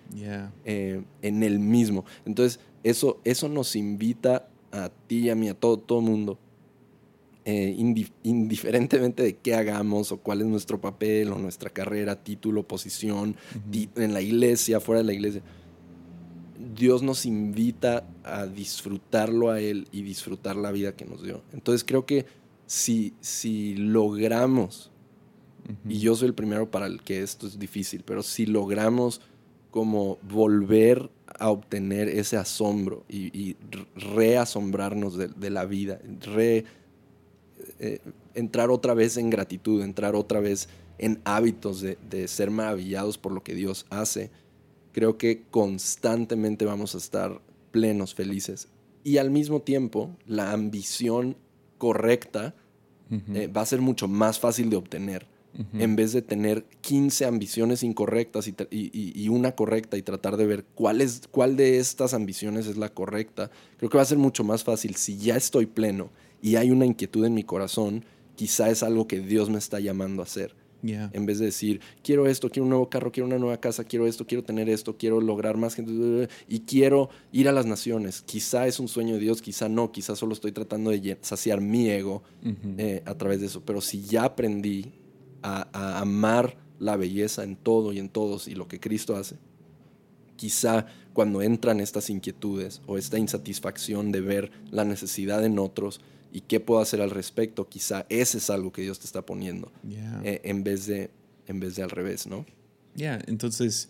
eh, 0.66 1.02
en 1.22 1.44
Él 1.44 1.60
mismo. 1.60 2.06
Entonces, 2.26 2.60
eso, 2.84 3.20
eso 3.24 3.50
nos 3.50 3.76
invita 3.76 4.48
a 4.72 4.90
ti 5.08 5.20
y 5.20 5.30
a 5.30 5.36
mí, 5.36 5.50
a 5.50 5.54
todo, 5.54 5.78
todo 5.78 6.00
mundo, 6.00 6.38
eh, 7.44 7.76
indiferentemente 8.24 9.24
de 9.24 9.36
qué 9.36 9.56
hagamos 9.56 10.12
o 10.12 10.18
cuál 10.18 10.42
es 10.42 10.48
nuestro 10.48 10.80
papel 10.80 11.32
o 11.34 11.38
nuestra 11.40 11.70
carrera, 11.70 12.16
título, 12.16 12.64
posición, 12.64 13.36
en 13.96 14.14
la 14.14 14.22
iglesia, 14.22 14.80
fuera 14.80 15.00
de 15.00 15.06
la 15.06 15.14
iglesia 15.14 15.42
Dios 16.60 17.02
nos 17.02 17.26
invita 17.26 18.06
a 18.24 18.46
disfrutarlo 18.46 19.50
a 19.50 19.62
Él 19.62 19.88
y 19.94 20.02
disfrutar 20.02 20.58
la 20.58 20.72
vida 20.72 20.96
que 20.96 21.06
nos 21.06 21.24
dio. 21.24 21.42
Entonces 21.54 21.86
creo 21.86 22.06
que 22.06 22.26
si, 22.66 23.14
si 23.22 23.76
logramos, 23.76 24.92
y 25.88 26.00
yo 26.00 26.16
soy 26.16 26.28
el 26.28 26.34
primero 26.34 26.70
para 26.70 26.86
el 26.86 27.02
que 27.02 27.22
esto 27.22 27.48
es 27.48 27.58
difícil, 27.58 28.04
pero 28.06 28.24
si 28.24 28.46
logramos 28.46 29.22
como 29.72 30.18
volver 30.22 31.10
a 31.40 31.50
obtener 31.50 32.10
ese 32.10 32.36
asombro 32.36 33.06
y, 33.08 33.56
reasombrarnos 33.96 35.18
de, 35.18 35.50
la 35.50 35.66
vida, 35.66 36.02
re, 36.22 36.66
eh, 37.80 38.00
entrar 38.34 38.70
otra 38.70 38.94
vez 38.94 39.16
en 39.16 39.30
gratitud, 39.30 39.82
entrar 39.82 40.16
otra 40.16 40.42
vez 40.42 40.68
en 40.98 41.22
hábitos 41.24 41.80
de, 41.80 41.98
de, 42.10 42.28
ser 42.28 42.52
maravillados 42.52 43.18
por 43.18 43.32
lo 43.32 43.44
que 43.44 43.54
Dios 43.54 43.86
hace, 43.90 44.32
creo 44.92 45.18
que 45.18 45.44
constantemente 45.50 46.66
vamos 46.66 46.96
a 46.96 46.98
estar 46.98 47.42
plenos, 47.72 48.14
felices. 48.14 48.68
Y 49.04 49.18
al 49.18 49.32
mismo 49.32 49.62
tiempo, 49.62 50.16
la 50.26 50.52
ambición 50.52 51.38
correcta 51.78 52.54
eh, 53.34 53.48
va 53.48 53.62
a 53.62 53.66
ser 53.66 53.82
mucho 53.82 54.08
más 54.08 54.40
fácil 54.40 54.70
de 54.70 54.76
obtener. 54.76 55.28
En 55.74 55.96
vez 55.96 56.14
de 56.14 56.22
tener 56.22 56.64
15 56.82 57.26
ambiciones 57.26 57.82
incorrectas 57.82 58.48
y, 58.48 59.30
una 59.30 59.54
correcta 59.54 59.98
y 59.98 60.04
tratar 60.04 60.38
de 60.38 60.46
ver 60.46 60.64
cuál, 60.76 61.02
es, 61.02 61.24
cuál 61.32 61.58
de 61.58 61.80
estas 61.80 62.14
ambiciones 62.14 62.68
es 62.68 62.78
la 62.78 62.94
correcta, 62.94 63.50
creo 63.78 63.90
que 63.90 63.98
va 63.98 64.04
a 64.04 64.06
ser 64.06 64.20
mucho 64.20 64.44
más 64.44 64.64
fácil 64.64 64.96
si 64.96 65.18
ya 65.18 65.36
estoy 65.36 65.66
pleno 65.66 66.12
y 66.42 66.56
hay 66.56 66.70
una 66.70 66.86
inquietud 66.86 67.26
en 67.26 67.34
mi 67.34 67.44
corazón, 67.44 68.06
quizá 68.36 68.70
es 68.70 68.84
algo 68.84 69.08
que 69.08 69.20
Dios 69.20 69.50
me 69.50 69.58
está 69.58 69.80
llamando 69.80 70.22
a 70.22 70.26
hacer. 70.26 70.56
En 70.82 71.26
vez 71.26 71.40
de 71.40 71.46
decir, 71.46 71.82
quiero 72.04 72.28
esto, 72.28 72.50
quiero 72.50 72.64
un 72.64 72.70
nuevo 72.70 72.90
carro, 72.90 73.12
quiero 73.12 73.28
una 73.28 73.38
nueva 73.38 73.60
casa, 73.60 73.84
quiero 73.84 74.08
esto, 74.08 74.26
quiero 74.26 74.44
tener 74.44 74.70
esto, 74.70 74.98
quiero 74.98 75.20
lograr 75.20 75.58
más 75.58 75.76
gente 75.76 76.30
y 76.48 76.62
quiero 76.62 77.10
ir 77.32 77.50
a 77.50 77.52
las 77.52 77.66
naciones. 77.66 78.22
Quizá 78.22 78.68
es 78.68 78.80
un 78.80 78.88
sueño 78.88 79.16
de 79.16 79.20
Dios, 79.20 79.42
quizá 79.42 79.68
no, 79.68 79.92
quizá 79.92 80.16
solo 80.16 80.34
estoy 80.34 80.52
tratando 80.52 80.92
de 80.92 81.18
saciar 81.22 81.62
mi 81.62 81.90
ego 81.90 82.24
eh, 82.78 83.02
a 83.06 83.16
través 83.16 83.42
de 83.42 83.48
eso. 83.48 83.62
Pero 83.66 83.82
si 83.82 84.02
ya 84.04 84.24
aprendí 84.24 84.94
a, 85.42 86.00
amar 86.00 86.58
la 86.80 86.96
belleza 86.96 87.44
en 87.44 87.56
todo 87.56 87.92
y 87.92 88.00
en 88.00 88.10
todos 88.10 88.48
y 88.48 88.56
lo 88.56 88.68
que 88.68 88.80
Cristo 88.80 89.16
hace, 89.16 89.36
quizá 90.38 90.86
cuando 91.14 91.42
entran 91.42 91.82
estas 91.82 92.10
inquietudes 92.10 92.82
o 92.88 92.98
esta 92.98 93.20
insatisfacción 93.20 94.12
de 94.14 94.22
ver 94.22 94.52
la 94.72 94.86
necesidad 94.86 95.44
en 95.44 95.60
otros, 95.60 96.00
y 96.32 96.42
qué 96.42 96.60
puedo 96.60 96.82
hacer 96.82 97.02
al 97.02 97.12
respecto. 97.12 97.68
Quizá 97.68 98.06
ese 98.10 98.38
es 98.38 98.50
algo 98.50 98.72
que 98.72 98.82
Dios 98.82 99.00
te 99.00 99.06
está 99.06 99.26
poniendo 99.26 99.72
eh, 100.24 100.42
en, 100.44 100.64
vez 100.64 100.86
de, 100.86 101.10
en 101.48 101.60
vez 101.60 101.76
de 101.76 101.84
al 101.84 101.90
revés, 101.90 102.28
¿no? 102.28 102.46
Ya, 102.96 103.20
entonces, 103.28 103.90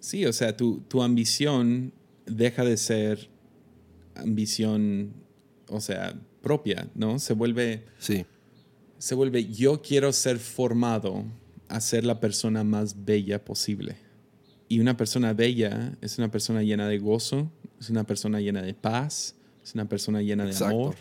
sí, 0.00 0.26
o 0.26 0.32
sea, 0.32 0.56
tu, 0.56 0.80
tu 0.80 1.02
ambición 1.02 1.92
deja 2.26 2.64
de 2.64 2.76
ser 2.76 3.28
ambición, 4.14 5.12
o 5.68 5.80
sea, 5.80 6.18
propia, 6.42 6.88
¿no? 6.94 7.18
Se 7.18 7.34
vuelve... 7.34 7.84
Sí. 7.98 8.24
Se 8.98 9.14
vuelve, 9.14 9.44
yo 9.46 9.80
quiero 9.80 10.12
ser 10.12 10.38
formado 10.38 11.24
a 11.68 11.80
ser 11.80 12.04
la 12.04 12.18
persona 12.18 12.64
más 12.64 13.04
bella 13.04 13.44
posible. 13.44 13.96
Y 14.68 14.80
una 14.80 14.96
persona 14.96 15.32
bella 15.32 15.96
es 16.00 16.18
una 16.18 16.30
persona 16.30 16.62
llena 16.62 16.88
de 16.88 16.98
gozo, 16.98 17.50
es 17.78 17.90
una 17.90 18.04
persona 18.04 18.40
llena 18.40 18.60
de 18.60 18.74
paz, 18.74 19.36
es 19.62 19.74
una 19.74 19.88
persona 19.88 20.20
llena 20.20 20.44
de 20.44 20.64
amor, 20.64 20.96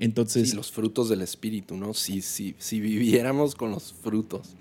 entonces. 0.00 0.54
los 0.54 0.72
frutos 0.72 1.10
del 1.10 1.20
espíritu, 1.20 1.76
¿no? 1.76 1.92
Si, 1.92 2.22
si, 2.22 2.54
si 2.58 2.80
viviéramos 2.80 3.54
con 3.54 3.70
los 3.70 3.92
frutos, 3.92 4.56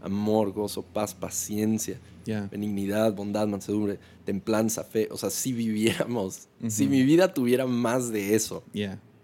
amor, 0.00 0.52
gozo, 0.52 0.82
paz, 0.82 1.12
paciencia, 1.12 1.98
benignidad, 2.24 3.12
bondad, 3.12 3.48
mansedumbre, 3.48 3.98
templanza, 4.24 4.84
fe, 4.84 5.08
o 5.10 5.16
sea, 5.16 5.30
si 5.30 5.52
viviéramos, 5.52 6.46
si 6.68 6.86
mi 6.86 7.02
vida 7.02 7.34
tuviera 7.34 7.66
más 7.66 8.10
de 8.12 8.36
eso. 8.36 8.62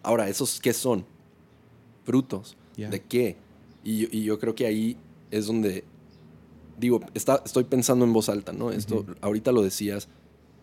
Ahora, 0.03 0.29
¿esos 0.29 0.61
qué 0.61 0.73
son? 0.73 1.05
Frutos. 2.05 2.57
¿De 2.77 3.01
qué? 3.01 3.37
Y, 3.85 4.25
yo 4.25 4.41
creo 4.41 4.57
que 4.57 4.67
ahí 4.67 4.97
es 5.31 5.47
donde, 5.47 5.85
digo, 6.77 7.01
está, 7.15 7.41
estoy 7.47 7.65
pensando 7.65 8.05
en 8.05 8.13
voz 8.13 8.29
alta, 8.29 8.53
¿no? 8.53 8.73
Esto, 8.73 9.07
ahorita 9.21 9.53
lo 9.53 9.63
decías, 9.63 10.09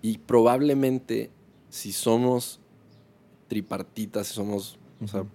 y 0.02 0.18
probablemente 0.18 1.30
si 1.70 1.94
somos 1.94 2.60
tripartitas, 3.48 4.28
si 4.28 4.34
somos 4.34 4.79
o 5.02 5.08
sea, 5.08 5.26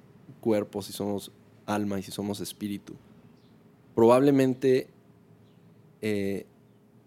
cuerpo, 0.41 0.83
si 0.83 0.93
somos 0.93 1.31
alma 1.67 1.99
y 1.99 2.03
si 2.03 2.11
somos 2.11 2.41
espíritu. 2.41 2.95
Probablemente 3.95 4.89
eh, 6.03 6.47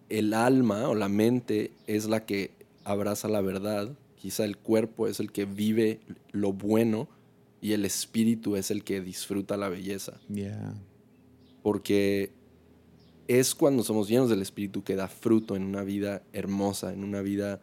el 0.10 0.34
alma 0.34 0.88
o 0.90 0.96
la 0.96 1.10
mente 1.10 1.72
es 1.86 2.06
la 2.06 2.26
que 2.26 2.52
abraza 2.84 3.28
la 3.28 3.42
verdad, 3.42 3.96
quizá 4.16 4.46
el 4.46 4.58
cuerpo 4.58 5.08
es 5.08 5.20
el 5.20 5.32
que 5.32 5.46
vive 5.46 6.00
lo 6.32 6.54
bueno 6.54 7.08
y 7.62 7.74
el 7.74 7.86
espíritu 7.86 8.56
es 8.56 8.72
el 8.72 8.84
que 8.84 9.02
disfruta 9.02 9.58
la 9.58 9.70
belleza. 9.70 10.14
Porque 11.64 12.32
es 13.28 13.56
cuando 13.56 13.84
somos 13.84 14.08
llenos 14.08 14.30
del 14.30 14.42
espíritu 14.42 14.84
que 14.84 14.96
da 14.96 15.08
fruto 15.08 15.56
en 15.56 15.64
una 15.64 15.84
vida 15.84 16.24
hermosa, 16.32 16.94
en 16.94 17.04
una 17.04 17.22
vida 17.22 17.60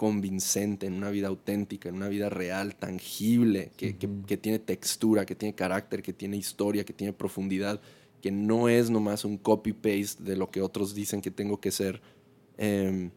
convincente, 0.00 0.86
en 0.86 0.94
una 0.94 1.10
vida 1.10 1.28
auténtica, 1.28 1.90
en 1.90 1.96
una 1.96 2.08
vida 2.08 2.30
real, 2.30 2.74
tangible, 2.74 3.70
que, 3.76 3.92
tiene 4.38 4.58
textura, 4.58 5.26
que 5.26 5.34
tiene 5.34 5.54
carácter, 5.54 6.02
que 6.02 6.14
tiene 6.14 6.38
historia, 6.38 6.86
que 6.86 6.94
tiene 6.94 7.12
profundidad, 7.12 7.82
que 8.22 8.30
no 8.30 8.70
es 8.70 8.88
nomás 8.88 9.26
un 9.26 9.36
copy-paste 9.36 10.24
de 10.24 10.38
lo 10.38 10.50
que 10.50 10.62
otros 10.62 10.94
dicen 10.94 11.20
que 11.20 11.30
tengo 11.30 11.60
que 11.60 11.70
ser, 11.70 12.00
em, 12.56 13.10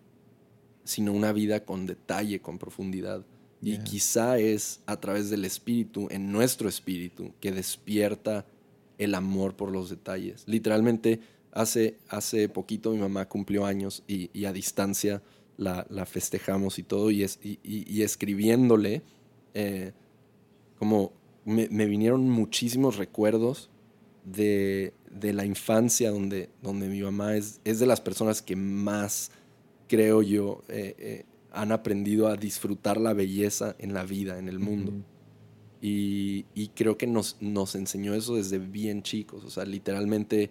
sino 0.84 1.14
una 1.14 1.32
vida 1.32 1.64
con 1.64 1.86
detalle, 1.86 2.42
con 2.42 2.58
profundidad. 2.58 3.26
Y 3.62 3.78
quizá 3.78 4.38
es 4.38 4.82
a 4.86 5.00
través 5.00 5.30
del 5.30 5.46
espíritu, 5.46 6.10
en 6.12 6.34
nuestro 6.34 6.68
espíritu, 6.68 7.32
que 7.40 7.54
despierta 7.54 8.46
el 8.98 9.16
amor 9.16 9.56
por 9.56 9.72
los 9.72 9.90
detalles. 9.90 10.44
Literalmente, 10.48 11.22
hace, 11.54 11.96
hace 12.10 12.50
poquito 12.50 12.92
mi 12.92 12.98
mamá 12.98 13.30
cumplió 13.30 13.66
años 13.66 14.04
y 14.06 14.44
a 14.44 14.52
distancia 14.52 15.22
la, 15.64 16.06
festejamos 16.06 16.80
y 16.80 16.84
todo, 16.84 17.12
y, 17.12 17.24
es, 17.24 17.40
y, 17.42 18.02
escribiéndole, 18.02 19.02
eh, 19.54 19.94
como 20.78 21.14
me, 21.46 21.68
vinieron 21.86 22.30
muchísimos 22.30 22.98
recuerdos 22.98 23.70
de, 24.26 24.94
la 25.22 25.46
infancia 25.46 26.12
donde, 26.12 26.50
donde 26.62 26.88
mi 26.88 27.02
mamá 27.02 27.36
es, 27.36 27.62
es 27.64 27.80
de 27.80 27.86
las 27.86 28.02
personas 28.02 28.42
que 28.42 28.56
más, 28.56 29.32
creo 29.88 30.22
yo, 30.22 30.62
eh, 30.68 30.96
eh, 30.98 31.26
han 31.52 31.72
aprendido 31.72 32.28
a 32.28 32.36
disfrutar 32.36 33.00
la 33.00 33.14
belleza 33.14 33.76
en 33.80 33.94
la 33.94 34.04
vida, 34.04 34.40
en 34.40 34.50
el 34.50 34.60
mundo. 34.60 34.94
y, 35.82 36.46
creo 36.76 36.98
que 36.98 37.08
nos, 37.08 37.38
nos 37.42 37.76
enseñó 37.76 38.14
eso 38.14 38.36
desde 38.36 38.58
bien 38.58 39.04
chicos, 39.04 39.44
o 39.44 39.50
sea, 39.50 39.66
literalmente 39.66 40.50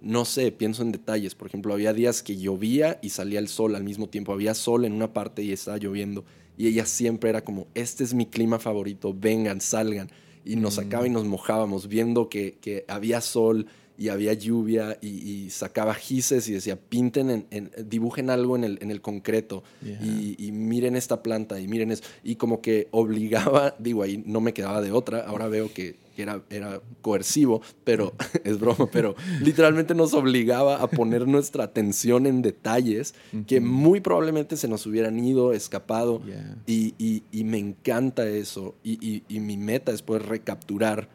no 0.00 0.24
sé, 0.24 0.52
pienso 0.52 0.82
en 0.82 0.92
detalles. 0.92 1.34
Por 1.34 1.48
ejemplo, 1.48 1.72
había 1.72 1.92
días 1.92 2.22
que 2.22 2.36
llovía 2.36 2.98
y 3.02 3.10
salía 3.10 3.38
el 3.38 3.48
sol 3.48 3.74
al 3.74 3.84
mismo 3.84 4.08
tiempo. 4.08 4.32
Había 4.32 4.54
sol 4.54 4.84
en 4.84 4.92
una 4.92 5.12
parte 5.12 5.42
y 5.42 5.52
estaba 5.52 5.78
lloviendo. 5.78 6.24
Y 6.56 6.68
ella 6.68 6.86
siempre 6.86 7.30
era 7.30 7.42
como, 7.42 7.66
este 7.74 8.04
es 8.04 8.14
mi 8.14 8.26
clima 8.26 8.58
favorito, 8.58 9.14
vengan, 9.14 9.60
salgan. 9.60 10.10
Y 10.44 10.56
nos 10.56 10.74
sacaba 10.74 11.06
y 11.06 11.10
mm. 11.10 11.14
nos 11.14 11.24
mojábamos 11.24 11.88
viendo 11.88 12.28
que, 12.28 12.56
que 12.60 12.84
había 12.88 13.20
sol 13.20 13.66
y 13.98 14.08
había 14.08 14.32
lluvia 14.34 14.98
y, 15.00 15.48
sacaba 15.50 15.94
gises 15.94 16.48
y 16.48 16.52
decía, 16.52 16.76
pinten, 16.76 17.46
en, 17.50 17.70
dibujen 17.84 18.30
algo 18.30 18.56
en 18.56 18.64
el, 18.64 18.78
en 18.82 18.90
el 18.90 19.00
concreto 19.00 19.64
y, 19.82 20.36
y, 20.38 20.52
miren 20.52 20.96
esta 20.96 21.22
planta 21.22 21.58
y 21.60 21.66
miren 21.66 21.90
eso. 21.90 22.04
Y 22.22 22.36
como 22.36 22.60
que 22.60 22.88
obligaba, 22.90 23.74
digo, 23.78 24.02
ahí 24.02 24.22
no 24.24 24.40
me 24.40 24.52
quedaba 24.52 24.82
de 24.82 24.92
otra, 24.92 25.20
ahora 25.20 25.48
veo 25.48 25.72
que 25.72 25.96
que 26.16 26.22
era, 26.22 26.42
era 26.50 26.80
coercivo, 27.02 27.60
pero 27.84 28.14
es 28.44 28.58
broma, 28.58 28.88
pero 28.90 29.14
literalmente 29.42 29.94
nos 29.94 30.14
obligaba 30.14 30.82
a 30.82 30.88
poner 30.88 31.28
nuestra 31.28 31.64
atención 31.64 32.26
en 32.26 32.42
detalles 32.42 33.14
que 33.46 33.60
muy 33.60 34.00
probablemente 34.00 34.56
se 34.56 34.66
nos 34.66 34.86
hubieran 34.86 35.18
ido, 35.20 35.52
escapado. 35.52 36.22
Y, 36.66 36.94
y, 37.30 37.44
me 37.44 37.58
encanta 37.58 38.26
eso. 38.26 38.74
Y, 38.82 39.22
y, 39.28 39.40
mi 39.40 39.56
meta 39.56 39.92
es 39.92 40.02
poder 40.02 40.24
recapturar 40.24 41.08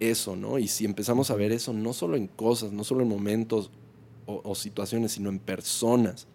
eso, 0.00 0.34
¿no? 0.34 0.58
Y 0.58 0.66
si 0.66 0.84
empezamos 0.84 1.30
a 1.30 1.36
ver 1.36 1.52
eso, 1.52 1.72
no 1.72 1.92
solo 1.92 2.16
en 2.16 2.26
cosas, 2.26 2.72
no 2.72 2.82
solo 2.82 3.02
en 3.02 3.08
momentos 3.08 3.70
o, 4.26 4.54
situaciones, 4.54 5.12
sino 5.12 5.28
en 5.28 5.38
personas 5.38 6.26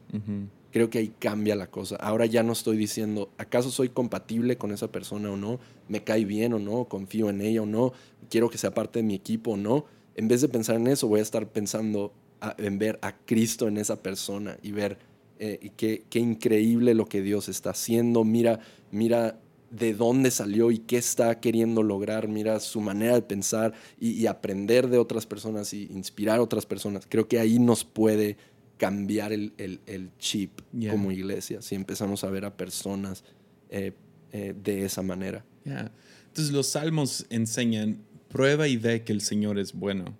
creo 0.77 0.91
que 0.91 0.99
ahí 0.99 1.11
cambia 1.17 1.55
la 1.55 1.71
cosa. 1.71 1.95
Ahora 1.95 2.27
ya 2.27 2.43
no 2.43 2.53
estoy 2.53 2.77
diciendo, 2.77 3.31
¿acaso 3.39 3.71
soy 3.71 3.89
compatible 3.89 4.59
con 4.59 4.71
esa 4.71 4.91
persona 4.91 5.31
o 5.31 5.35
no? 5.35 5.59
¿Me 5.87 6.03
cae 6.03 6.23
bien 6.23 6.53
o 6.53 6.59
no? 6.59 6.85
¿Confío 6.85 7.31
en 7.31 7.41
ella 7.41 7.63
o 7.63 7.65
no? 7.65 7.93
¿Quiero 8.29 8.47
que 8.51 8.59
sea 8.59 8.75
parte 8.75 8.99
de 8.99 9.03
mi 9.03 9.15
equipo 9.15 9.53
o 9.53 9.57
no? 9.57 9.85
En 10.15 10.27
vez 10.27 10.41
de 10.41 10.49
pensar 10.49 10.75
en 10.75 10.85
eso, 10.85 11.07
voy 11.07 11.19
a 11.19 11.23
estar 11.23 11.47
pensando 11.51 12.13
en 12.59 12.77
ver 12.77 12.99
a 13.01 13.17
Cristo 13.17 13.67
en 13.67 13.77
esa 13.77 14.03
persona 14.03 14.59
y 14.61 14.71
ver 14.71 14.99
eh, 15.39 15.71
qué, 15.77 16.03
qué, 16.11 16.19
increíble 16.19 16.93
lo 16.93 17.07
que 17.07 17.23
Dios 17.23 17.49
está 17.49 17.71
haciendo. 17.71 18.23
Mira, 18.23 18.59
mira 18.91 19.39
de 19.71 19.95
dónde 19.95 20.29
salió 20.29 20.69
y 20.69 20.77
qué 20.77 20.97
está 20.97 21.39
queriendo 21.39 21.81
lograr. 21.81 22.27
Mira 22.27 22.59
su 22.59 22.81
manera 22.81 23.15
de 23.15 23.23
pensar 23.23 23.73
y, 23.99 24.11
y 24.11 24.27
aprender 24.27 24.89
de 24.89 24.99
otras 24.99 25.25
personas 25.25 25.73
y 25.73 25.85
inspirar 25.85 26.37
a 26.37 26.43
otras 26.43 26.67
personas. 26.67 27.07
Creo 27.09 27.27
que 27.27 27.39
ahí 27.39 27.57
nos 27.57 27.83
puede 27.83 28.37
cambiar 28.77 29.33
el, 29.33 29.53
el, 29.57 30.11
chip 30.19 30.61
como 30.89 31.11
iglesia, 31.11 31.61
si 31.61 31.75
empezamos 31.75 32.23
a 32.23 32.29
ver 32.29 32.45
a 32.45 32.55
personas 32.55 33.23
eh, 33.69 33.93
eh, 34.31 34.53
de 34.63 34.85
esa 34.85 35.01
manera. 35.01 35.43
Entonces 35.65 36.53
los 36.53 36.67
salmos 36.67 37.25
enseñan, 37.29 37.99
prueba 38.29 38.67
y 38.67 38.77
ve 38.77 39.03
que 39.03 39.11
el 39.11 39.21
Señor 39.21 39.59
es 39.59 39.73
bueno. 39.73 40.15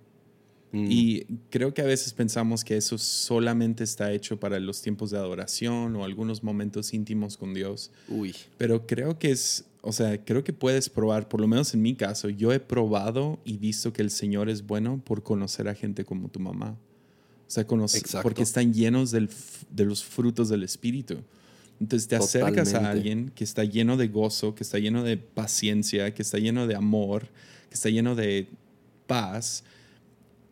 Mm. 0.72 0.88
Y 0.90 1.26
creo 1.50 1.74
que 1.74 1.82
a 1.82 1.86
veces 1.86 2.14
pensamos 2.14 2.64
que 2.64 2.76
eso 2.76 2.98
solamente 2.98 3.84
está 3.84 4.12
hecho 4.12 4.40
para 4.40 4.60
los 4.60 4.82
tiempos 4.82 5.12
de 5.12 5.18
adoración 5.18 5.96
o 5.96 6.04
algunos 6.04 6.44
momentos 6.44 6.94
íntimos 6.94 7.38
con 7.38 7.54
Dios. 7.54 7.92
Uy. 8.10 8.36
Pero 8.58 8.86
creo 8.86 9.18
que 9.18 9.32
es, 9.32 9.66
o 9.82 9.94
sea, 9.94 10.24
creo 10.24 10.44
que 10.44 10.54
puedes 10.54 10.90
probar, 10.90 11.30
por 11.30 11.40
lo 11.40 11.48
menos 11.48 11.74
en 11.74 11.82
mi 11.82 11.96
caso, 11.96 12.30
yo 12.30 12.52
he 12.52 12.60
probado 12.60 13.40
y 13.46 13.58
visto 13.58 13.94
que 13.94 14.02
el 14.02 14.12
Señor 14.12 14.50
es 14.50 14.66
bueno 14.66 15.02
por 15.04 15.24
conocer 15.24 15.70
a 15.70 15.76
gente 15.76 16.04
como 16.04 16.28
tu 16.30 16.40
mamá. 16.40 16.78
O 17.48 17.50
sea, 17.50 17.66
conocer, 17.66 18.04
porque 18.24 18.44
están 18.44 18.74
llenos 18.74 19.12
del, 19.12 19.30
de 19.70 19.86
los 19.86 20.04
frutos 20.04 20.50
del 20.50 20.64
Espíritu. 20.64 21.18
Entonces 21.80 22.08
te 22.08 22.16
acercas 22.16 22.74
a 22.74 22.90
alguien 22.90 23.32
que 23.34 23.44
está 23.44 23.64
lleno 23.64 23.98
de 23.98 24.08
gozo, 24.08 24.56
que 24.56 24.64
está 24.64 24.80
lleno 24.80 25.04
de 25.04 25.18
paciencia, 25.18 26.14
que 26.14 26.24
está 26.24 26.40
lleno 26.40 26.68
de 26.68 26.76
amor, 26.76 27.28
que 27.70 27.76
está 27.76 27.90
lleno 27.90 28.16
de 28.16 28.50
paz 29.06 29.64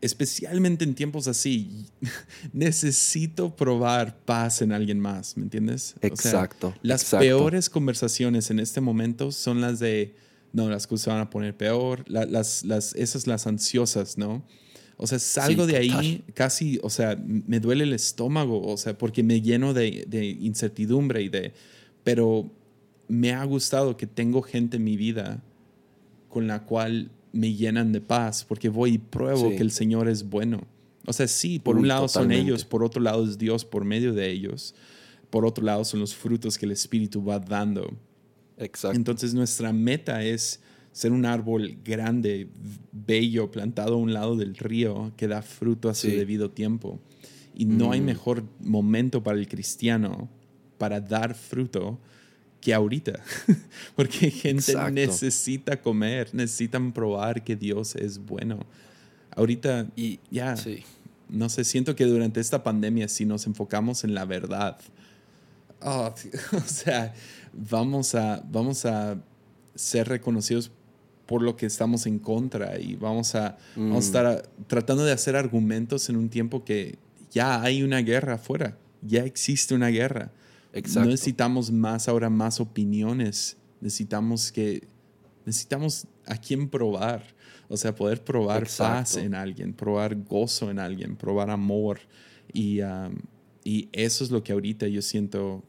especialmente 0.06 0.84
en 0.86 0.93
tiempos 0.93 1.28
así, 1.28 1.88
necesito 2.54 3.56
probar 3.56 4.18
paz 4.20 4.62
en 4.62 4.72
alguien 4.72 5.00
más, 5.00 5.36
¿me 5.36 5.43
entiendes? 5.43 5.96
Exacto. 6.02 6.74
las 6.84 7.06
peores 7.06 7.70
conversaciones 7.70 8.52
en 8.52 8.60
este 8.60 8.82
momento 8.82 9.32
son 9.32 9.62
las 9.62 9.80
de, 9.80 10.16
no, 10.54 10.70
las 10.70 10.86
cosas 10.86 11.06
se 11.06 11.10
van 11.10 11.22
a 11.22 11.30
poner 11.30 11.58
peor, 11.58 12.04
las, 12.08 12.64
las, 12.64 12.93
esas 12.96 13.26
las 13.26 13.48
ansiosas, 13.48 14.18
¿no? 14.18 14.43
O 14.98 15.08
sea, 15.08 15.20
salgo 15.20 15.68
de 15.68 15.76
ahí 15.76 16.24
casi, 16.34 16.80
o 16.82 16.89
sea, 16.89 17.22
me 17.26 17.60
duele 17.60 17.84
el 17.84 17.93
estómago, 17.93 18.66
o 18.66 18.78
sea, 18.78 18.98
porque 18.98 19.24
me 19.24 19.41
lleno 19.41 19.74
de, 19.74 20.06
de 20.08 20.26
incertidumbre 20.26 21.22
y 21.22 21.30
de, 21.30 21.54
pero 22.04 22.50
me 23.08 23.34
ha 23.34 23.43
gustado 23.43 23.98
que 23.98 24.08
tengo 24.08 24.41
gente 24.41 24.78
en 24.78 24.84
mi 24.84 24.96
vida 24.96 25.43
con 26.30 26.48
la 26.48 26.64
cual 26.64 27.12
me 27.34 27.54
llenan 27.54 27.91
de 27.91 28.02
paz 28.02 28.46
porque 28.48 28.70
voy 28.70 28.93
y 28.93 28.98
pruebo 28.98 29.50
que 29.50 29.62
el 29.62 29.72
Señor 29.72 30.08
es 30.08 30.30
bueno. 30.30 30.62
O 31.06 31.14
sea, 31.14 31.28
sí, 31.28 31.60
por 31.60 31.78
un 31.78 31.88
lado 31.88 32.08
son 32.08 32.32
ellos, 32.32 32.66
por 32.66 32.84
otro 32.84 33.02
lado 33.02 33.26
es 33.26 33.38
Dios 33.38 33.66
por 33.66 33.86
medio 33.86 34.14
de 34.14 34.32
ellos, 34.32 34.74
por 35.30 35.46
otro 35.46 35.64
lado 35.64 35.84
son 35.84 36.00
los 36.00 36.16
frutos 36.16 36.58
que 36.58 36.66
el 36.66 36.72
Espíritu 36.72 37.24
va 37.24 37.39
dando. 37.39 37.93
Exacto. 38.58 38.96
Entonces 38.96 39.34
nuestra 39.34 39.74
meta 39.74 40.24
es 40.24 40.62
ser 40.96 41.12
un 41.12 41.26
árbol 41.26 41.78
grande, 41.84 42.48
bello, 42.93 43.52
plantado 43.52 43.96
a 43.96 43.98
un 43.98 44.14
lado 44.14 44.38
del 44.38 44.56
río 44.56 45.12
que 45.18 45.28
da 45.28 45.41
fruto 45.41 45.89
a 45.89 45.93
su 45.93 46.08
debido 46.08 46.52
tiempo. 46.52 47.02
Y 47.54 47.66
no 47.66 47.91
hay 47.91 48.00
mm. 48.00 48.06
mejor 48.06 48.46
momento 48.62 49.22
para 49.22 49.38
el 49.38 49.50
cristiano 49.50 50.30
para 50.78 51.02
dar 51.02 51.36
fruto 51.36 52.00
que 52.62 52.74
ahorita, 52.74 53.20
porque 53.98 54.32
gente 54.32 54.74
necesita 54.89 55.82
comer, 55.82 56.30
necesitan 56.32 56.93
probar 56.93 57.43
que 57.43 57.58
Dios 57.58 57.98
es 57.98 58.18
bueno. 58.18 58.60
Ahorita, 59.36 59.89
y 59.98 60.22
ya, 60.32 60.56
no 61.28 61.50
sé, 61.50 61.66
siento 61.66 61.93
que 61.98 62.06
durante 62.06 62.39
esta 62.39 62.64
pandemia, 62.64 63.10
si 63.10 63.26
nos 63.26 63.48
enfocamos 63.48 64.06
en 64.06 64.14
la 64.14 64.24
verdad, 64.24 64.80
oh, 65.82 66.16
o 66.54 66.62
sea, 66.62 67.14
vamos 67.52 68.16
a, 68.16 68.41
vamos 68.50 68.86
a 68.86 69.22
ser 69.76 70.08
reconocidos 70.08 70.72
por 71.26 71.41
lo 71.41 71.55
que 71.55 71.65
estamos 71.65 72.05
en 72.05 72.19
contra 72.19 72.80
y 72.80 72.95
vamos 72.95 73.36
a, 73.36 73.57
vamos 73.76 73.91
a 73.91 73.95
mm. 73.95 73.97
estar 73.97 74.49
tratando 74.67 75.03
de 75.03 75.11
hacer 75.11 75.36
argumentos 75.36 76.09
en 76.09 76.17
un 76.17 76.30
tiempo 76.30 76.63
que 76.63 76.97
ya 77.32 77.61
hay 77.61 77.84
una 77.84 77.99
guerra 77.99 78.36
afuera, 78.36 78.78
ya 79.01 79.23
existe 79.23 79.76
una 79.76 79.89
guerra. 79.89 80.32
No 80.93 81.05
necesitamos 81.05 81.71
más 81.71 82.09
ahora 82.09 82.30
más 82.30 82.59
opiniones. 82.59 83.57
Necesitamos 83.80 84.51
que 84.51 84.86
necesitamos 85.45 86.07
a 86.26 86.38
quién 86.38 86.69
probar. 86.69 87.23
O 87.67 87.78
sea, 87.78 87.95
poder 87.95 88.23
probar 88.23 88.67
paz 88.78 89.15
en 89.15 89.34
alguien, 89.34 89.73
probar 89.73 90.15
gozo 90.15 90.69
en 90.69 90.80
alguien, 90.80 91.15
probar 91.15 91.49
amor. 91.49 91.99
Y, 92.53 92.82
um, 92.82 93.15
y 93.63 93.89
eso 93.91 94.23
es 94.23 94.32
lo 94.32 94.43
que 94.43 94.51
ahorita 94.51 94.88
yo 94.88 95.01
siento 95.01 95.63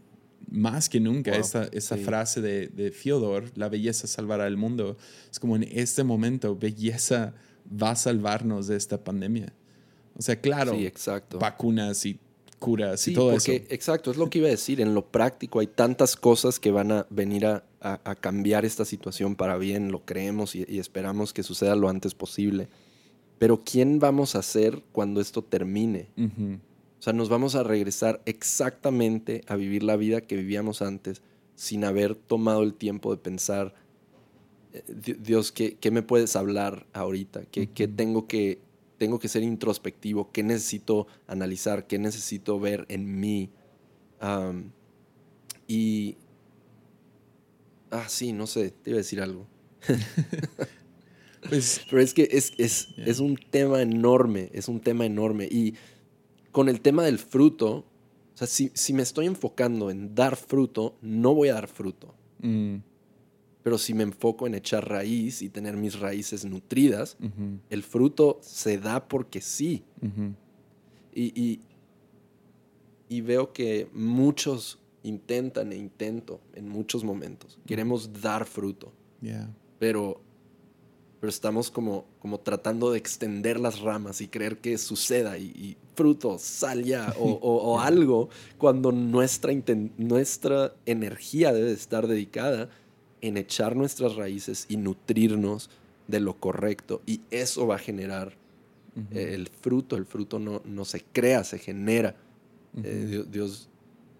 más 0.48 0.88
que 0.88 1.00
nunca. 1.00 1.36
esa, 1.36 1.64
esa 1.72 1.96
frase 1.96 2.40
de, 2.40 2.68
de 2.68 2.90
Fyodor, 2.90 3.50
la 3.54 3.68
belleza 3.68 4.06
salvará 4.06 4.46
el 4.46 4.56
mundo. 4.56 4.96
Es 5.30 5.38
como 5.38 5.56
en 5.56 5.64
este 5.70 6.04
momento, 6.04 6.56
belleza 6.56 7.34
va 7.70 7.90
a 7.90 7.96
salvarnos 7.96 8.66
de 8.66 8.76
esta 8.76 9.02
pandemia. 9.02 9.52
O 10.18 10.22
sea, 10.22 10.40
claro, 10.40 10.74
vacunas 11.38 12.06
y 12.06 12.18
curas 12.58 13.06
y 13.06 13.12
todo 13.12 13.32
porque, 13.32 13.66
Exacto, 13.68 14.10
es 14.10 14.16
lo 14.16 14.30
que 14.30 14.38
iba 14.38 14.48
a 14.48 14.50
decir. 14.50 14.80
En 14.80 14.94
lo 14.94 15.06
práctico 15.06 15.60
hay 15.60 15.66
tantas 15.66 16.16
cosas 16.16 16.58
que 16.58 16.70
van 16.70 16.90
a 16.90 17.06
venir 17.10 17.46
a, 17.46 17.62
cambiar 18.20 18.64
esta 18.64 18.84
situación 18.84 19.36
para 19.36 19.56
bien, 19.58 19.92
lo 19.92 20.04
creemos 20.04 20.56
y, 20.56 20.64
esperamos 20.78 21.32
que 21.32 21.42
suceda 21.42 21.76
lo 21.76 21.88
antes 21.88 22.14
posible. 22.14 22.68
Pero 23.38 23.62
¿quién 23.62 23.98
vamos 23.98 24.34
a 24.34 24.42
ser 24.42 24.82
cuando 24.92 25.20
esto 25.20 25.44
termine? 25.44 26.08
O 26.98 27.02
sea, 27.02 27.12
nos 27.12 27.28
vamos 27.28 27.54
a 27.54 27.62
regresar 27.62 28.22
exactamente 28.24 29.42
a 29.46 29.56
vivir 29.56 29.82
la 29.82 29.96
vida 29.96 30.20
que 30.20 30.36
vivíamos 30.36 30.82
antes 30.82 31.22
sin 31.54 31.84
haber 31.84 32.14
tomado 32.14 32.62
el 32.62 32.74
tiempo 32.74 33.10
de 33.10 33.18
pensar, 33.18 33.74
eh, 34.72 34.82
Dios, 35.18 35.52
¿qué, 35.52 35.78
me 35.90 36.02
puedes 36.02 36.36
hablar 36.36 36.86
ahorita? 36.92 37.44
¿Qué, 37.46 37.68
¿Qué, 37.68 37.88
tengo 37.88 38.26
que 38.26 38.60
tengo 38.98 39.18
que 39.18 39.28
ser 39.28 39.42
introspectivo, 39.42 40.30
qué 40.32 40.42
necesito 40.42 41.06
analizar, 41.26 41.86
qué 41.86 41.98
necesito 41.98 42.58
ver 42.58 42.86
en 42.88 43.20
mí. 43.20 43.50
y... 45.66 46.16
Ah, 47.90 48.08
sí, 48.08 48.32
no 48.32 48.46
sé, 48.48 48.70
te 48.70 48.90
iba 48.90 48.96
a 48.96 48.98
decir 48.98 49.20
algo. 49.20 49.46
pues, 51.48 51.82
Pero 51.88 52.02
es 52.02 52.12
que 52.12 52.28
es, 52.32 52.52
es, 52.58 53.20
un 53.20 53.36
tema 53.36 53.80
enorme, 53.80 54.50
es 54.52 54.66
un 54.68 54.80
tema 54.80 55.06
enorme. 55.06 55.44
Y 55.44 55.74
con 56.56 56.70
el 56.70 56.80
tema 56.80 57.04
del 57.04 57.18
fruto, 57.18 57.70
o 57.70 57.84
sea, 58.32 58.46
si, 58.46 58.70
si 58.72 58.94
me 58.94 59.02
estoy 59.02 59.26
enfocando 59.26 59.90
en 59.90 60.14
dar 60.14 60.36
fruto, 60.36 60.96
no 61.02 61.34
voy 61.34 61.50
a 61.50 61.52
dar 61.52 61.68
fruto. 61.68 62.14
Mm. 62.38 62.76
Pero 63.62 63.76
si 63.76 63.92
me 63.92 64.04
enfoco 64.04 64.46
en 64.46 64.54
echar 64.54 64.88
raíz 64.88 65.42
y 65.42 65.50
tener 65.50 65.76
mis 65.76 66.00
raíces 66.00 66.46
nutridas, 66.46 67.18
el 67.68 67.82
fruto 67.82 68.38
se 68.40 68.78
da 68.78 69.06
porque 69.06 69.42
sí. 69.42 69.84
y, 71.14 71.60
y, 73.10 73.20
veo 73.20 73.52
que 73.52 73.90
muchos 73.92 74.78
intentan 75.02 75.74
e 75.74 75.76
intento 75.76 76.40
en 76.54 76.70
muchos 76.70 77.04
momentos. 77.04 77.58
Queremos 77.66 78.22
dar 78.22 78.46
fruto. 78.46 78.94
Pero, 79.78 80.22
pero 81.20 81.28
estamos 81.28 81.70
como, 81.70 82.06
como 82.18 82.40
tratando 82.40 82.92
de 82.92 82.98
extender 82.98 83.60
las 83.60 83.80
ramas 83.80 84.22
y 84.22 84.28
creer 84.28 84.56
que 84.56 84.78
suceda 84.78 85.36
y, 85.36 85.76
fruto, 85.96 86.38
sal 86.38 86.84
ya 86.84 87.12
o, 87.18 87.80
algo 87.80 88.28
cuando 88.58 88.92
nuestra, 88.92 89.52
nuestra 89.96 90.74
energía 90.84 91.52
debe 91.52 91.72
estar 91.72 92.06
dedicada 92.06 92.68
en 93.20 93.36
echar 93.36 93.74
nuestras 93.74 94.14
raíces 94.14 94.66
y 94.68 94.76
nutrirnos 94.76 95.70
de 96.06 96.20
lo 96.20 96.34
correcto. 96.34 97.02
Y 97.06 97.22
eso 97.30 97.66
va 97.66 97.76
a 97.76 97.78
generar 97.78 98.34
eh, 99.10 99.32
el 99.34 99.48
fruto. 99.48 99.96
El 99.96 100.06
fruto 100.06 100.38
no, 100.38 100.62
no, 100.64 100.84
se 100.84 101.02
crea, 101.12 101.42
se 101.42 101.58
genera. 101.58 102.14
Eh, 102.82 103.24
Dios, 103.30 103.68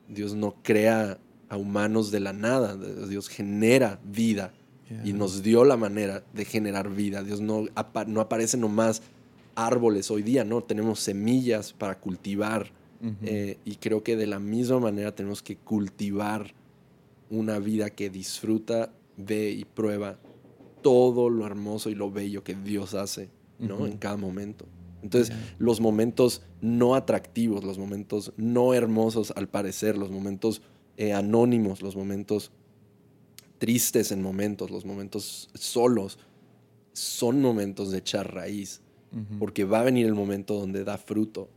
Dios, 0.08 0.34
no 0.34 0.56
crea 0.62 1.18
a 1.48 1.56
humanos 1.56 2.10
de 2.10 2.20
la 2.20 2.32
nada. 2.32 2.76
Dios 2.76 3.28
genera 3.28 4.00
vida 4.04 4.52
y 5.04 5.12
nos 5.12 5.42
dio 5.42 5.64
la 5.64 5.76
manera 5.76 6.22
de 6.32 6.44
generar 6.44 6.90
vida. 6.90 7.22
Dios 7.22 7.40
no, 7.40 7.66
no 8.06 8.20
aparece 8.20 8.56
nomás 8.56 9.02
árboles 9.56 10.10
hoy 10.10 10.22
día, 10.22 10.44
¿no? 10.44 10.62
Tenemos 10.62 11.00
semillas 11.00 11.72
para 11.72 11.98
cultivar. 11.98 12.70
Eh, 13.22 13.58
y 13.64 13.76
creo 13.76 14.02
que 14.02 14.16
de 14.16 14.26
la 14.26 14.40
misma 14.40 14.80
manera 14.80 15.14
tenemos 15.14 15.40
que 15.40 15.56
cultivar 15.56 16.54
una 17.30 17.58
vida 17.58 17.90
que 17.90 18.10
disfruta, 18.10 18.90
ve 19.16 19.50
y 19.50 19.64
prueba 19.64 20.18
todo 20.82 21.28
lo 21.28 21.46
hermoso 21.46 21.90
y 21.90 21.94
lo 21.94 22.10
bello 22.10 22.42
que 22.42 22.54
Dios 22.54 22.94
hace, 22.94 23.28
¿no? 23.58 23.86
En 23.86 23.98
cada 23.98 24.16
momento. 24.16 24.66
Entonces, 25.02 25.36
los 25.58 25.80
momentos 25.80 26.42
no 26.60 26.94
atractivos, 26.94 27.62
los 27.64 27.78
momentos 27.78 28.32
no 28.36 28.74
hermosos 28.74 29.32
al 29.36 29.48
parecer, 29.48 29.96
los 29.96 30.10
momentos 30.10 30.62
eh, 30.96 31.12
anónimos, 31.12 31.82
los 31.82 31.94
momentos 31.94 32.50
tristes 33.58 34.10
en 34.10 34.22
momentos, 34.22 34.70
los 34.70 34.84
momentos 34.84 35.48
solos, 35.54 36.18
son 36.92 37.40
momentos 37.40 37.90
de 37.90 37.98
echar 37.98 38.34
raíz, 38.34 38.80
porque 39.38 39.64
va 39.64 39.80
a 39.80 39.84
venir 39.84 40.06
el 40.06 40.14
momento 40.14 40.54
donde 40.54 40.84
da 40.84 40.98
fruto. 40.98 41.48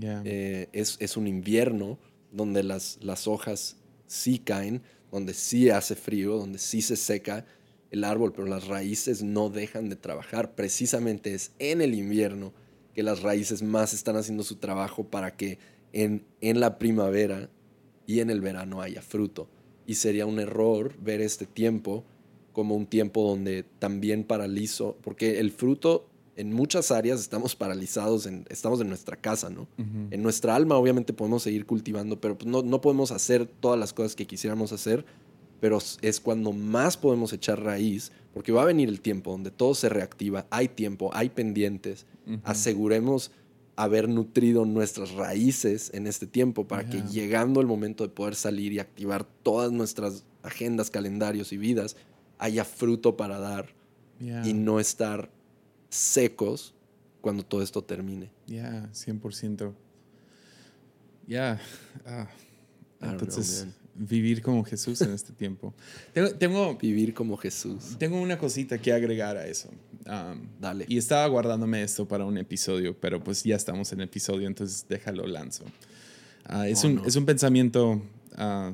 Eh, 0.00 0.68
es, 0.72 0.96
es, 1.00 1.16
un 1.16 1.26
invierno 1.26 1.98
donde 2.32 2.62
las, 2.62 2.98
las 3.00 3.28
hojas 3.28 3.76
sí 4.06 4.38
caen, 4.38 4.82
donde 5.10 5.34
sí 5.34 5.70
hace 5.70 5.94
frío, 5.94 6.36
donde 6.36 6.58
sí 6.58 6.82
se 6.82 6.96
seca 6.96 7.46
el 7.90 8.02
árbol, 8.02 8.32
pero 8.32 8.48
las 8.48 8.66
raíces 8.66 9.22
no 9.22 9.50
dejan 9.50 9.88
de 9.88 9.96
trabajar. 9.96 10.54
Precisamente 10.54 11.34
es 11.34 11.52
en 11.60 11.80
el 11.80 11.94
invierno 11.94 12.52
que 12.92 13.02
las 13.02 13.22
raíces 13.22 13.62
más 13.62 13.92
están 13.94 14.16
haciendo 14.16 14.42
su 14.42 14.56
trabajo 14.56 15.04
para 15.04 15.36
que 15.36 15.58
en, 15.92 16.24
en 16.40 16.58
la 16.58 16.78
primavera 16.78 17.50
y 18.06 18.20
en 18.20 18.30
el 18.30 18.40
verano 18.40 18.82
haya 18.82 19.02
fruto. 19.02 19.48
Y 19.86 19.94
sería 19.94 20.26
un 20.26 20.40
error 20.40 20.96
ver 20.98 21.20
este 21.20 21.46
tiempo 21.46 22.04
como 22.52 22.74
un 22.76 22.86
tiempo 22.86 23.28
donde 23.28 23.64
también 23.78 24.24
paralizo, 24.24 24.96
porque 25.02 25.40
el 25.40 25.50
fruto 25.50 26.08
en 26.36 26.52
muchas 26.52 26.90
áreas 26.90 27.20
estamos 27.20 27.54
paralizados, 27.54 28.26
en, 28.26 28.44
estamos 28.48 28.80
en 28.80 28.88
nuestra 28.88 29.16
casa, 29.16 29.50
¿no? 29.50 29.68
En 30.10 30.22
nuestra 30.22 30.54
alma 30.54 30.76
obviamente 30.76 31.12
podemos 31.12 31.42
seguir 31.42 31.66
cultivando, 31.66 32.20
pero 32.20 32.36
pues 32.36 32.50
no, 32.50 32.62
no 32.62 32.80
podemos 32.80 33.10
hacer 33.10 33.46
todas 33.46 33.78
las 33.78 33.92
cosas 33.92 34.14
que 34.16 34.26
quisiéramos 34.26 34.72
hacer, 34.72 35.04
pero 35.60 35.78
es 36.02 36.20
cuando 36.20 36.52
más 36.52 36.96
podemos 36.96 37.32
echar 37.32 37.62
raíz, 37.62 38.12
porque 38.32 38.52
va 38.52 38.62
a 38.62 38.66
venir 38.66 38.88
el 38.88 39.00
tiempo 39.00 39.30
donde 39.30 39.50
todo 39.50 39.74
se 39.74 39.88
reactiva, 39.88 40.46
hay 40.50 40.68
tiempo, 40.68 41.10
hay 41.14 41.30
pendientes, 41.30 42.06
aseguremos 42.42 43.30
haber 43.76 44.08
nutrido 44.08 44.64
nuestras 44.64 45.12
raíces 45.12 45.90
en 45.94 46.06
este 46.06 46.26
tiempo 46.26 46.66
para 46.66 46.88
que 46.88 47.02
llegando 47.02 47.60
el 47.60 47.66
momento 47.66 48.04
de 48.04 48.10
poder 48.10 48.34
salir 48.34 48.72
y 48.72 48.78
activar 48.78 49.24
todas 49.24 49.72
nuestras 49.72 50.24
agendas, 50.42 50.90
calendarios 50.90 51.52
y 51.52 51.56
vidas, 51.56 51.96
haya 52.38 52.64
fruto 52.64 53.16
para 53.16 53.38
dar 53.38 53.74
y 54.44 54.52
no 54.52 54.80
estar 54.80 55.30
secos 55.94 56.74
cuando 57.20 57.44
todo 57.44 57.62
esto 57.62 57.82
termine. 57.82 58.30
Ya, 58.46 58.90
100%. 58.92 59.72
Ya. 61.26 61.60
Ah. 62.04 62.28
Entonces, 63.00 63.66
vivir 63.94 64.42
como 64.42 64.64
Jesús 64.64 65.00
en 65.02 65.12
este 65.12 65.32
tiempo. 65.32 65.72
Tengo, 66.38 66.76
vivir 66.76 67.14
como 67.14 67.36
Jesús. 67.36 67.96
Tengo 67.98 68.20
una 68.20 68.38
cosita 68.38 68.78
que 68.78 68.92
agregar 68.92 69.36
a 69.36 69.46
eso. 69.46 69.70
Dale. 70.60 70.84
Y 70.88 70.98
estaba 70.98 71.26
guardándome 71.28 71.82
esto 71.82 72.06
para 72.06 72.24
un 72.24 72.36
episodio, 72.38 72.98
pero 72.98 73.22
pues 73.22 73.42
ya 73.44 73.56
estamos 73.56 73.92
en 73.92 74.00
episodio, 74.00 74.46
entonces 74.46 74.86
déjalo 74.88 75.26
lanzo. 75.26 75.64
Ah, 76.44 76.68
es, 76.68 76.84
oh, 76.84 76.88
un, 76.88 77.02
es 77.06 77.16
un 77.16 77.24
pensamiento 77.24 78.02
ah, 78.36 78.72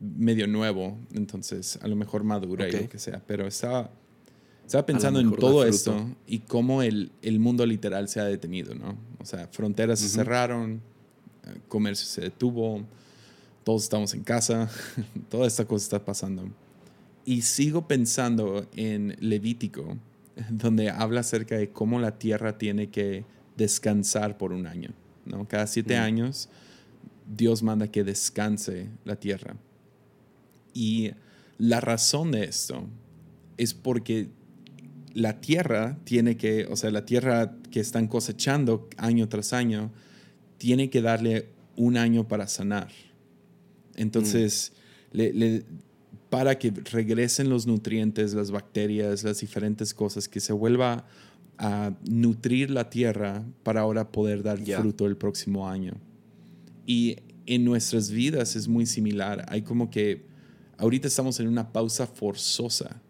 medio 0.00 0.46
nuevo, 0.46 0.98
entonces 1.12 1.78
a 1.82 1.88
lo 1.88 1.96
mejor 1.96 2.24
madura 2.24 2.68
y 2.68 2.72
lo 2.72 2.88
que 2.88 2.98
sea, 2.98 3.22
pero 3.26 3.46
estaba, 3.46 3.90
estaba 4.66 4.84
pensando 4.84 5.20
en 5.20 5.30
todo 5.32 5.64
esto 5.64 6.08
y 6.26 6.40
cómo 6.40 6.82
el, 6.82 7.12
el, 7.22 7.38
mundo 7.38 7.64
literal 7.64 8.08
se 8.08 8.18
ha 8.18 8.24
detenido, 8.24 8.74
¿no? 8.74 8.96
O 9.20 9.24
sea, 9.24 9.46
fronteras 9.46 10.00
se 10.00 10.08
cerraron, 10.08 10.82
eh, 11.44 11.60
comercio 11.68 12.04
se 12.04 12.22
detuvo, 12.22 12.82
todos 13.62 13.84
estamos 13.84 14.12
en 14.14 14.24
casa, 14.24 14.68
toda 15.30 15.46
esta 15.46 15.64
cosa 15.64 15.84
está 15.84 16.04
pasando. 16.04 16.50
Y 17.24 17.42
sigo 17.42 17.86
pensando 17.86 18.66
en 18.74 19.16
Levítico, 19.20 19.96
donde 20.50 20.90
habla 20.90 21.20
acerca 21.20 21.56
de 21.56 21.70
cómo 21.70 22.00
la 22.00 22.18
tierra 22.18 22.58
tiene 22.58 22.88
que 22.88 23.24
descansar 23.56 24.36
por 24.36 24.52
un 24.52 24.66
año. 24.66 24.90
¿no? 25.24 25.46
Cada 25.46 25.68
siete 25.68 25.96
mm. 25.96 26.02
años 26.02 26.48
Dios 27.26 27.62
manda 27.62 27.86
que 27.88 28.02
descanse 28.02 28.88
la 29.04 29.14
tierra. 29.14 29.56
Y 30.74 31.12
la 31.58 31.80
razón 31.80 32.32
de 32.32 32.44
esto 32.44 32.84
es 33.56 33.72
porque 33.74 34.28
la 35.16 35.40
tierra 35.40 35.98
tiene 36.04 36.36
que, 36.36 36.66
o 36.66 36.76
sea, 36.76 36.90
la 36.90 37.06
tierra 37.06 37.56
que 37.70 37.80
están 37.80 38.06
cosechando 38.06 38.86
año 38.98 39.30
tras 39.30 39.54
año, 39.54 39.90
tiene 40.58 40.90
que 40.90 41.00
darle 41.00 41.48
un 41.74 41.96
año 41.96 42.28
para 42.28 42.46
sanar. 42.46 42.90
Entonces, 43.94 44.72
le, 45.12 45.64
para 46.28 46.58
que 46.58 46.70
regresen 46.70 47.48
los 47.48 47.66
nutrientes, 47.66 48.34
las 48.34 48.50
bacterias, 48.50 49.24
las 49.24 49.40
diferentes 49.40 49.94
cosas, 49.94 50.28
que 50.28 50.38
se 50.38 50.52
vuelva 50.52 51.06
a 51.56 51.94
nutrir 52.06 52.70
la 52.70 52.90
tierra 52.90 53.42
para 53.62 53.80
ahora 53.80 54.12
poder 54.12 54.42
dar 54.42 54.58
fruto 54.58 55.06
el 55.06 55.16
próximo 55.16 55.66
año. 55.66 55.94
Y 56.84 57.16
en 57.46 57.64
nuestras 57.64 58.10
vidas 58.10 58.54
es 58.54 58.68
muy 58.68 58.84
similar. 58.84 59.46
Hay 59.48 59.62
como 59.62 59.88
que 59.88 60.26
ahorita 60.76 61.08
estamos 61.08 61.40
en 61.40 61.48
una 61.48 61.72
pausa 61.72 62.06
forzosa 62.06 63.00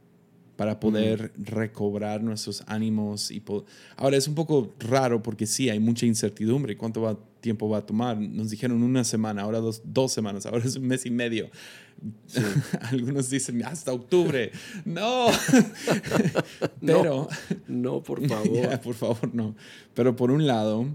para 0.56 0.80
poder 0.80 1.32
recobrar 1.36 2.22
nuestros 2.22 2.64
ánimos. 2.66 3.30
Y 3.30 3.42
Ahora 3.96 4.16
es 4.16 4.26
un 4.26 4.34
poco 4.34 4.74
raro 4.78 5.22
porque 5.22 5.46
sí, 5.46 5.68
hay 5.68 5.78
mucha 5.78 6.06
incertidumbre. 6.06 6.76
¿Cuánto 6.76 7.02
va, 7.02 7.18
tiempo 7.40 7.68
va 7.68 7.78
a 7.78 7.86
tomar? 7.86 8.18
Nos 8.18 8.50
dijeron 8.50 8.82
una 8.82 9.04
semana, 9.04 9.42
ahora 9.42 9.60
dos, 9.60 9.82
dos 9.84 10.12
semanas, 10.12 10.46
ahora 10.46 10.64
es 10.64 10.76
un 10.76 10.86
mes 10.86 11.04
y 11.04 11.10
medio. 11.10 11.50
Algunos 12.90 13.28
dicen 13.28 13.62
hasta 13.64 13.92
octubre. 13.92 14.50
no. 14.84 15.26
Pero... 16.84 17.28
No, 17.68 18.02
por 18.02 18.26
favor. 18.28 18.80
por 18.80 18.94
favor, 18.94 19.34
no. 19.34 19.54
Pero 19.94 20.16
por 20.16 20.30
un 20.30 20.46
lado, 20.46 20.86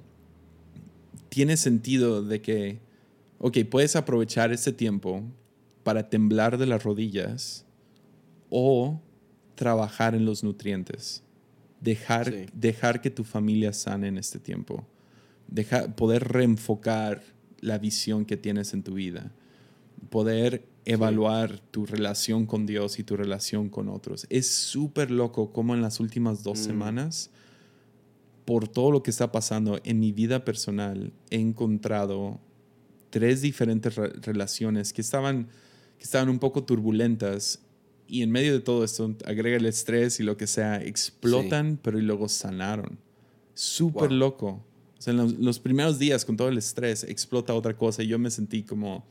tiene 1.30 1.55
sentido 1.55 2.24
de 2.24 2.41
que, 2.41 2.80
ok, 3.38 3.59
puedes 3.70 3.95
aprovechar 3.95 4.51
este 4.51 4.72
tiempo 4.74 5.24
para 5.84 6.09
temblar 6.09 6.57
de 6.57 6.66
las 6.66 6.84
rodillas 6.84 7.66
o 8.49 8.99
trabajar 9.56 10.16
en 10.16 10.26
los 10.26 10.43
nutrientes, 10.43 11.24
dejar, 11.80 12.52
dejar 12.54 13.02
que 13.02 13.10
tu 13.10 13.24
familia 13.24 13.74
sane 13.74 14.08
en 14.08 14.18
este 14.18 14.39
tiempo, 14.39 14.86
dejar, 15.47 15.95
poder 15.95 16.28
reenfocar 16.28 17.24
la 17.60 17.78
visión 17.78 18.26
que 18.26 18.38
tienes 18.38 18.74
en 18.74 18.84
tu 18.84 18.95
vida, 18.95 19.32
poder 20.10 20.66
evaluar 20.86 21.60
tu 21.60 21.86
relación 21.86 22.45
con 22.45 22.66
Dios 22.66 22.99
y 22.99 23.04
tu 23.04 23.16
relación 23.16 23.70
con 23.70 23.88
otros. 23.88 24.26
Es 24.30 24.52
súper 24.52 25.12
loco 25.12 25.52
como 25.52 25.76
en 25.76 25.82
las 25.82 25.99
últimas 25.99 26.43
dos 26.43 26.60
mm. 26.60 26.64
semanas, 26.64 27.30
por 28.45 28.68
todo 28.68 28.91
lo 28.91 29.04
que 29.04 29.12
está 29.12 29.32
pasando 29.32 29.80
en 29.84 29.99
mi 29.99 30.12
vida 30.12 30.43
personal, 30.43 31.14
he 31.30 31.39
encontrado 31.39 32.39
tres 33.12 33.41
diferentes 33.41 33.95
relaciones 33.95 34.93
que 34.93 35.02
estaban, 35.02 35.47
que 35.97 36.04
estaban 36.04 36.30
un 36.30 36.39
poco 36.39 36.64
turbulentas 36.64 37.60
y 38.12 38.24
en 38.24 38.30
medio 38.30 38.51
de 38.51 38.59
todo 38.59 38.84
esto, 38.84 39.16
agrega 39.26 39.55
el 39.55 39.66
estrés 39.66 40.20
y 40.20 40.24
lo 40.24 40.36
que 40.36 40.45
sea, 40.45 40.84
explotan, 40.84 41.80
pero 41.82 41.97
y 41.97 42.01
luego 42.01 42.28
sanaron. 42.28 42.99
Súper 43.53 44.12
loco. 44.12 44.62
O 44.99 45.01
sea, 45.01 45.14
en 45.14 45.45
los, 45.45 45.59
primeros 45.59 45.97
días, 45.97 46.26
con 46.26 46.36
todo 46.36 46.49
el 46.49 46.57
estrés, 46.57 47.05
explota 47.05 47.53
otra 47.53 47.78
cosa. 47.78 48.03
Y 48.03 48.07
yo 48.07 48.20
me 48.20 48.30
sentí 48.30 48.64
como. 48.64 49.05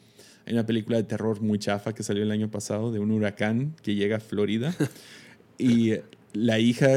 Hay 0.44 0.52
una 0.52 0.66
película 0.66 0.98
de 0.98 1.04
terror 1.04 1.40
muy 1.40 1.58
chafa 1.58 1.94
que 1.94 2.02
salió 2.02 2.22
el 2.22 2.30
año 2.30 2.50
pasado 2.50 2.92
de 2.92 2.98
un 2.98 3.10
huracán 3.10 3.74
que 3.82 3.94
llega 3.94 4.18
a 4.18 4.20
Florida. 4.20 4.74
y 5.58 5.92
la 6.34 6.58
hija, 6.58 6.88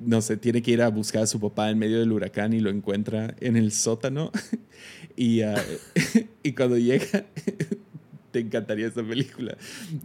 no 0.00 0.22
sé, 0.22 0.36
tiene 0.38 0.60
que 0.60 0.72
ir 0.72 0.82
a 0.82 0.88
buscar 0.88 1.22
a 1.22 1.26
su 1.28 1.38
papá 1.38 1.70
en 1.70 1.78
medio 1.78 2.00
del 2.00 2.10
huracán 2.10 2.52
y 2.52 2.58
lo 2.58 2.70
encuentra 2.70 3.36
en 3.38 3.56
el 3.56 3.70
sótano. 3.70 4.32
y, 5.16 5.42
ah, 5.42 5.62
y 6.42 6.52
cuando 6.52 6.78
llega, 6.78 7.26
te 8.32 8.40
encantaría 8.40 8.88
esta 8.88 9.04
película. 9.04 9.56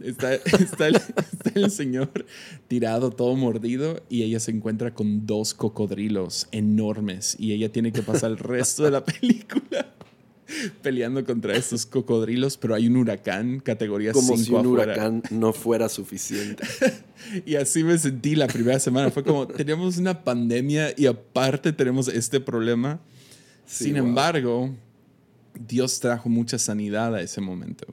Está, 0.04 0.34
está, 0.34 0.88
el, 1.54 1.70
señor 1.70 2.26
tirado, 2.68 3.10
todo 3.10 3.34
mordido, 3.34 4.02
y 4.08 4.22
ella 4.22 4.38
se 4.38 4.52
encuentra 4.52 4.94
con 4.94 5.26
dos 5.26 5.54
cocodrilos 5.54 6.46
enormes 6.52 7.36
y 7.38 7.52
ella 7.52 7.72
tiene 7.72 7.90
que 7.90 8.02
pasar 8.02 8.30
el 8.30 8.38
resto 8.38 8.84
de 8.84 8.90
la 8.92 9.04
película 9.04 9.94
peleando 10.82 11.24
contra 11.24 11.56
estos 11.56 11.86
cocodrilos, 11.86 12.56
pero 12.56 12.74
hay 12.74 12.86
un 12.86 12.96
huracán 12.96 13.60
categoría 13.60 14.12
5 14.12 14.26
Como 14.26 14.38
si 14.38 14.52
un 14.52 14.66
huracán 14.66 15.22
no 15.30 15.52
fuera 15.52 15.88
suficiente. 15.88 16.64
y 17.46 17.56
así 17.56 17.82
me 17.82 17.98
sentí 17.98 18.34
la 18.34 18.46
primera 18.46 18.78
semana. 18.78 19.10
Fue 19.10 19.24
como, 19.24 19.46
teníamos 19.46 19.98
una 19.98 20.22
pandemia 20.22 20.92
y 20.96 21.06
aparte 21.06 21.72
tenemos 21.72 22.08
este 22.08 22.40
problema. 22.40 23.00
Sin 23.66 23.96
embargo, 23.96 24.74
Dios 25.58 26.00
trajo 26.00 26.28
mucha 26.28 26.58
sanidad 26.58 27.14
a 27.14 27.20
ese 27.20 27.40
momento. 27.40 27.86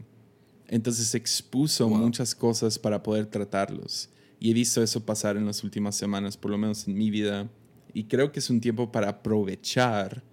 Entonces 0.68 1.13
expuso 1.16 1.89
muchas 1.89 2.34
cosas 2.34 2.80
para 2.80 3.03
poder 3.03 3.28
tratarlos. 3.28 4.09
Y 4.39 4.51
he 4.51 4.53
visto 4.53 4.82
eso 4.82 5.05
pasar 5.05 5.38
en 5.38 5.45
las 5.45 5.63
últimas 5.63 5.95
semanas, 5.95 6.38
por 6.38 6.51
lo 6.51 6.57
menos 6.57 6.88
en 6.88 6.95
mi 6.97 7.09
vida. 7.09 7.49
Y 7.93 8.05
creo 8.05 8.32
que 8.32 8.39
es 8.39 8.49
un 8.49 8.59
tiempo 8.59 8.91
para 8.91 9.09
aprovechar. 9.09 10.24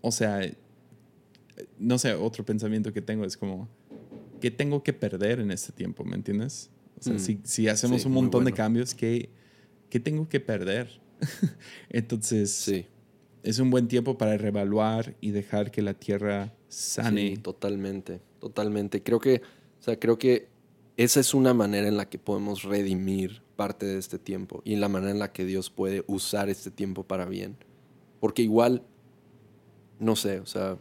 O 0.00 0.10
sea, 0.10 0.40
no 1.78 1.98
sé, 1.98 2.14
otro 2.14 2.44
pensamiento 2.44 2.92
que 2.92 3.02
tengo 3.02 3.24
es 3.24 3.36
como, 3.36 3.68
¿qué 4.40 4.50
tengo 4.50 4.82
que 4.82 4.92
perder 4.92 5.40
en 5.40 5.50
este 5.50 5.72
tiempo? 5.72 6.04
¿Me 6.04 6.16
entiendes? 6.16 6.70
O 6.98 7.02
sea, 7.02 7.14
mm. 7.14 7.40
si, 7.44 7.68
hacemos 7.68 8.04
un 8.06 8.12
montón 8.12 8.44
de 8.44 8.52
cambios, 8.52 8.94
¿qué, 8.94 9.28
¿qué, 9.90 10.00
tengo 10.00 10.28
que 10.28 10.40
perder? 10.40 11.00
Entonces, 11.90 12.50
sí. 12.50 12.86
es 13.42 13.58
un 13.58 13.70
buen 13.70 13.88
tiempo 13.88 14.16
para 14.16 14.36
reevaluar 14.36 15.14
y 15.20 15.30
dejar 15.30 15.70
que 15.70 15.82
la 15.82 15.94
tierra 15.94 16.54
sane. 16.68 17.36
totalmente. 17.36 18.20
Totalmente. 18.46 19.02
Creo 19.02 19.18
que, 19.18 19.42
o 19.80 19.82
sea, 19.82 19.98
creo 19.98 20.18
que 20.18 20.46
esa 20.96 21.18
es 21.18 21.34
una 21.34 21.52
manera 21.52 21.88
en 21.88 21.96
la 21.96 22.08
que 22.08 22.16
podemos 22.16 22.62
redimir 22.62 23.42
parte 23.56 23.86
de 23.86 23.98
este 23.98 24.20
tiempo 24.20 24.62
y 24.64 24.76
la 24.76 24.88
manera 24.88 25.10
en 25.10 25.18
la 25.18 25.32
que 25.32 25.44
Dios 25.44 25.68
puede 25.68 26.04
usar 26.06 26.48
este 26.48 26.70
tiempo 26.70 27.02
para 27.02 27.24
bien. 27.24 27.56
Porque 28.20 28.42
igual, 28.42 28.84
no 29.98 30.14
sé, 30.14 30.38
o 30.38 30.46
sea, 30.46 30.78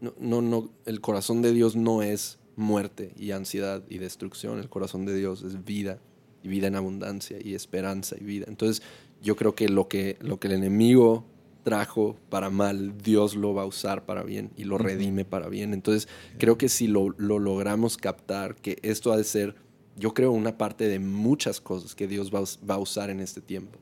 no, 0.00 0.14
no, 0.20 0.42
no, 0.42 0.70
el 0.84 1.00
corazón 1.00 1.42
de 1.42 1.52
Dios 1.52 1.74
no 1.74 2.02
es 2.02 2.38
muerte 2.54 3.12
y 3.16 3.32
ansiedad 3.32 3.82
y 3.88 3.98
destrucción. 3.98 4.60
El 4.60 4.68
corazón 4.68 5.06
de 5.06 5.16
Dios 5.16 5.42
es 5.42 5.64
vida 5.64 5.98
y 6.44 6.46
vida 6.46 6.68
en 6.68 6.76
abundancia 6.76 7.38
y 7.42 7.56
esperanza 7.56 8.14
y 8.16 8.22
vida. 8.22 8.46
Entonces, 8.46 8.80
yo 9.22 9.34
creo 9.34 9.56
que 9.56 9.68
lo 9.68 9.88
que, 9.88 10.18
lo 10.20 10.38
que 10.38 10.46
el 10.46 10.54
enemigo 10.54 11.24
trajo 11.66 12.16
para 12.28 12.48
mal, 12.48 12.96
Dios 13.02 13.34
lo 13.34 13.52
va 13.52 13.62
a 13.62 13.66
usar 13.66 14.06
para 14.06 14.22
bien 14.22 14.52
y 14.56 14.62
lo 14.62 14.78
redime 14.78 15.24
para 15.24 15.48
bien. 15.48 15.74
Entonces, 15.74 16.06
creo 16.38 16.56
que 16.56 16.68
si 16.68 16.86
lo, 16.86 17.10
logramos 17.18 17.96
captar, 17.96 18.54
que 18.54 18.78
esto 18.82 19.12
ha 19.12 19.16
de 19.16 19.24
ser 19.24 19.56
yo 19.96 20.12
creo, 20.12 20.30
una 20.30 20.58
parte 20.58 20.88
de 20.88 20.98
muchas 20.98 21.60
cosas 21.60 21.94
que 21.94 22.06
Dios 22.06 22.30
va, 22.32 22.74
a 22.74 22.78
usar 22.78 23.10
en 23.10 23.20
este 23.20 23.40
tiempo 23.40 23.78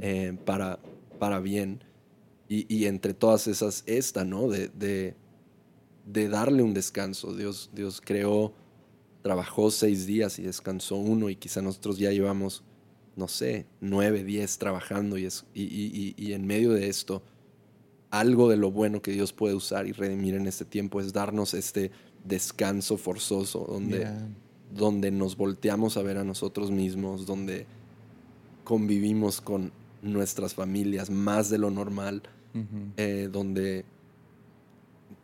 eh, 0.00 0.36
para, 0.44 0.78
para 1.18 1.38
bien. 1.38 1.84
Y, 2.48 2.84
entre 2.84 3.14
todas 3.14 3.46
esas, 3.46 3.82
esta, 3.86 4.24
¿no? 4.24 4.48
De, 4.48 4.68
de, 6.04 6.28
darle 6.28 6.62
un 6.62 6.72
descanso. 6.72 7.34
Dios, 7.34 7.70
Dios 7.74 8.00
creó, 8.04 8.54
trabajó 9.22 9.70
seis 9.70 10.06
días 10.06 10.38
y 10.38 10.42
descansó 10.42 10.96
uno 10.96 11.30
y 11.30 11.36
quizá 11.36 11.62
nosotros 11.62 11.98
ya 11.98 12.10
llevamos, 12.10 12.62
no 13.16 13.28
sé, 13.28 13.66
nueve, 13.80 14.24
diez 14.24 14.58
trabajando 14.58 15.18
y, 15.18 15.24
es, 15.26 15.44
y, 15.54 16.14
y 16.16 16.32
en 16.32 16.46
medio 16.46 16.72
de 16.72 16.88
esto, 16.88 17.22
algo 18.14 18.48
de 18.48 18.56
lo 18.56 18.70
bueno 18.70 19.02
que 19.02 19.10
Dios 19.10 19.32
puede 19.32 19.54
usar 19.54 19.86
y 19.88 19.92
redimir 19.92 20.34
en 20.34 20.46
este 20.46 20.64
tiempo 20.64 21.00
es 21.00 21.12
darnos 21.12 21.52
este 21.52 21.90
descanso 22.24 22.96
forzoso 22.96 23.66
donde, 23.68 24.08
donde 24.72 25.10
nos 25.10 25.36
volteamos 25.36 25.96
a 25.96 26.02
ver 26.02 26.18
a 26.18 26.24
nosotros 26.24 26.70
mismos, 26.70 27.26
donde 27.26 27.66
convivimos 28.62 29.40
con 29.40 29.72
nuestras 30.00 30.54
familias 30.54 31.10
más 31.10 31.50
de 31.50 31.58
lo 31.58 31.70
normal, 31.70 32.22
eh, 32.96 33.28
donde 33.32 33.84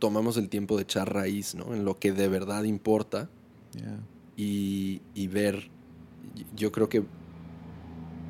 tomamos 0.00 0.36
el 0.36 0.48
tiempo 0.48 0.76
de 0.76 0.82
echar 0.82 1.12
raíz 1.12 1.54
¿no? 1.54 1.74
en 1.74 1.84
lo 1.84 1.96
que 1.96 2.12
de 2.12 2.26
verdad 2.26 2.64
importa 2.64 3.28
y, 4.36 5.00
y, 5.14 5.28
ver, 5.28 5.68
yo 6.56 6.72
creo 6.72 6.88
que 6.88 7.04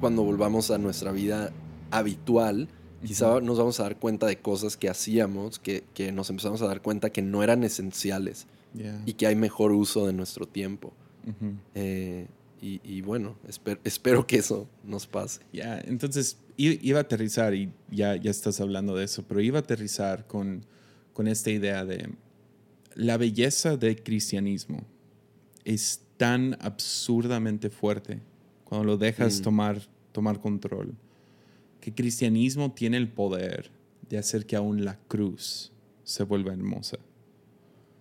cuando 0.00 0.24
volvamos 0.24 0.70
a 0.70 0.78
nuestra 0.78 1.12
vida 1.12 1.52
habitual, 1.90 2.68
quizá 3.04 3.40
nos 3.40 3.58
vamos 3.58 3.80
a 3.80 3.84
dar 3.84 3.96
cuenta 3.96 4.26
de 4.26 4.36
cosas 4.38 4.76
que 4.76 4.88
hacíamos, 4.88 5.58
que, 5.58 5.84
que, 5.94 6.12
nos 6.12 6.30
empezamos 6.30 6.62
a 6.62 6.66
dar 6.66 6.82
cuenta 6.82 7.10
que 7.10 7.22
no 7.22 7.42
eran 7.42 7.64
esenciales 7.64 8.46
y 9.06 9.14
que 9.14 9.26
hay 9.26 9.36
mejor 9.36 9.72
uso 9.72 10.06
de 10.06 10.12
nuestro 10.12 10.46
tiempo. 10.46 10.92
Eh, 11.74 12.26
y, 12.62 13.00
bueno, 13.02 13.36
espero 13.84 14.26
que 14.26 14.36
eso 14.36 14.68
nos 14.84 15.06
pase. 15.06 15.40
Ya, 15.52 15.80
entonces 15.80 16.36
iba 16.56 16.98
a 16.98 17.02
aterrizar, 17.02 17.54
y 17.54 17.72
ya, 17.90 18.16
ya 18.16 18.30
estás 18.30 18.60
hablando 18.60 18.94
de 18.96 19.04
eso, 19.04 19.24
pero 19.26 19.40
iba 19.40 19.58
a 19.58 19.62
aterrizar 19.62 20.26
con, 20.26 20.64
con 21.12 21.26
esta 21.26 21.50
idea 21.50 21.84
de 21.84 22.10
la 22.94 23.16
belleza 23.16 23.76
del 23.76 24.02
cristianismo 24.02 24.84
es 25.64 26.00
tan 26.16 26.56
absurdamente 26.60 27.70
fuerte 27.70 28.20
cuando 28.70 28.86
lo 28.86 28.96
dejas 28.96 29.40
mm. 29.40 29.42
tomar, 29.42 29.82
tomar 30.12 30.40
control, 30.40 30.94
que 31.80 31.92
cristianismo 31.92 32.70
tiene 32.70 32.98
el 32.98 33.08
poder 33.08 33.72
de 34.08 34.16
hacer 34.16 34.46
que 34.46 34.54
aún 34.54 34.84
la 34.84 34.96
cruz 35.08 35.72
se 36.04 36.22
vuelva 36.22 36.52
hermosa. 36.52 36.98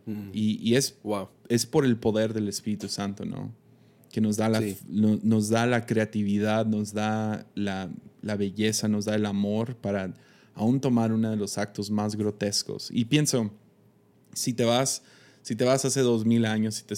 Mm. 0.06 0.30
Y, 0.32 0.76
es, 0.76 0.96
es 1.48 1.66
por 1.66 1.86
el 1.86 1.98
poder 1.98 2.36
del 2.36 2.48
Espíritu 2.48 2.88
Santo, 2.88 3.26
¿no? 3.26 3.52
Que 4.12 4.22
nos 4.22 4.38
da 4.38 4.48
la, 4.48 4.62
nos 4.88 5.50
da 5.50 5.66
la 5.66 5.88
creatividad, 5.88 6.68
nos 6.68 6.94
da 6.94 7.48
la, 7.56 7.90
belleza, 8.22 8.88
nos 8.88 9.06
da 9.06 9.16
el 9.16 9.26
amor 9.26 9.76
para 9.76 10.14
aún 10.54 10.80
tomar 10.80 11.12
uno 11.12 11.32
de 11.32 11.36
los 11.36 11.58
actos 11.58 11.90
más 11.90 12.16
grotescos. 12.16 12.92
Y 12.92 13.06
pienso, 13.06 13.50
si 14.34 14.54
te 14.54 14.66
vas, 14.66 15.02
si 15.42 15.56
te 15.56 15.64
vas 15.64 15.84
hace 15.84 16.02
dos 16.02 16.26
mil 16.26 16.46
años 16.46 16.80
y 16.80 16.84
te, 16.84 16.94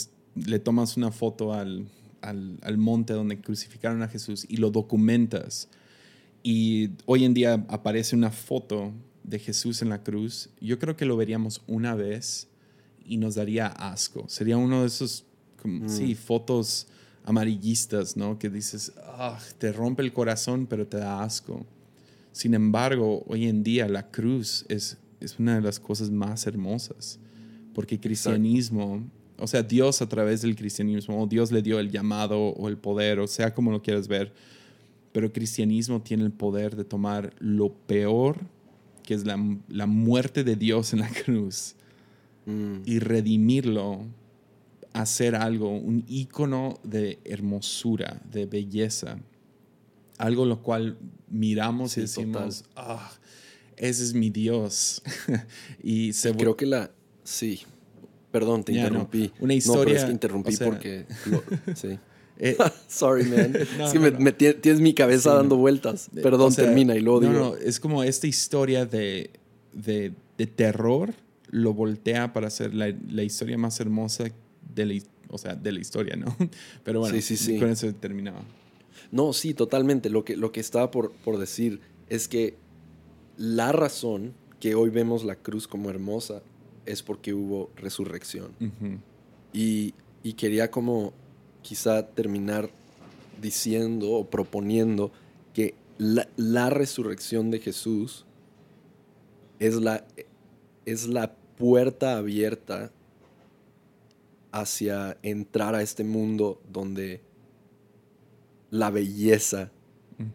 le 0.50 0.60
tomas 0.60 0.98
una 0.98 1.12
foto 1.12 1.54
al, 1.54 1.88
al, 2.22 2.78
monte 2.78 3.14
donde 3.14 3.40
crucificaron 3.40 4.02
a 4.02 4.08
Jesús 4.08 4.46
y 4.48 4.58
lo 4.58 4.72
documentas, 4.72 5.70
y 6.44 6.90
hoy 7.06 7.24
en 7.24 7.34
día 7.34 7.66
aparece 7.70 8.16
una 8.16 8.32
foto 8.32 8.94
de 9.24 9.40
Jesús 9.40 9.82
en 9.82 9.90
la 9.90 10.04
cruz, 10.04 10.50
yo 10.60 10.80
creo 10.80 10.98
que 10.98 11.06
lo 11.06 11.16
veríamos 11.16 11.62
una 11.68 11.94
vez 11.96 12.48
y 13.06 13.18
nos 13.18 13.36
daría 13.36 13.68
asco. 13.68 14.26
Sería 14.28 14.58
uno 14.58 14.82
de 14.82 14.88
esos, 14.88 15.26
mm. 15.64 15.88
sí, 15.88 16.16
fotos 16.16 16.88
amarillistas, 17.24 18.18
¿no? 18.18 18.40
Que 18.40 18.50
dices, 18.50 18.94
ah, 19.04 19.40
te 19.58 19.72
rompe 19.72 20.02
el 20.02 20.14
corazón, 20.14 20.66
pero 20.66 20.88
te 20.88 20.98
da 20.98 21.24
asco. 21.24 21.66
Sin 22.32 22.54
embargo, 22.54 23.24
hoy 23.28 23.48
en 23.48 23.64
día 23.64 23.88
la 23.88 24.10
cruz 24.10 24.66
es, 24.70 24.98
es 25.20 25.38
una 25.38 25.56
de 25.56 25.62
las 25.62 25.80
cosas 25.80 26.10
más 26.10 26.48
hermosas, 26.48 27.20
porque 27.74 28.00
cristianismo, 28.00 29.04
o 29.42 29.48
sea, 29.48 29.64
Dios 29.64 30.02
a 30.02 30.08
través 30.08 30.42
del 30.42 30.56
cristianismo, 30.56 31.28
Dios 31.28 31.52
le 31.52 31.62
dio 31.62 31.80
el 31.80 31.92
llamado 31.92 32.39
o 32.39 32.70
el 32.70 32.78
poder, 32.78 33.20
o 33.20 33.28
sea, 33.28 33.54
como 33.54 33.72
lo 33.72 33.82
quieras 33.82 34.08
ver, 34.08 34.32
pero 35.12 35.26
el 35.26 35.32
cristianismo 35.32 36.02
tiene 36.02 36.24
el 36.24 36.32
poder 36.32 36.76
de 36.76 36.86
tomar 36.86 37.34
lo 37.39 37.74
peor, 37.74 38.38
que 39.04 39.14
es 39.14 39.26
la, 39.26 39.38
la 39.68 39.86
muerte 39.88 40.44
de 40.44 40.56
Dios 40.56 40.94
en 40.94 41.00
la 41.00 41.10
cruz, 41.26 41.76
Mm. 42.46 42.82
y 42.86 43.00
redimirlo, 43.00 44.02
hacer 44.94 45.36
algo, 45.36 45.70
un 45.70 46.04
icono 46.08 46.80
de 46.84 47.20
hermosura, 47.24 48.20
de 48.32 48.46
belleza, 48.46 49.20
algo 50.18 50.46
lo 50.46 50.62
cual 50.62 50.98
miramos 51.30 51.98
y 51.98 52.02
decimos, 52.02 52.66
ah, 52.76 53.12
ese 53.78 54.04
es 54.04 54.14
mi 54.14 54.30
Dios. 54.30 55.02
y 55.84 56.14
se 56.14 56.34
creo 56.34 56.58
que 56.58 56.66
la, 56.66 56.92
sí, 57.24 57.62
perdón, 58.32 58.64
te 58.64 58.74
interrumpí. 58.74 59.32
Una 59.40 59.54
historia. 59.54 60.06
No, 60.06 60.12
interrumpí 60.12 60.58
porque, 60.58 61.06
sí. 61.76 61.98
Eh, 62.44 62.58
Sorry, 62.88 63.26
man. 63.26 63.56
es 63.80 63.92
que 63.94 64.00
me, 64.00 64.32
tienes 64.32 64.82
mi 64.82 64.94
cabeza 64.94 65.36
dando 65.36 65.58
vueltas. 65.58 66.10
Perdón, 66.22 66.54
termina 66.54 66.96
y 66.96 67.00
luego 67.00 67.20
digo. 67.20 67.34
No, 67.34 67.56
es 67.56 67.80
como 67.80 68.04
esta 68.04 68.26
historia 68.26 68.86
de, 68.86 69.30
de, 69.74 70.14
de 70.38 70.48
terror 70.48 71.14
lo 71.52 71.74
voltea 71.74 72.34
para 72.34 72.48
hacer 72.48 72.74
la, 72.74 72.90
historia 73.24 73.58
más 73.58 73.80
hermosa 73.80 74.26
de 74.74 74.86
la, 74.86 75.02
o 75.30 75.38
sea, 75.38 75.54
de 75.54 75.72
la 75.72 75.80
historia, 75.80 76.16
¿no? 76.16 76.36
Pero 76.84 77.02
bueno, 77.02 77.16
con 77.60 77.70
eso 77.70 77.94
terminaba. 77.94 78.42
No, 79.12 79.34
sí, 79.34 79.54
totalmente. 79.54 80.10
Lo 80.10 80.26
que, 80.26 80.36
lo 80.36 80.52
que 80.52 80.62
estaba 80.62 80.90
por, 80.90 81.12
por 81.12 81.38
decir 81.38 81.80
es 82.10 82.28
que 82.28 82.56
la 83.38 83.72
razón 83.72 84.34
que 84.60 84.76
hoy 84.76 84.90
vemos 84.90 85.24
la 85.24 85.36
cruz 85.36 85.68
como 85.68 85.90
hermosa 85.90 86.42
es 86.86 87.04
porque 87.04 87.34
hubo 87.34 87.70
resurrección. 87.76 88.52
y, 89.54 89.94
y, 90.24 90.34
quería 90.34 90.72
como 90.72 91.14
quizá 91.62 92.08
terminar 92.08 92.70
diciendo 93.42 94.12
o 94.12 94.30
proponiendo 94.30 95.12
que 95.54 95.76
la, 95.98 96.28
la 96.38 96.70
resurrección 96.70 97.52
de 97.52 97.60
Jesús 97.60 98.26
es 99.60 99.76
la, 99.76 100.06
es 100.86 101.08
la 101.08 101.36
puerta 101.58 102.18
abierta 102.18 102.92
hacia 104.52 105.18
entrar 105.22 105.76
a 105.76 105.82
este 105.82 106.04
mundo 106.04 106.62
donde 106.72 107.22
la 108.72 108.90
belleza 108.90 109.72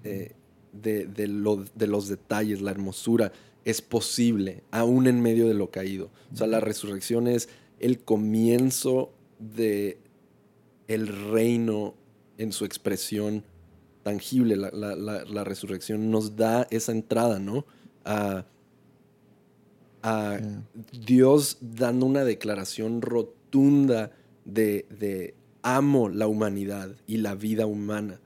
eh, 0.05 0.33
de, 0.73 1.27
los 1.29 2.09
detalles, 2.09 2.61
la 2.61 2.71
hermosura, 2.71 3.33
es 3.67 3.83
posible, 3.83 4.63
aún 4.71 5.09
en 5.09 5.21
medio 5.21 5.49
de 5.49 5.55
lo 5.55 5.73
caído. 5.73 6.11
O 6.33 6.37
sea, 6.37 6.47
la 6.47 6.61
resurrección 6.61 7.27
es 7.27 7.49
el 7.81 7.99
comienzo 7.99 9.13
de 9.41 9.99
el 10.87 11.09
reino 11.09 11.95
en 12.39 12.53
su 12.53 12.65
expresión 12.65 13.43
tangible. 14.05 14.57
La, 14.57 15.45
resurrección 15.45 16.13
nos 16.13 16.37
da 16.37 16.69
esa 16.71 16.93
entrada, 16.93 17.41
¿no? 17.41 17.67
A, 18.05 18.47
a 20.05 20.39
Dios 21.05 21.59
dando 21.61 22.07
una 22.07 22.23
declaración 22.23 23.03
rotunda 23.03 24.13
de, 24.45 25.35
amo 25.63 26.09
la 26.09 26.29
humanidad 26.29 26.95
y 27.09 27.17
la 27.17 27.35
vida 27.35 27.67
humana. 27.67 28.21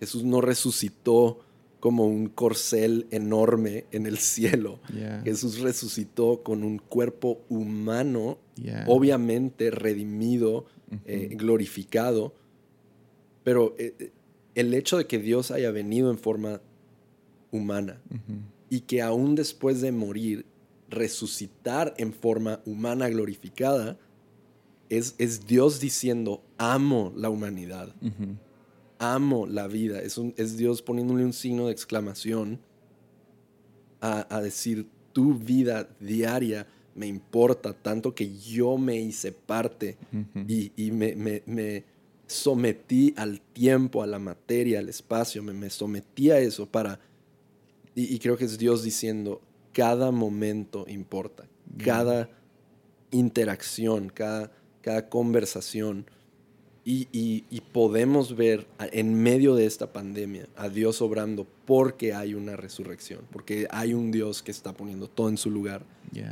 Jesús 0.00 0.24
no 0.24 0.40
resucitó 0.40 1.40
como 1.80 2.06
un 2.06 2.28
corcel 2.28 3.06
enorme 3.10 3.86
en 3.92 4.06
el 4.06 4.18
cielo. 4.18 4.80
Jesús 5.24 5.60
resucitó 5.60 6.42
con 6.42 6.64
un 6.64 6.78
cuerpo 6.78 7.40
humano, 7.48 8.38
obviamente 8.86 9.70
redimido, 9.70 10.66
eh, 11.04 11.28
glorificado, 11.32 12.34
pero 13.44 13.74
eh, 13.78 13.94
eh, 13.98 14.12
el 14.54 14.74
hecho 14.74 14.96
de 14.96 15.06
que 15.06 15.18
Dios 15.18 15.50
haya 15.50 15.70
venido 15.70 16.10
en 16.10 16.18
forma 16.18 16.60
humana 17.50 18.00
y 18.70 18.80
que 18.80 19.02
aún 19.02 19.34
después 19.34 19.80
de 19.80 19.92
morir 19.92 20.46
resucitar 20.88 21.94
en 21.98 22.12
forma 22.12 22.60
humana 22.64 23.08
glorificada, 23.08 23.98
es, 24.88 25.14
es 25.18 25.46
Dios 25.46 25.80
diciendo, 25.80 26.42
amo 26.56 27.12
la 27.14 27.28
humanidad, 27.28 27.94
amo 28.98 29.46
la 29.46 29.66
vida. 29.66 30.00
Es, 30.00 30.18
un, 30.18 30.34
es 30.36 30.56
Dios 30.56 30.82
poniéndole 30.82 31.24
un 31.24 31.32
signo 31.32 31.66
de 31.66 31.72
exclamación 31.72 32.60
a, 34.00 34.40
decir, 34.40 34.86
tu 35.12 35.34
vida 35.34 35.88
diaria 35.98 36.68
me 36.94 37.06
importa 37.08 37.72
tanto 37.72 38.14
que 38.14 38.36
yo 38.38 38.78
me 38.78 38.96
hice 38.96 39.32
parte 39.32 39.96
y, 40.46 40.90
me, 40.92 41.84
sometí 42.26 43.12
al 43.16 43.40
tiempo, 43.40 44.02
a 44.02 44.06
la 44.06 44.18
materia, 44.18 44.78
al 44.78 44.88
espacio, 44.88 45.42
me, 45.42 45.52
me 45.52 45.70
sometí 45.70 46.30
a 46.30 46.38
eso 46.38 46.66
para... 46.66 47.00
y 47.94 48.18
creo 48.20 48.36
que 48.36 48.44
es 48.44 48.58
Dios 48.58 48.84
diciendo, 48.84 49.40
cada 49.72 50.10
momento 50.10 50.84
importa, 50.88 51.46
cada 51.76 52.28
interacción, 53.12 54.08
cada, 54.08 54.50
cada 54.82 55.08
conversación. 55.08 56.06
Y, 56.90 57.60
podemos 57.72 58.34
ver 58.34 58.66
en 58.92 59.14
medio 59.14 59.54
de 59.54 59.66
esta 59.66 59.92
pandemia 59.92 60.48
a 60.56 60.70
Dios 60.70 61.02
obrando 61.02 61.46
porque 61.66 62.14
hay 62.14 62.32
una 62.32 62.56
resurrección, 62.56 63.20
porque 63.30 63.68
hay 63.70 63.92
un 63.92 64.10
Dios 64.10 64.42
que 64.42 64.50
está 64.50 64.72
poniendo 64.72 65.06
todo 65.06 65.28
en 65.28 65.36
su 65.36 65.50
lugar. 65.50 65.84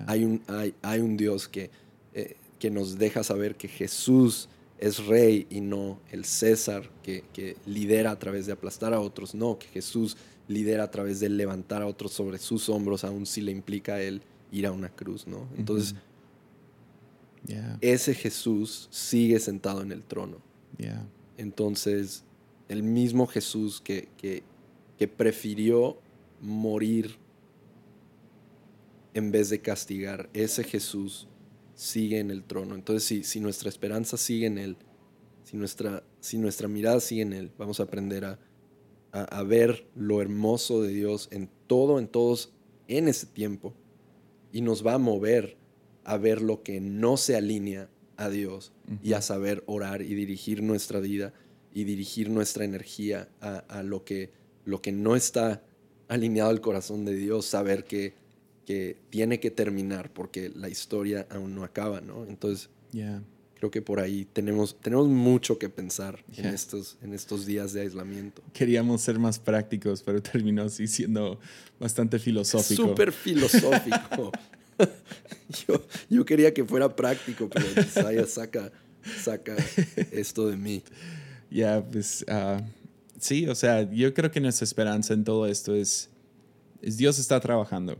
Hay, 0.06 0.24
un, 0.24 0.40
hay, 0.46 0.74
hay, 0.80 1.00
un 1.00 1.18
Dios 1.18 1.46
que, 1.46 1.70
eh, 2.14 2.36
que 2.58 2.70
nos 2.70 2.96
deja 2.96 3.22
saber 3.22 3.56
que 3.56 3.68
Jesús 3.68 4.48
es 4.78 5.04
rey 5.04 5.46
y 5.50 5.60
no 5.60 6.00
el 6.10 6.24
César 6.24 6.88
que, 7.02 7.24
que, 7.34 7.58
lidera 7.66 8.10
a 8.10 8.18
través 8.18 8.46
de 8.46 8.52
aplastar 8.52 8.94
a 8.94 9.00
otros. 9.00 9.34
No, 9.34 9.58
que 9.58 9.66
Jesús 9.66 10.16
lidera 10.48 10.84
a 10.84 10.90
través 10.90 11.20
de 11.20 11.28
levantar 11.28 11.82
a 11.82 11.86
otros 11.86 12.12
sobre 12.12 12.38
sus 12.38 12.70
hombros, 12.70 13.04
aun 13.04 13.26
si 13.26 13.42
le 13.42 13.52
implica 13.52 13.96
a 13.96 14.00
él 14.00 14.22
ir 14.50 14.66
a 14.66 14.72
una 14.72 14.88
cruz, 14.88 15.26
¿no? 15.26 15.46
Entonces, 15.58 15.94
ese 17.82 18.14
Jesús 18.14 18.88
sigue 18.90 19.38
sentado 19.38 19.82
en 19.82 19.92
el 19.92 20.02
trono. 20.02 20.45
Entonces, 21.36 22.24
el 22.68 22.82
mismo 22.82 23.26
Jesús 23.26 23.80
que, 23.80 24.08
que, 24.16 24.42
prefirió 25.08 25.98
morir 26.40 27.16
en 29.14 29.30
vez 29.30 29.50
de 29.50 29.60
castigar, 29.60 30.28
ese 30.32 30.64
Jesús 30.64 31.28
sigue 31.74 32.18
en 32.18 32.30
el 32.30 32.42
trono. 32.42 32.74
Entonces, 32.74 33.04
si, 33.04 33.22
si 33.22 33.40
nuestra 33.40 33.68
esperanza 33.68 34.16
sigue 34.16 34.46
en 34.46 34.58
Él, 34.58 34.76
si 35.44 35.56
nuestra, 35.56 36.02
si 36.20 36.38
nuestra 36.38 36.68
mirada 36.68 37.00
sigue 37.00 37.22
en 37.22 37.32
Él, 37.32 37.52
vamos 37.58 37.80
a 37.80 37.84
aprender 37.84 38.24
a, 38.24 38.38
a, 39.12 39.42
ver 39.42 39.86
lo 39.94 40.20
hermoso 40.20 40.82
de 40.82 40.88
Dios 40.88 41.28
en 41.30 41.48
todo, 41.66 41.98
en 41.98 42.08
todos, 42.08 42.52
en 42.88 43.08
ese 43.08 43.26
tiempo. 43.26 43.74
Y 44.52 44.62
nos 44.62 44.84
va 44.86 44.94
a 44.94 44.98
mover 44.98 45.56
a 46.04 46.16
ver 46.16 46.40
lo 46.40 46.62
que 46.62 46.80
no 46.80 47.16
se 47.16 47.36
alinea 47.36 47.90
a 48.16 48.28
Dios 48.28 48.72
y 49.02 49.12
a 49.12 49.22
saber 49.22 49.62
orar 49.66 50.02
y 50.02 50.14
dirigir 50.14 50.62
nuestra 50.62 51.00
vida 51.00 51.32
y 51.74 51.84
dirigir 51.84 52.30
nuestra 52.30 52.64
energía 52.64 53.28
a, 53.40 53.82
lo, 53.82 54.04
que, 54.04 54.30
lo 54.64 54.80
que 54.80 54.92
no 54.92 55.14
está 55.16 55.62
alineado 56.08 56.50
al 56.50 56.60
corazón 56.60 57.04
de 57.04 57.14
Dios, 57.14 57.46
saber 57.46 57.84
que, 57.84 58.14
que 58.64 58.96
tiene 59.10 59.40
que 59.40 59.50
terminar 59.50 60.12
porque 60.12 60.50
la 60.54 60.68
historia 60.68 61.26
aún 61.30 61.54
no 61.54 61.64
acaba, 61.64 62.00
¿no? 62.00 62.24
Entonces, 62.24 62.70
creo 63.56 63.70
que 63.70 63.82
por 63.82 64.00
ahí 64.00 64.26
tenemos, 64.32 64.78
tenemos 64.80 65.08
mucho 65.08 65.58
que 65.58 65.68
pensar 65.68 66.24
en, 66.36 66.46
estos, 66.46 66.98
en 67.02 67.12
estos 67.12 67.46
días 67.46 67.72
de 67.72 67.82
aislamiento. 67.82 68.42
Queríamos 68.52 69.02
ser 69.02 69.18
más 69.18 69.38
prácticos, 69.38 70.02
pero 70.02 70.22
terminó 70.22 70.62
así 70.62 70.86
siendo 70.86 71.38
bastante 71.80 72.18
filosófico. 72.18 72.88
Súper 72.88 73.12
filosófico. 73.12 74.32
yo, 75.68 75.82
yo, 76.08 76.24
quería 76.24 76.52
que 76.52 76.64
fuera 76.64 76.94
práctico, 76.94 77.48
pero 77.48 77.66
Isaiah 77.80 78.26
saca, 78.26 78.72
saca 79.22 79.56
esto 80.10 80.48
de 80.48 80.56
mí. 80.56 80.82
Ya, 81.50 81.84
pues 81.84 82.24
ah, 82.28 82.60
sí, 83.18 83.46
o 83.48 83.54
sea, 83.54 83.90
yo 83.90 84.12
creo 84.12 84.30
que 84.30 84.40
nuestra 84.40 84.64
esperanza 84.64 85.14
en 85.14 85.24
todo 85.24 85.46
esto 85.46 85.74
es, 85.74 86.10
es 86.82 86.96
Dios 86.96 87.18
está 87.18 87.40
trabajando 87.40 87.96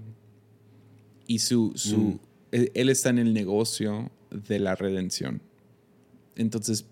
y 1.27 1.41
su, 1.41 1.72
su, 1.74 1.99
mm. 1.99 2.18
él, 2.53 2.89
está 2.89 3.11
en 3.11 3.18
el 3.18 3.35
negocio 3.35 4.11
de 4.31 4.59
la 4.59 4.74
redención. 4.74 5.41
Entonces, 6.37 6.87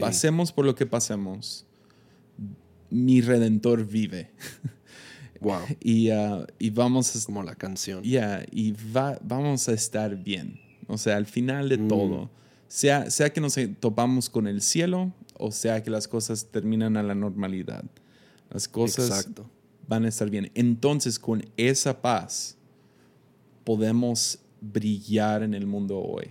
pasemos 0.00 0.52
por 0.52 0.64
lo 0.64 0.74
que 0.74 0.86
pasemos, 0.86 1.66
mi 2.90 3.20
redentor 3.20 3.84
vive. 3.86 4.30
Wow. 5.40 5.60
y, 5.80 6.10
uh, 6.10 6.46
y 6.58 6.70
vamos 6.70 7.14
a... 7.14 7.26
Como 7.26 7.42
la 7.42 7.54
canción. 7.54 8.02
Ya, 8.02 8.44
y 8.50 8.72
va, 8.72 9.18
vamos 9.22 9.68
a 9.68 9.72
estar 9.72 10.16
bien. 10.16 10.60
O 10.86 10.98
sea, 10.98 11.16
al 11.16 11.26
final 11.26 11.68
de 11.68 11.78
mm. 11.78 11.88
todo, 11.88 12.30
sea, 12.66 13.10
sea 13.10 13.32
que 13.32 13.40
nos 13.40 13.58
topamos 13.80 14.28
con 14.30 14.46
el 14.46 14.62
cielo 14.62 15.12
o 15.38 15.52
sea 15.52 15.82
que 15.82 15.90
las 15.90 16.06
cosas 16.08 16.46
terminan 16.50 16.96
a 16.96 17.02
la 17.02 17.14
normalidad. 17.14 17.84
Las 18.50 18.68
cosas 18.68 19.28
van 19.86 20.04
a 20.04 20.08
estar 20.08 20.28
bien. 20.28 20.50
Entonces, 20.54 21.18
con 21.18 21.44
esa 21.56 22.00
paz, 22.02 22.56
podemos 23.64 24.38
brillar 24.60 25.42
en 25.42 25.54
el 25.54 25.66
mundo 25.66 25.98
hoy. 26.00 26.30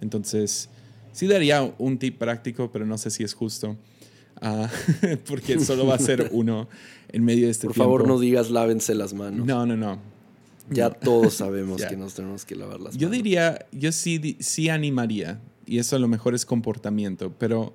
Entonces, 0.00 0.68
sí 1.12 1.26
daría 1.26 1.62
un 1.78 1.98
tip 1.98 2.18
práctico, 2.18 2.70
pero 2.70 2.86
no 2.86 2.96
sé 2.96 3.10
si 3.10 3.24
es 3.24 3.34
justo. 3.34 3.76
Ah, 4.40 4.68
porque 5.28 5.60
solo 5.60 5.86
va 5.86 5.94
a 5.94 5.98
ser 5.98 6.28
uno 6.32 6.68
en 7.08 7.24
medio 7.24 7.46
de 7.46 7.52
este 7.52 7.66
Por 7.66 7.76
favor, 7.76 8.06
no 8.06 8.18
digas 8.18 8.50
lávense 8.50 8.94
las 8.94 9.14
manos. 9.14 9.46
No, 9.46 9.66
no, 9.66 9.76
no. 9.76 9.98
Ya 10.70 10.90
todos 10.90 11.34
sabemos 11.34 11.84
que 11.84 11.96
nos 11.96 12.14
tenemos 12.14 12.44
que 12.44 12.56
lavar 12.56 12.80
las 12.80 12.94
manos. 12.94 12.98
Yo 12.98 13.10
diría, 13.10 13.66
yo 13.72 13.92
sí, 13.92 14.36
sí 14.40 14.68
animaría, 14.68 15.40
y 15.66 15.78
eso 15.78 15.96
a 15.96 15.98
lo 15.98 16.08
mejor 16.08 16.34
es 16.34 16.44
comportamiento, 16.44 17.32
pero 17.38 17.74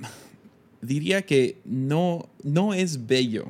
diría 0.80 1.22
que 1.22 1.60
no, 1.64 2.28
no 2.42 2.74
es 2.74 3.06
bello 3.06 3.46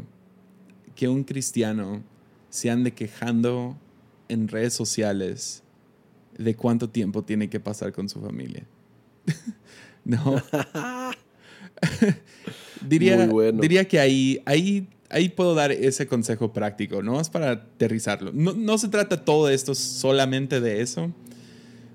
que 0.94 1.08
un 1.08 1.24
cristiano 1.24 2.02
se 2.48 2.70
ande 2.70 2.92
quejando 2.92 3.76
en 4.28 4.48
redes 4.48 4.72
sociales 4.74 5.62
de 6.38 6.54
cuánto 6.54 6.88
tiempo 6.88 7.22
tiene 7.22 7.48
que 7.48 7.60
pasar 7.60 7.92
con 7.92 8.08
su 8.08 8.20
familia. 8.20 8.66
no. 10.04 10.42
diría, 12.86 13.28
diría 13.54 13.86
que 13.86 14.00
ahí, 14.00 14.40
ahí, 14.44 14.88
ahí 15.10 15.28
puedo 15.28 15.54
dar 15.54 15.72
ese 15.72 16.06
consejo 16.06 16.52
práctico, 16.52 17.02
¿no? 17.02 17.20
Es 17.20 17.30
para 17.30 17.50
aterrizarlo. 17.50 18.32
No, 18.32 18.52
no 18.52 18.78
se 18.78 18.88
trata 18.88 19.24
todo 19.24 19.48
esto 19.48 19.74
solamente 19.74 20.60
de 20.60 20.80
eso, 20.80 21.12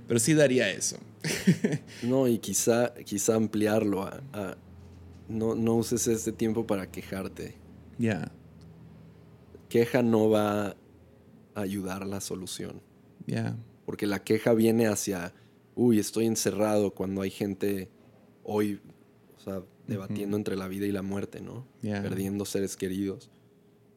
pero 0.07 0.19
sí 0.19 0.33
daría 0.33 0.69
eso. 0.69 0.97
no, 2.03 2.27
y 2.27 2.39
quizá, 2.39 2.93
quizá 3.05 3.35
ampliarlo 3.35 4.03
a, 4.03 4.57
no, 5.27 5.55
no, 5.55 5.75
uses 5.75 6.07
este 6.07 6.31
tiempo 6.31 6.67
para 6.67 6.91
quejarte. 6.91 7.55
Ya. 7.97 8.31
Queja 9.69 10.03
no 10.03 10.29
va 10.29 10.69
a 10.69 10.75
ayudar 11.55 12.03
a 12.03 12.05
la 12.05 12.21
solución. 12.21 12.81
Ya. 13.27 13.55
Porque 13.85 14.07
la 14.07 14.23
queja 14.23 14.53
viene 14.53 14.87
hacia, 14.87 15.33
uy, 15.75 15.99
estoy 15.99 16.25
encerrado 16.25 16.91
cuando 16.91 17.21
hay 17.21 17.29
gente 17.29 17.89
hoy, 18.43 18.81
o 19.41 19.43
sea, 19.43 19.63
debatiendo 19.87 20.37
entre 20.37 20.55
la 20.55 20.67
vida 20.67 20.85
y 20.85 20.91
la 20.91 21.01
muerte, 21.01 21.41
¿no? 21.41 21.65
Perdiendo 21.81 22.45
seres 22.45 22.77
queridos. 22.77 23.29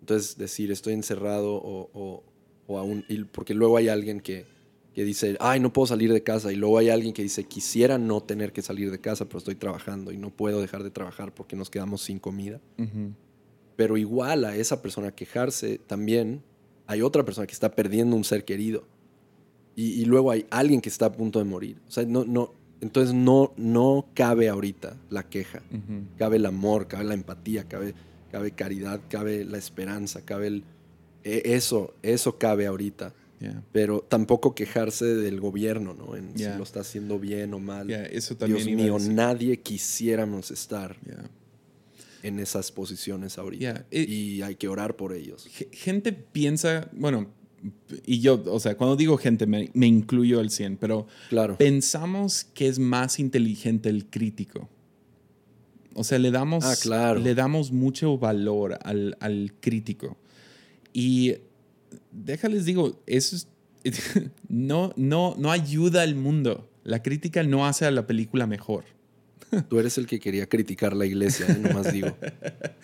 Entonces, 0.01 0.37
decir, 0.37 0.71
estoy 0.71 0.95
encerrado 0.95 1.55
o, 1.55 2.23
o, 2.67 2.79
aún, 2.79 3.05
porque 3.33 3.55
luego 3.55 3.77
hay 3.77 3.89
alguien 3.89 4.21
que, 4.21 4.47
que 4.95 5.05
dice, 5.05 5.37
ay, 5.41 5.61
no 5.61 5.73
puedo 5.73 5.87
salir 5.87 6.13
de 6.13 6.23
casa. 6.23 6.53
Y 6.53 6.57
luego 6.57 6.79
hay 6.79 6.89
alguien 6.89 7.13
que 7.13 7.23
dice, 7.23 7.45
quisiera 7.45 7.99
no 7.99 8.23
tener 8.23 8.53
que 8.53 8.63
salir 8.63 8.91
de 8.91 9.01
casa, 9.01 9.27
pero 9.27 9.39
estoy 9.39 9.55
trabajando 9.55 10.13
y 10.13 10.19
no 10.19 10.31
puedo 10.31 10.61
dejar 10.61 10.83
de 10.83 10.91
trabajar 10.91 11.35
porque 11.35 11.57
nos 11.57 11.69
quedamos 11.69 12.03
sin 12.03 12.19
comida. 12.19 12.61
Pero 13.77 13.97
igual 13.97 14.45
a 14.45 14.57
esa 14.57 14.83
persona 14.83 15.13
quejarse, 15.13 15.79
también 15.79 16.43
hay 16.87 17.03
otra 17.03 17.25
persona 17.25 17.47
que 17.47 17.53
está 17.53 17.75
perdiendo 17.75 18.17
un 18.17 18.25
ser 18.25 18.45
querido. 18.45 18.85
Y, 19.77 20.05
luego 20.05 20.31
hay 20.31 20.47
alguien 20.51 20.81
que 20.81 20.89
está 20.89 21.07
a 21.07 21.13
punto 21.13 21.41
de 21.41 21.45
morir. 21.45 21.81
O 21.89 21.91
sea, 21.91 22.05
no, 22.05 22.25
no, 22.25 22.55
entonces 22.85 23.15
no, 23.15 23.55
no 23.57 24.09
cabe 24.13 24.51
ahorita 24.51 24.99
la 25.09 25.23
queja. 25.23 25.63
Cabe 26.19 26.37
el 26.37 26.45
amor, 26.45 26.87
cabe 26.87 27.05
la 27.05 27.15
empatía, 27.15 27.65
cabe, 27.65 27.95
cabe 28.31 28.51
caridad, 28.51 29.01
cabe 29.09 29.47
la 29.47 29.57
esperanza, 29.57 30.21
cabe 30.23 30.49
el... 30.49 30.65
E, 31.23 31.55
eso, 31.55 31.95
eso 32.03 32.37
cabe 32.37 32.67
ahorita. 32.67 33.15
Pero 33.73 34.01
tampoco 34.01 34.55
quejarse 34.55 35.07
del 35.07 35.41
gobierno, 35.41 35.95
¿no? 35.95 36.15
En 36.15 36.37
si 36.37 36.45
lo 36.45 36.63
está 36.63 36.81
haciendo 36.81 37.19
bien 37.19 37.55
o 37.55 37.59
mal. 37.59 37.91
Eso 37.91 38.37
también 38.37 38.65
Dios 38.77 38.77
mío, 38.77 39.15
nadie 39.15 39.61
quisiéramos 39.61 40.51
estar 40.51 40.97
en 42.23 42.39
esas 42.39 42.71
posiciones 42.71 43.39
ahorita. 43.39 43.87
y 43.91 44.43
hay 44.43 44.57
que 44.57 44.69
orar 44.69 44.95
por 44.95 45.15
ellos. 45.15 45.49
Gente 45.73 46.13
piensa, 46.13 46.91
bueno, 46.93 47.29
y 48.05 48.21
yo, 48.21 48.43
o 48.47 48.61
sea, 48.61 48.77
cuando 48.77 48.97
digo 48.97 49.17
gente, 49.17 49.47
me, 49.47 49.71
incluyo 49.75 50.41
al 50.41 50.51
100, 50.51 50.77
pero 50.77 51.07
claro. 51.29 51.57
pensamos 51.57 52.45
que 52.55 52.69
es 52.69 52.79
más 52.79 53.19
inteligente 53.19 53.89
el 53.89 54.07
crítico. 54.07 54.69
O 55.95 56.05
sea, 56.05 56.19
le 56.19 56.31
damos, 56.31 56.65
ah, 56.91 57.15
le 57.15 57.35
damos 57.35 57.71
mucho 57.71 58.19
valor 58.19 58.79
al, 58.83 59.17
al 59.21 59.53
crítico. 59.61 60.17
Y 60.93 61.35
déjales 62.11 62.65
digo, 62.65 63.01
eso 63.07 63.37
es, 63.37 63.49
no, 64.49 64.93
no, 64.97 65.35
no 65.39 65.51
ayuda 65.51 66.03
al 66.03 66.15
mundo. 66.15 66.69
La 66.83 67.03
crítica 67.03 67.43
no 67.43 67.67
hace 67.67 67.87
a 67.87 67.91
la 67.91 68.07
película 68.07 68.47
mejor. 68.47 68.85
Tú 69.69 69.79
eres 69.79 69.99
el 69.99 70.07
que 70.07 70.21
quería 70.21 70.49
criticar 70.49 70.95
la 70.95 71.07
iglesia, 71.07 71.47
¿eh? 71.49 71.59
nomás 71.61 71.93
digo. 71.93 72.17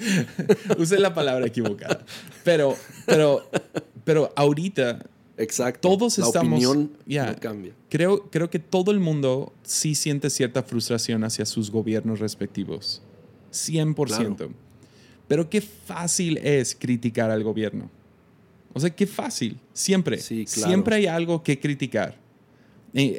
Usé 0.79 0.99
la 0.99 1.15
palabra 1.15 1.47
equivocada. 1.47 2.05
Pero, 2.45 2.77
pero, 3.07 3.49
pero 4.05 4.33
ahorita. 4.37 5.05
Exacto. 5.37 5.89
Todos 5.89 6.19
la 6.19 6.27
estamos. 6.27 6.53
Opinión 6.65 6.93
no 7.07 7.37
cambia. 7.41 7.73
Creo, 7.89 8.29
creo 8.31 8.51
que 8.51 8.59
todo 8.59 8.91
el 8.91 9.01
mundo 9.01 9.53
sí 9.63 9.95
siente 9.95 10.29
cierta 10.29 10.63
frustración 10.63 11.25
hacia 11.25 11.47
sus 11.47 11.71
gobiernos 11.71 12.21
respectivos. 12.21 13.03
100%. 13.53 14.51
Pero 15.29 15.49
qué 15.49 15.61
fácil 15.61 16.39
es 16.39 16.75
criticar 16.75 17.31
al 17.31 17.43
gobierno. 17.43 17.91
O 18.73 18.81
sea, 18.81 18.91
qué 18.91 19.07
fácil. 19.07 19.59
Siempre. 19.73 20.19
Siempre 20.19 20.97
hay 20.97 21.07
algo 21.07 21.43
que 21.43 21.59
criticar. 21.59 22.17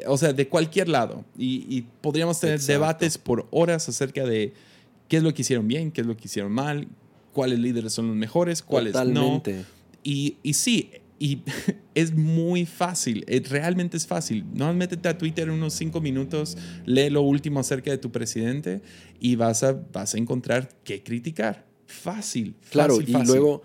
O 0.06 0.18
sea, 0.18 0.32
de 0.32 0.48
cualquier 0.48 0.88
lado. 0.88 1.24
Y, 1.36 1.82
podríamos 2.00 2.38
tener 2.40 2.60
debates 2.60 3.18
por 3.18 3.46
horas 3.50 3.88
acerca 3.88 4.24
de 4.24 4.52
qué 5.08 5.18
es 5.18 5.22
lo 5.22 5.32
que 5.34 5.42
hicieron 5.42 5.66
bien, 5.66 5.90
qué 5.90 6.02
es 6.02 6.06
lo 6.06 6.16
que 6.16 6.24
hicieron 6.24 6.52
mal, 6.52 6.88
cuáles 7.32 7.58
líderes 7.58 7.92
son 7.92 8.08
los 8.08 8.16
mejores, 8.16 8.62
cuáles 8.62 8.94
no. 9.06 9.42
Y, 10.02 10.38
y 10.42 10.54
sí, 10.54 10.90
y 11.22 11.42
es 11.94 12.12
muy 12.12 12.66
fácil, 12.66 13.24
eh, 13.28 13.40
realmente 13.48 13.96
es 13.96 14.08
fácil. 14.08 14.44
No 14.52 14.74
métete 14.74 15.08
a 15.08 15.16
Twitter 15.16 15.50
unos 15.50 15.72
cinco 15.72 16.00
minutos, 16.00 16.58
lee 16.84 17.10
lo 17.10 17.22
último 17.22 17.60
acerca 17.60 17.92
de 17.92 17.98
tu 17.98 18.10
presidente 18.10 18.82
y 19.20 19.36
vas 19.36 19.62
a, 19.62 19.72
vas 19.72 20.14
a 20.14 20.18
encontrar 20.18 20.68
qué 20.82 21.04
criticar. 21.04 21.64
Fácil. 21.86 22.56
Claro, 22.70 23.00
y 23.00 23.12
luego, 23.24 23.62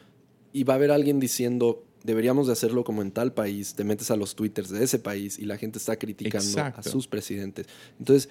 y 0.53 0.65
va 0.65 0.73
a 0.73 0.75
haber 0.75 0.91
alguien 0.91 1.19
diciendo, 1.19 1.83
deberíamos 2.03 2.45
de 2.45 2.53
hacerlo 2.53 2.83
como 2.83 3.01
en 3.01 3.09
tal 3.09 3.33
país, 3.33 3.73
te 3.73 3.83
metes 3.83 4.11
a 4.11 4.15
los 4.15 4.35
twitters 4.35 4.69
de 4.69 4.83
ese 4.83 4.99
país 4.99 5.39
y 5.39 5.45
la 5.45 5.57
gente 5.57 5.79
está 5.79 5.97
criticando 5.97 6.61
a 6.61 6.83
sus 6.83 7.07
presidentes. 7.07 7.65
Entonces, 7.97 8.29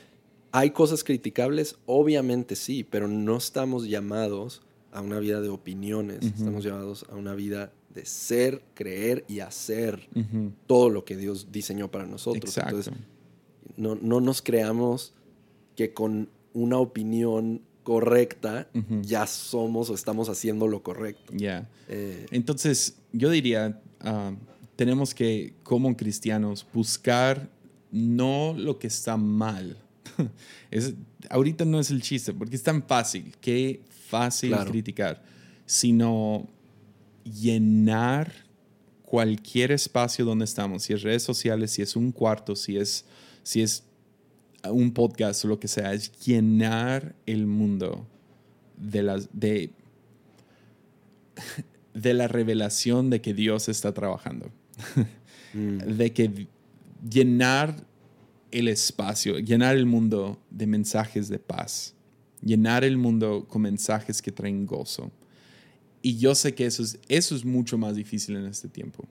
¿hay 0.52 0.70
cosas 0.70 1.02
criticables? 1.02 1.76
Obviamente 1.86 2.54
sí, 2.54 2.84
pero 2.84 3.08
no 3.08 3.38
estamos 3.38 3.88
llamados 3.88 4.62
a 4.92 5.00
una 5.00 5.18
vida 5.18 5.40
de 5.40 5.48
opiniones, 5.48 6.24
estamos 6.24 6.62
llamados 6.62 7.04
a 7.10 7.16
una 7.16 7.34
vida 7.34 7.72
de 7.96 8.06
ser, 8.06 8.62
creer 8.74 9.24
y 9.26 9.40
hacer 9.40 10.08
todo 10.68 10.90
lo 10.90 11.04
que 11.04 11.16
Dios 11.16 11.48
diseñó 11.50 11.90
para 11.90 12.06
nosotros. 12.06 12.56
Entonces, 12.56 12.94
no, 13.76 13.96
no 13.96 14.20
nos 14.20 14.42
creamos 14.42 15.14
que 15.74 15.92
con 15.92 16.28
una 16.52 16.78
opinión 16.78 17.62
correcta, 17.82 18.68
ya 19.02 19.26
somos 19.26 19.90
o 19.90 19.94
estamos 19.94 20.28
haciendo 20.28 20.66
lo 20.66 20.82
correcto. 20.82 21.32
Ya. 21.36 21.68
Eh, 21.88 22.26
Entonces, 22.32 22.96
yo 23.12 23.30
diría, 23.30 23.80
ah, 24.00 24.34
tenemos 24.74 25.14
que, 25.14 25.54
como 25.62 25.96
cristianos, 25.96 26.66
buscar 26.74 27.48
no 27.92 28.54
lo 28.58 28.78
que 28.78 28.88
está 28.88 29.16
mal. 29.16 29.76
es, 30.70 30.94
ahorita 31.30 31.64
no 31.64 31.78
es 31.78 31.90
el 31.90 32.02
chiste, 32.02 32.32
porque 32.32 32.56
es 32.56 32.62
tan 32.62 32.82
fácil, 32.82 33.34
qué 33.40 33.80
fácil 34.08 34.56
criticar, 34.66 35.22
sino 35.64 36.48
llenar 37.26 38.32
cualquier 39.02 39.72
espacio 39.72 40.24
donde 40.24 40.44
estamos, 40.44 40.84
si 40.84 40.92
es 40.92 41.02
redes 41.02 41.22
sociales, 41.22 41.70
si 41.70 41.82
es 41.82 41.96
un 41.96 42.12
cuarto, 42.12 42.56
si 42.56 42.76
es, 42.76 43.04
si 43.42 43.62
es 43.62 43.84
un 44.70 44.92
podcast 44.92 45.44
o 45.44 45.48
lo 45.48 45.60
que 45.60 45.68
sea, 45.68 45.92
es 45.92 46.12
llenar 46.24 47.14
el 47.26 47.46
mundo 47.46 48.06
de, 48.76 49.02
las, 49.02 49.28
de, 49.32 49.70
de 51.94 52.14
la 52.14 52.28
revelación 52.28 53.10
de 53.10 53.20
que 53.20 53.34
Dios 53.34 53.68
está 53.68 53.92
trabajando. 53.92 54.50
Mm. 55.54 55.78
De 55.78 56.12
que 56.12 56.48
llenar 57.08 57.86
el 58.50 58.68
espacio, 58.68 59.38
llenar 59.38 59.76
el 59.76 59.86
mundo 59.86 60.38
de 60.50 60.66
mensajes 60.66 61.28
de 61.28 61.38
paz, 61.38 61.94
llenar 62.42 62.84
el 62.84 62.96
mundo 62.96 63.46
con 63.48 63.62
mensajes 63.62 64.20
que 64.20 64.32
traen 64.32 64.66
gozo. 64.66 65.10
Y 66.06 66.18
yo 66.18 66.36
sé 66.36 66.54
que 66.54 66.66
eso 66.66 66.84
es, 66.84 67.00
eso 67.08 67.34
es 67.34 67.44
mucho 67.44 67.76
más 67.78 67.96
difícil 67.96 68.36
en 68.36 68.46
este 68.46 68.68
tiempo. 68.68 69.04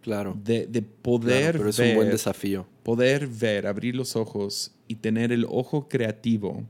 Claro. 0.00 0.38
De, 0.40 0.80
poder 1.02 1.58
pero 1.58 1.70
es 1.70 1.78
un 1.80 1.96
buen 1.96 2.08
desafío. 2.08 2.68
Poder 2.84 3.26
ver, 3.26 3.66
abrir 3.66 3.96
los 3.96 4.14
ojos 4.14 4.70
y 4.86 4.94
tener 4.94 5.32
el 5.32 5.44
ojo 5.48 5.88
creativo 5.88 6.62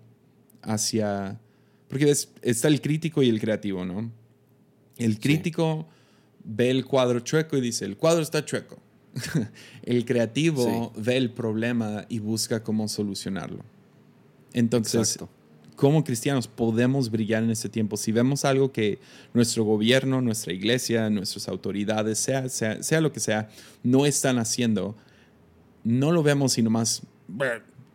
hacia... 0.63 1.39
Porque 1.89 2.11
está 2.41 2.69
el 2.69 2.81
crítico 2.81 3.23
y 3.23 3.29
el 3.29 3.39
creativo, 3.39 3.85
¿no? 3.85 4.11
El 4.97 5.21
crítico 5.21 5.87
ve 6.43 6.71
el 6.71 6.87
cuadro 6.87 7.21
chueco 7.21 7.59
y 7.59 7.61
dice, 7.61 7.85
el 7.85 7.99
cuadro 7.99 8.23
está 8.23 8.43
chueco. 8.43 8.79
el 9.83 10.07
creativo 10.07 10.91
ve 10.97 11.19
el 11.19 11.33
problema 11.33 12.07
y 12.09 12.19
busca 12.19 12.63
cómo 12.63 12.89
solucionarlo. 12.89 13.63
Entonces, 14.55 15.19
como 15.81 16.05
cristianos 16.05 16.47
podemos 16.47 17.11
brillar 17.11 17.43
en 17.43 17.49
este 17.49 17.70
tiempo. 17.70 17.97
Si 17.97 18.12
vemos 18.12 18.45
algo 18.45 18.70
que 18.70 18.99
nuestro 19.33 19.64
gobierno, 19.64 20.20
nuestra 20.20 20.53
iglesia, 20.53 21.09
nuestras 21.09 21.49
autoridades, 21.49 22.18
sea, 22.18 22.51
sea, 22.51 23.01
lo 23.01 23.11
que 23.12 23.18
sea, 23.18 23.49
no 23.83 24.05
están 24.05 24.39
haciendo, 24.39 24.95
no 25.83 26.12
lo 26.12 26.22
vemos 26.22 26.53
sino 26.53 26.68
más 26.68 27.01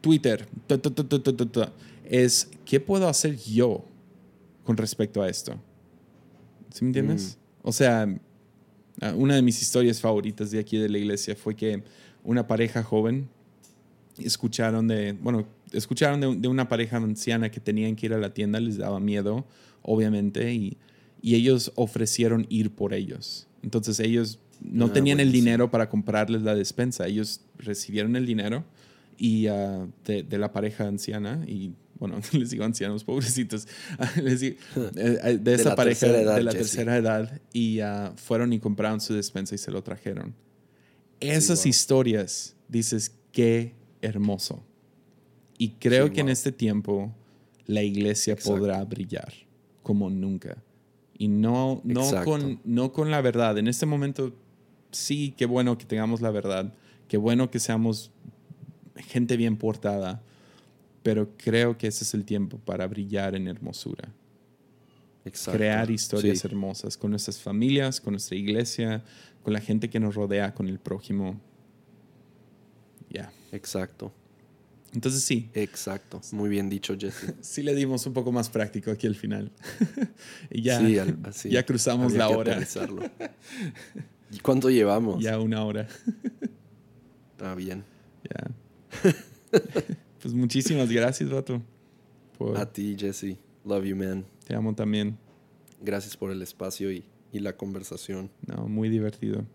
Twitter. 0.02 0.48
es, 2.10 2.50
¿qué 2.66 2.80
puedo 2.80 3.08
hacer 3.08 3.38
yo 3.38 3.86
con 4.64 4.78
respecto 4.78 5.22
a 5.22 5.30
esto? 5.30 5.54
¿Sí 6.74 6.86
me 6.86 6.90
entiendes? 6.90 7.38
Mm. 7.38 7.68
O 7.68 7.72
sea, 7.72 8.20
ah, 9.00 9.14
una 9.16 9.36
de 9.36 9.44
mis 9.44 9.62
historias 9.62 10.02
favoritas 10.02 10.50
de 10.50 10.58
aquí 10.58 10.80
de 10.80 10.90
la 10.90 10.98
iglesia 10.98 11.36
fue 11.36 11.56
que 11.56 11.84
una 12.24 12.48
pareja 12.48 12.82
joven 12.82 13.30
escucharon 14.18 14.88
de, 14.88 15.14
bueno, 15.14 15.46
escucharon 15.72 16.42
de, 16.42 16.48
una 16.48 16.70
pareja 16.70 16.98
anciana 16.98 17.50
que 17.52 17.60
tenían 17.60 17.96
que 17.96 18.08
ir 18.08 18.14
a 18.14 18.18
la 18.18 18.34
tienda, 18.34 18.60
les 18.60 18.78
daba 18.78 19.00
miedo, 19.00 19.46
obviamente, 19.82 20.54
y, 20.54 20.78
ellos 21.24 21.72
ofrecieron 21.74 22.46
ir 22.50 22.70
por 22.70 22.94
ellos. 22.94 23.48
Entonces 23.64 24.00
ellos 24.00 24.38
no 24.62 24.86
ah, 24.86 24.94
tenían 24.94 25.20
el 25.20 25.32
dinero 25.32 25.72
para 25.72 25.90
comprarles 25.90 26.44
la 26.44 26.54
despensa, 26.54 27.08
ellos 27.08 27.42
recibieron 27.58 28.16
el 28.16 28.28
dinero 28.28 28.64
y 29.18 29.50
uh, 29.50 29.90
de, 30.06 30.38
la 30.38 30.52
pareja 30.52 30.88
anciana 30.88 31.44
y 31.48 31.74
bueno, 31.98 32.20
les 32.34 32.52
digo 32.52 32.64
ancianos, 32.64 33.04
pobrecitos, 33.04 33.68
les 34.22 34.40
digo, 34.40 34.58
eh, 34.76 35.20
eh, 35.24 35.38
de, 35.42 35.54
esa 35.56 35.76
pareja 35.76 36.08
de 36.08 36.44
la 36.44 36.52
tercera 36.52 36.96
edad 36.96 37.42
y 37.52 37.82
uh, 37.82 38.16
fueron 38.18 38.54
y 38.54 38.60
compraron 38.60 39.02
su 39.02 39.16
despensa 39.16 39.56
y 39.56 39.58
se 39.58 39.72
lo 39.72 39.82
trajeron. 39.82 40.36
Esas 41.20 41.66
historias, 41.66 42.56
dices, 42.68 43.16
qué 43.32 43.74
hermoso. 44.02 44.64
Y 45.58 45.70
creo 45.72 46.12
que 46.12 46.22
en 46.22 46.30
este 46.30 46.52
tiempo 46.52 47.14
la 47.66 47.84
iglesia 47.84 48.36
podrá 48.36 48.84
brillar 48.84 49.34
como 49.84 50.10
nunca. 50.10 50.58
Y 51.18 51.28
no, 51.28 51.82
no, 51.84 52.24
con, 52.24 52.60
no 52.66 52.92
con 52.92 53.10
la 53.10 53.22
verdad. 53.22 53.58
En 53.58 53.68
este 53.68 53.86
momento, 53.86 54.34
sí, 54.92 55.34
qué 55.38 55.46
bueno 55.46 55.78
que 55.78 55.86
tengamos 55.86 56.22
la 56.22 56.32
verdad. 56.32 56.74
Qué 57.08 57.18
bueno 57.18 57.50
que 57.50 57.60
seamos 57.60 58.12
gente 58.98 59.38
bien 59.38 59.56
portada. 59.58 60.22
Pero 61.04 61.30
creo 61.38 61.78
que 61.78 61.88
ese 61.88 62.04
es 62.04 62.14
el 62.14 62.26
tiempo 62.26 62.58
para 62.58 62.88
brillar 62.88 63.36
en 63.36 63.48
hermosura. 63.48 64.10
Crear 65.52 65.90
historias 65.90 66.44
hermosas 66.46 66.98
con 66.98 67.12
nuestras 67.12 67.40
familias, 67.40 68.02
con 68.02 68.14
nuestra 68.14 68.36
iglesia, 68.36 69.04
con 69.44 69.54
la 69.54 69.62
gente 69.62 69.90
que 69.90 70.00
nos 70.00 70.16
rodea, 70.16 70.54
con 70.54 70.68
el 70.68 70.80
prójimo. 70.80 71.40
Ya. 73.10 73.32
Exacto. 73.52 74.12
Entonces 74.96 75.24
sí. 75.24 75.50
Exacto, 75.54 76.22
muy 76.32 76.50
bien 76.50 76.70
dicho, 76.70 76.96
Jesse. 76.98 77.34
sí 77.42 77.62
le 77.62 77.76
dimos 77.76 78.06
un 78.08 78.14
poco 78.14 78.32
más 78.32 78.50
práctico 78.50 78.92
aquí 78.92 79.06
al 79.06 79.16
final. 79.16 79.52
y 80.50 80.62
ya, 80.62 80.82
ya 81.44 81.66
cruzamos 81.66 82.14
la 82.14 82.30
hora. 82.30 82.60
¿Y 84.32 84.40
cuánto 84.40 84.70
llevamos? 84.70 85.24
Ya 85.24 85.40
una 85.40 85.64
hora. 85.64 85.88
Está 87.32 87.52
ah, 87.52 87.56
bien. 87.56 87.84
Ya. 88.24 89.62
pues 90.22 90.34
muchísimas 90.34 90.90
gracias, 90.90 91.30
Vato. 91.30 91.62
A 92.56 92.66
ti, 92.66 92.96
Jesse. 92.98 93.38
Love 93.66 93.86
you, 93.86 93.96
man. 93.96 94.26
Te 94.48 94.56
amo 94.56 94.74
también. 94.74 95.18
Gracias 95.82 96.18
por 96.18 96.32
el 96.32 96.42
espacio 96.42 96.92
y, 96.92 97.04
y 97.32 97.40
la 97.40 97.56
conversación. 97.56 98.32
No, 98.48 98.68
muy 98.68 98.90
divertido. 98.90 99.46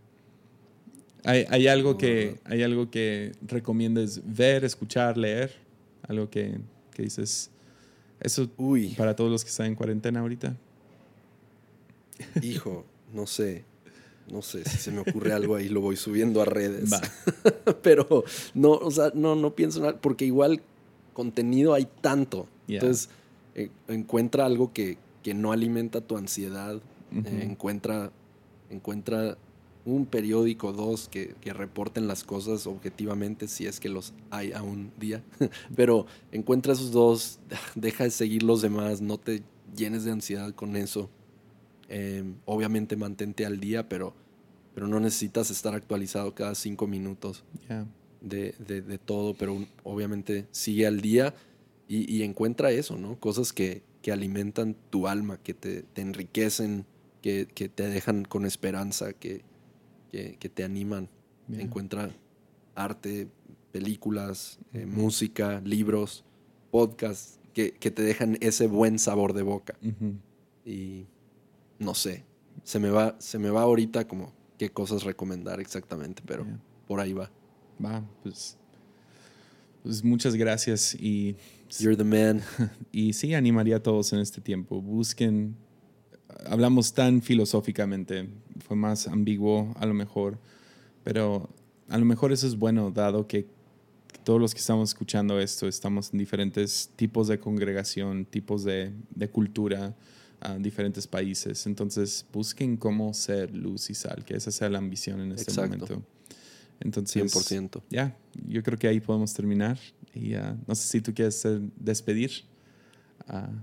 ¿Hay, 1.25 1.67
algo, 1.69 1.99
que, 1.99 2.39
¿Hay 2.45 2.63
algo 2.63 2.91
que 2.91 3.33
recomiendes 3.43 4.23
ver, 4.25 4.65
escuchar, 4.65 5.17
leer? 5.17 5.53
Algo 6.09 6.31
que, 6.31 6.59
dices, 6.97 7.51
eso 8.21 8.49
Uy. 8.57 8.95
para 8.97 9.17
todos 9.17 9.31
los 9.31 9.45
que 9.45 9.51
están 9.51 9.67
en 9.67 9.75
cuarentena 9.75 10.21
ahorita. 10.21 10.57
Hijo, 12.43 12.85
no 13.13 13.27
sé. 13.27 13.65
No 14.31 14.43
sé, 14.43 14.65
si 14.65 14.77
se 14.77 14.93
me 14.93 15.01
ocurre 15.01 15.33
algo 15.33 15.57
ahí 15.57 15.69
lo 15.69 15.81
voy 15.81 15.97
subiendo 15.97 16.41
a 16.41 16.45
redes. 16.45 16.91
Pero 17.83 18.25
no, 18.55 18.73
o 18.73 18.91
sea, 18.91 19.11
no, 19.13 19.35
no 19.35 19.57
pienso 19.57 19.81
nada, 19.81 20.01
porque 20.01 20.25
igual 20.25 20.63
contenido 21.15 21.75
hay 21.75 21.89
tanto. 22.01 22.47
Entonces, 22.69 23.09
eh, 23.57 23.71
encuentra 23.89 24.47
algo 24.47 24.73
que, 24.73 24.99
no 25.35 25.53
alimenta 25.53 26.01
tu 26.01 26.17
ansiedad. 26.17 26.77
Eh, 27.13 27.43
encuentra, 27.43 28.13
encuentra 28.71 29.37
un 29.85 30.07
periódico, 30.07 30.73
dos, 30.73 31.09
que, 31.09 31.35
reporten 31.45 32.07
las 32.07 32.25
cosas 32.25 32.67
objetivamente, 32.67 33.49
si 33.49 33.67
es 33.67 33.81
que 33.81 33.89
los 33.89 34.13
hay 34.31 34.53
a 34.53 34.63
un 34.63 34.93
día. 34.99 35.23
Pero 35.77 36.07
encuentra 36.33 36.73
esos 36.73 36.93
dos, 36.93 37.41
deja 37.75 38.05
de 38.05 38.11
seguir 38.11 38.43
los 38.43 38.63
demás, 38.63 39.01
no 39.01 39.19
te 39.19 39.43
llenes 39.77 40.05
de 40.05 40.13
ansiedad 40.13 40.55
con 40.55 40.77
eso. 40.77 41.11
Em, 41.89 42.37
obviamente 42.45 42.95
mantente 42.95 43.45
al 43.45 43.59
día, 43.59 43.89
pero, 43.89 44.15
pero 44.75 44.87
no 44.87 45.01
necesitas 45.01 45.51
estar 45.51 45.75
actualizado 45.75 46.37
cada 46.37 46.55
cinco 46.55 46.87
minutos 46.87 47.43
de, 48.21 48.55
de, 48.61 48.99
todo, 48.99 49.35
pero 49.35 49.67
obviamente 49.83 50.47
sigue 50.53 50.87
al 50.87 51.01
día 51.01 51.35
y, 51.89 52.23
encuentra 52.23 52.71
eso, 52.71 52.97
¿no? 52.97 53.19
Cosas 53.19 53.53
que, 53.53 53.83
que 54.03 54.13
alimentan 54.13 54.77
tu 54.91 55.09
alma, 55.09 55.39
que 55.39 55.53
te, 55.53 55.83
te 55.83 56.01
enriquecen, 56.01 56.87
que, 57.23 57.49
que, 57.53 57.69
te 57.69 57.89
dejan 57.89 58.25
con 58.25 58.47
esperanza, 58.47 59.13
que, 59.13 59.43
que, 60.11 60.51
te 60.53 60.65
animan. 60.65 61.09
Encuentra 61.53 62.11
arte, 62.75 63.29
películas, 63.73 64.59
eh, 64.73 64.87
música, 64.87 65.61
libros, 65.65 66.25
podcasts 66.71 67.41
que, 67.53 67.73
te 67.73 68.03
dejan 68.03 68.39
ese 68.41 68.67
buen 68.67 68.99
sabor 68.99 69.33
de 69.33 69.43
boca. 69.43 69.75
Y 70.65 71.07
no 71.79 71.95
sé, 71.95 72.25
se 72.63 72.79
me 72.79 72.91
va, 72.91 73.17
se 73.19 73.39
me 73.39 73.51
va 73.51 73.63
ahorita 73.63 74.07
como 74.07 74.33
qué 74.59 74.71
cosas 74.71 75.05
recomendar 75.05 75.61
exactamente, 75.61 76.23
pero 76.25 76.47
por 76.87 77.01
ahí 77.01 77.13
va. 77.13 77.31
Va, 77.85 78.05
pues, 78.23 78.57
pues 79.83 80.05
muchas 80.05 80.35
gracias 80.35 80.95
y... 80.95 81.37
You're 81.79 81.97
the 81.97 82.05
man. 82.05 82.43
Y 82.93 83.13
sí, 83.13 83.33
animaría 83.35 83.77
a 83.77 83.83
todos 83.83 84.13
en 84.13 84.19
este 84.19 84.41
tiempo. 84.41 84.83
Busquen, 84.83 85.57
hablamos 86.47 86.93
tan 86.93 87.23
filosóficamente, 87.23 88.29
fue 88.67 88.77
más 88.77 89.07
ambiguo 89.07 89.73
a 89.79 89.87
lo 89.87 89.95
mejor, 89.95 90.39
pero 91.05 91.49
a 91.89 91.99
lo 91.99 92.05
mejor 92.05 92.33
eso 92.33 92.47
es 92.47 92.57
bueno, 92.57 92.91
dado 92.91 93.27
que 93.27 93.47
todos 94.25 94.41
los 94.41 94.55
que 94.55 94.61
estamos 94.61 94.91
escuchando 94.91 95.41
esto 95.41 95.67
estamos 95.67 96.13
en 96.13 96.19
diferentes 96.19 96.91
tipos 96.97 97.29
de 97.29 97.39
congregación, 97.39 98.27
tipos 98.27 98.65
de, 98.65 98.93
de 99.15 99.29
cultura, 99.29 99.95
diferentes 100.59 101.07
países. 101.07 101.67
Entonces, 101.67 102.25
busquen 102.33 102.77
cómo 102.77 103.13
ser 103.13 103.55
luz 103.55 103.91
y 103.91 103.95
sal, 103.95 104.25
que 104.25 104.35
esa 104.35 104.51
sea 104.51 104.69
la 104.69 104.79
ambición 104.79 105.21
en 105.21 105.33
este 105.33 105.53
momento. 105.61 106.03
Entonces, 106.81 107.35
100%. 107.35 107.83
Ya, 107.91 108.17
yo 108.49 108.63
creo 108.63 108.79
que 108.79 108.89
ahí 108.89 109.01
podemos 109.01 109.35
terminar. 109.35 109.79
Y 110.15 110.33
no 110.67 110.75
sé 110.75 110.89
si 110.89 111.01
tú 111.01 111.13
quieres 111.13 111.47
despedir. 111.77 112.31
Uh, 113.29 113.55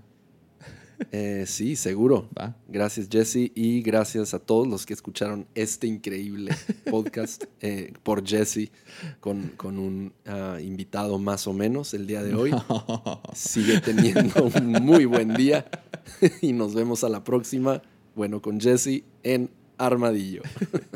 eh, 1.11 1.45
sí, 1.47 1.75
seguro. 1.75 2.29
Gracias, 2.67 3.07
Jesse, 3.09 3.51
y 3.53 3.81
gracias 3.81 4.33
a 4.33 4.39
todos 4.39 4.67
los 4.67 4.85
que 4.85 4.93
escucharon 4.93 5.47
este 5.55 5.87
increíble 5.87 6.55
podcast 6.89 7.43
eh, 7.61 7.93
por 8.03 8.25
Jesse 8.27 8.71
con, 9.19 9.49
con 9.57 9.77
un 9.77 10.13
ah, 10.25 10.57
invitado 10.61 11.19
más 11.19 11.47
o 11.47 11.53
menos 11.53 11.93
el 11.93 12.07
día 12.07 12.23
de 12.23 12.35
hoy. 12.35 12.51
Sigue 13.33 13.79
teniendo 13.81 14.43
un 14.43 14.71
muy 14.83 15.05
buen 15.05 15.33
día 15.33 15.65
y 16.41 16.53
nos 16.53 16.73
vemos 16.73 17.03
a 17.03 17.09
la 17.09 17.23
próxima. 17.23 17.81
Bueno, 18.15 18.41
con 18.41 18.59
Jesse 18.59 19.03
en 19.23 19.51
Armadillo. 19.77 20.41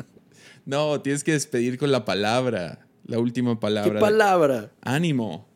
no, 0.66 1.00
tienes 1.00 1.22
que 1.22 1.32
despedir 1.32 1.78
con 1.78 1.92
la 1.92 2.04
palabra, 2.04 2.86
la 3.04 3.18
última 3.18 3.58
palabra. 3.60 3.94
¿Qué 3.94 4.00
palabra? 4.00 4.72
Ánimo. 4.80 5.46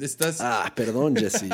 Estás... 0.00 0.40
Ah, 0.40 0.72
perdón, 0.74 1.16
Jesse. 1.16 1.48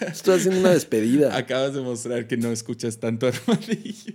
Estoy 0.00 0.36
haciendo 0.36 0.60
una 0.60 0.70
despedida. 0.70 1.36
Acabas 1.36 1.74
de 1.74 1.80
mostrar 1.80 2.26
que 2.26 2.36
no 2.36 2.50
escuchas 2.50 2.98
tanto 2.98 3.26
Armadillo. 3.26 4.14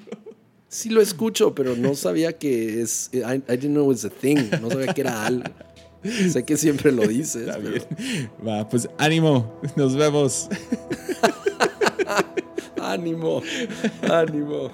Sí 0.67 0.89
lo 0.89 1.01
escucho, 1.01 1.53
pero 1.53 1.75
no 1.75 1.95
sabía 1.95 2.37
que 2.37 2.81
es... 2.81 3.09
I, 3.13 3.41
didn't 3.57 3.73
know 3.73 3.83
it 3.83 3.87
was 3.87 4.05
a 4.05 4.09
thing. 4.09 4.49
No 4.61 4.69
sabía 4.69 4.93
que 4.93 5.01
era 5.01 5.25
algo. 5.25 5.43
Sé 6.31 6.43
que 6.45 6.57
siempre 6.57 6.91
lo 6.91 7.07
dices. 7.07 7.47
Está 7.47 7.57
bien. 7.57 7.83
Va, 8.45 8.67
pues 8.67 8.87
ánimo. 8.97 9.59
Nos 9.75 9.95
vemos. 9.95 10.47
ánimo. 12.81 13.43
Ánimo. 14.09 14.71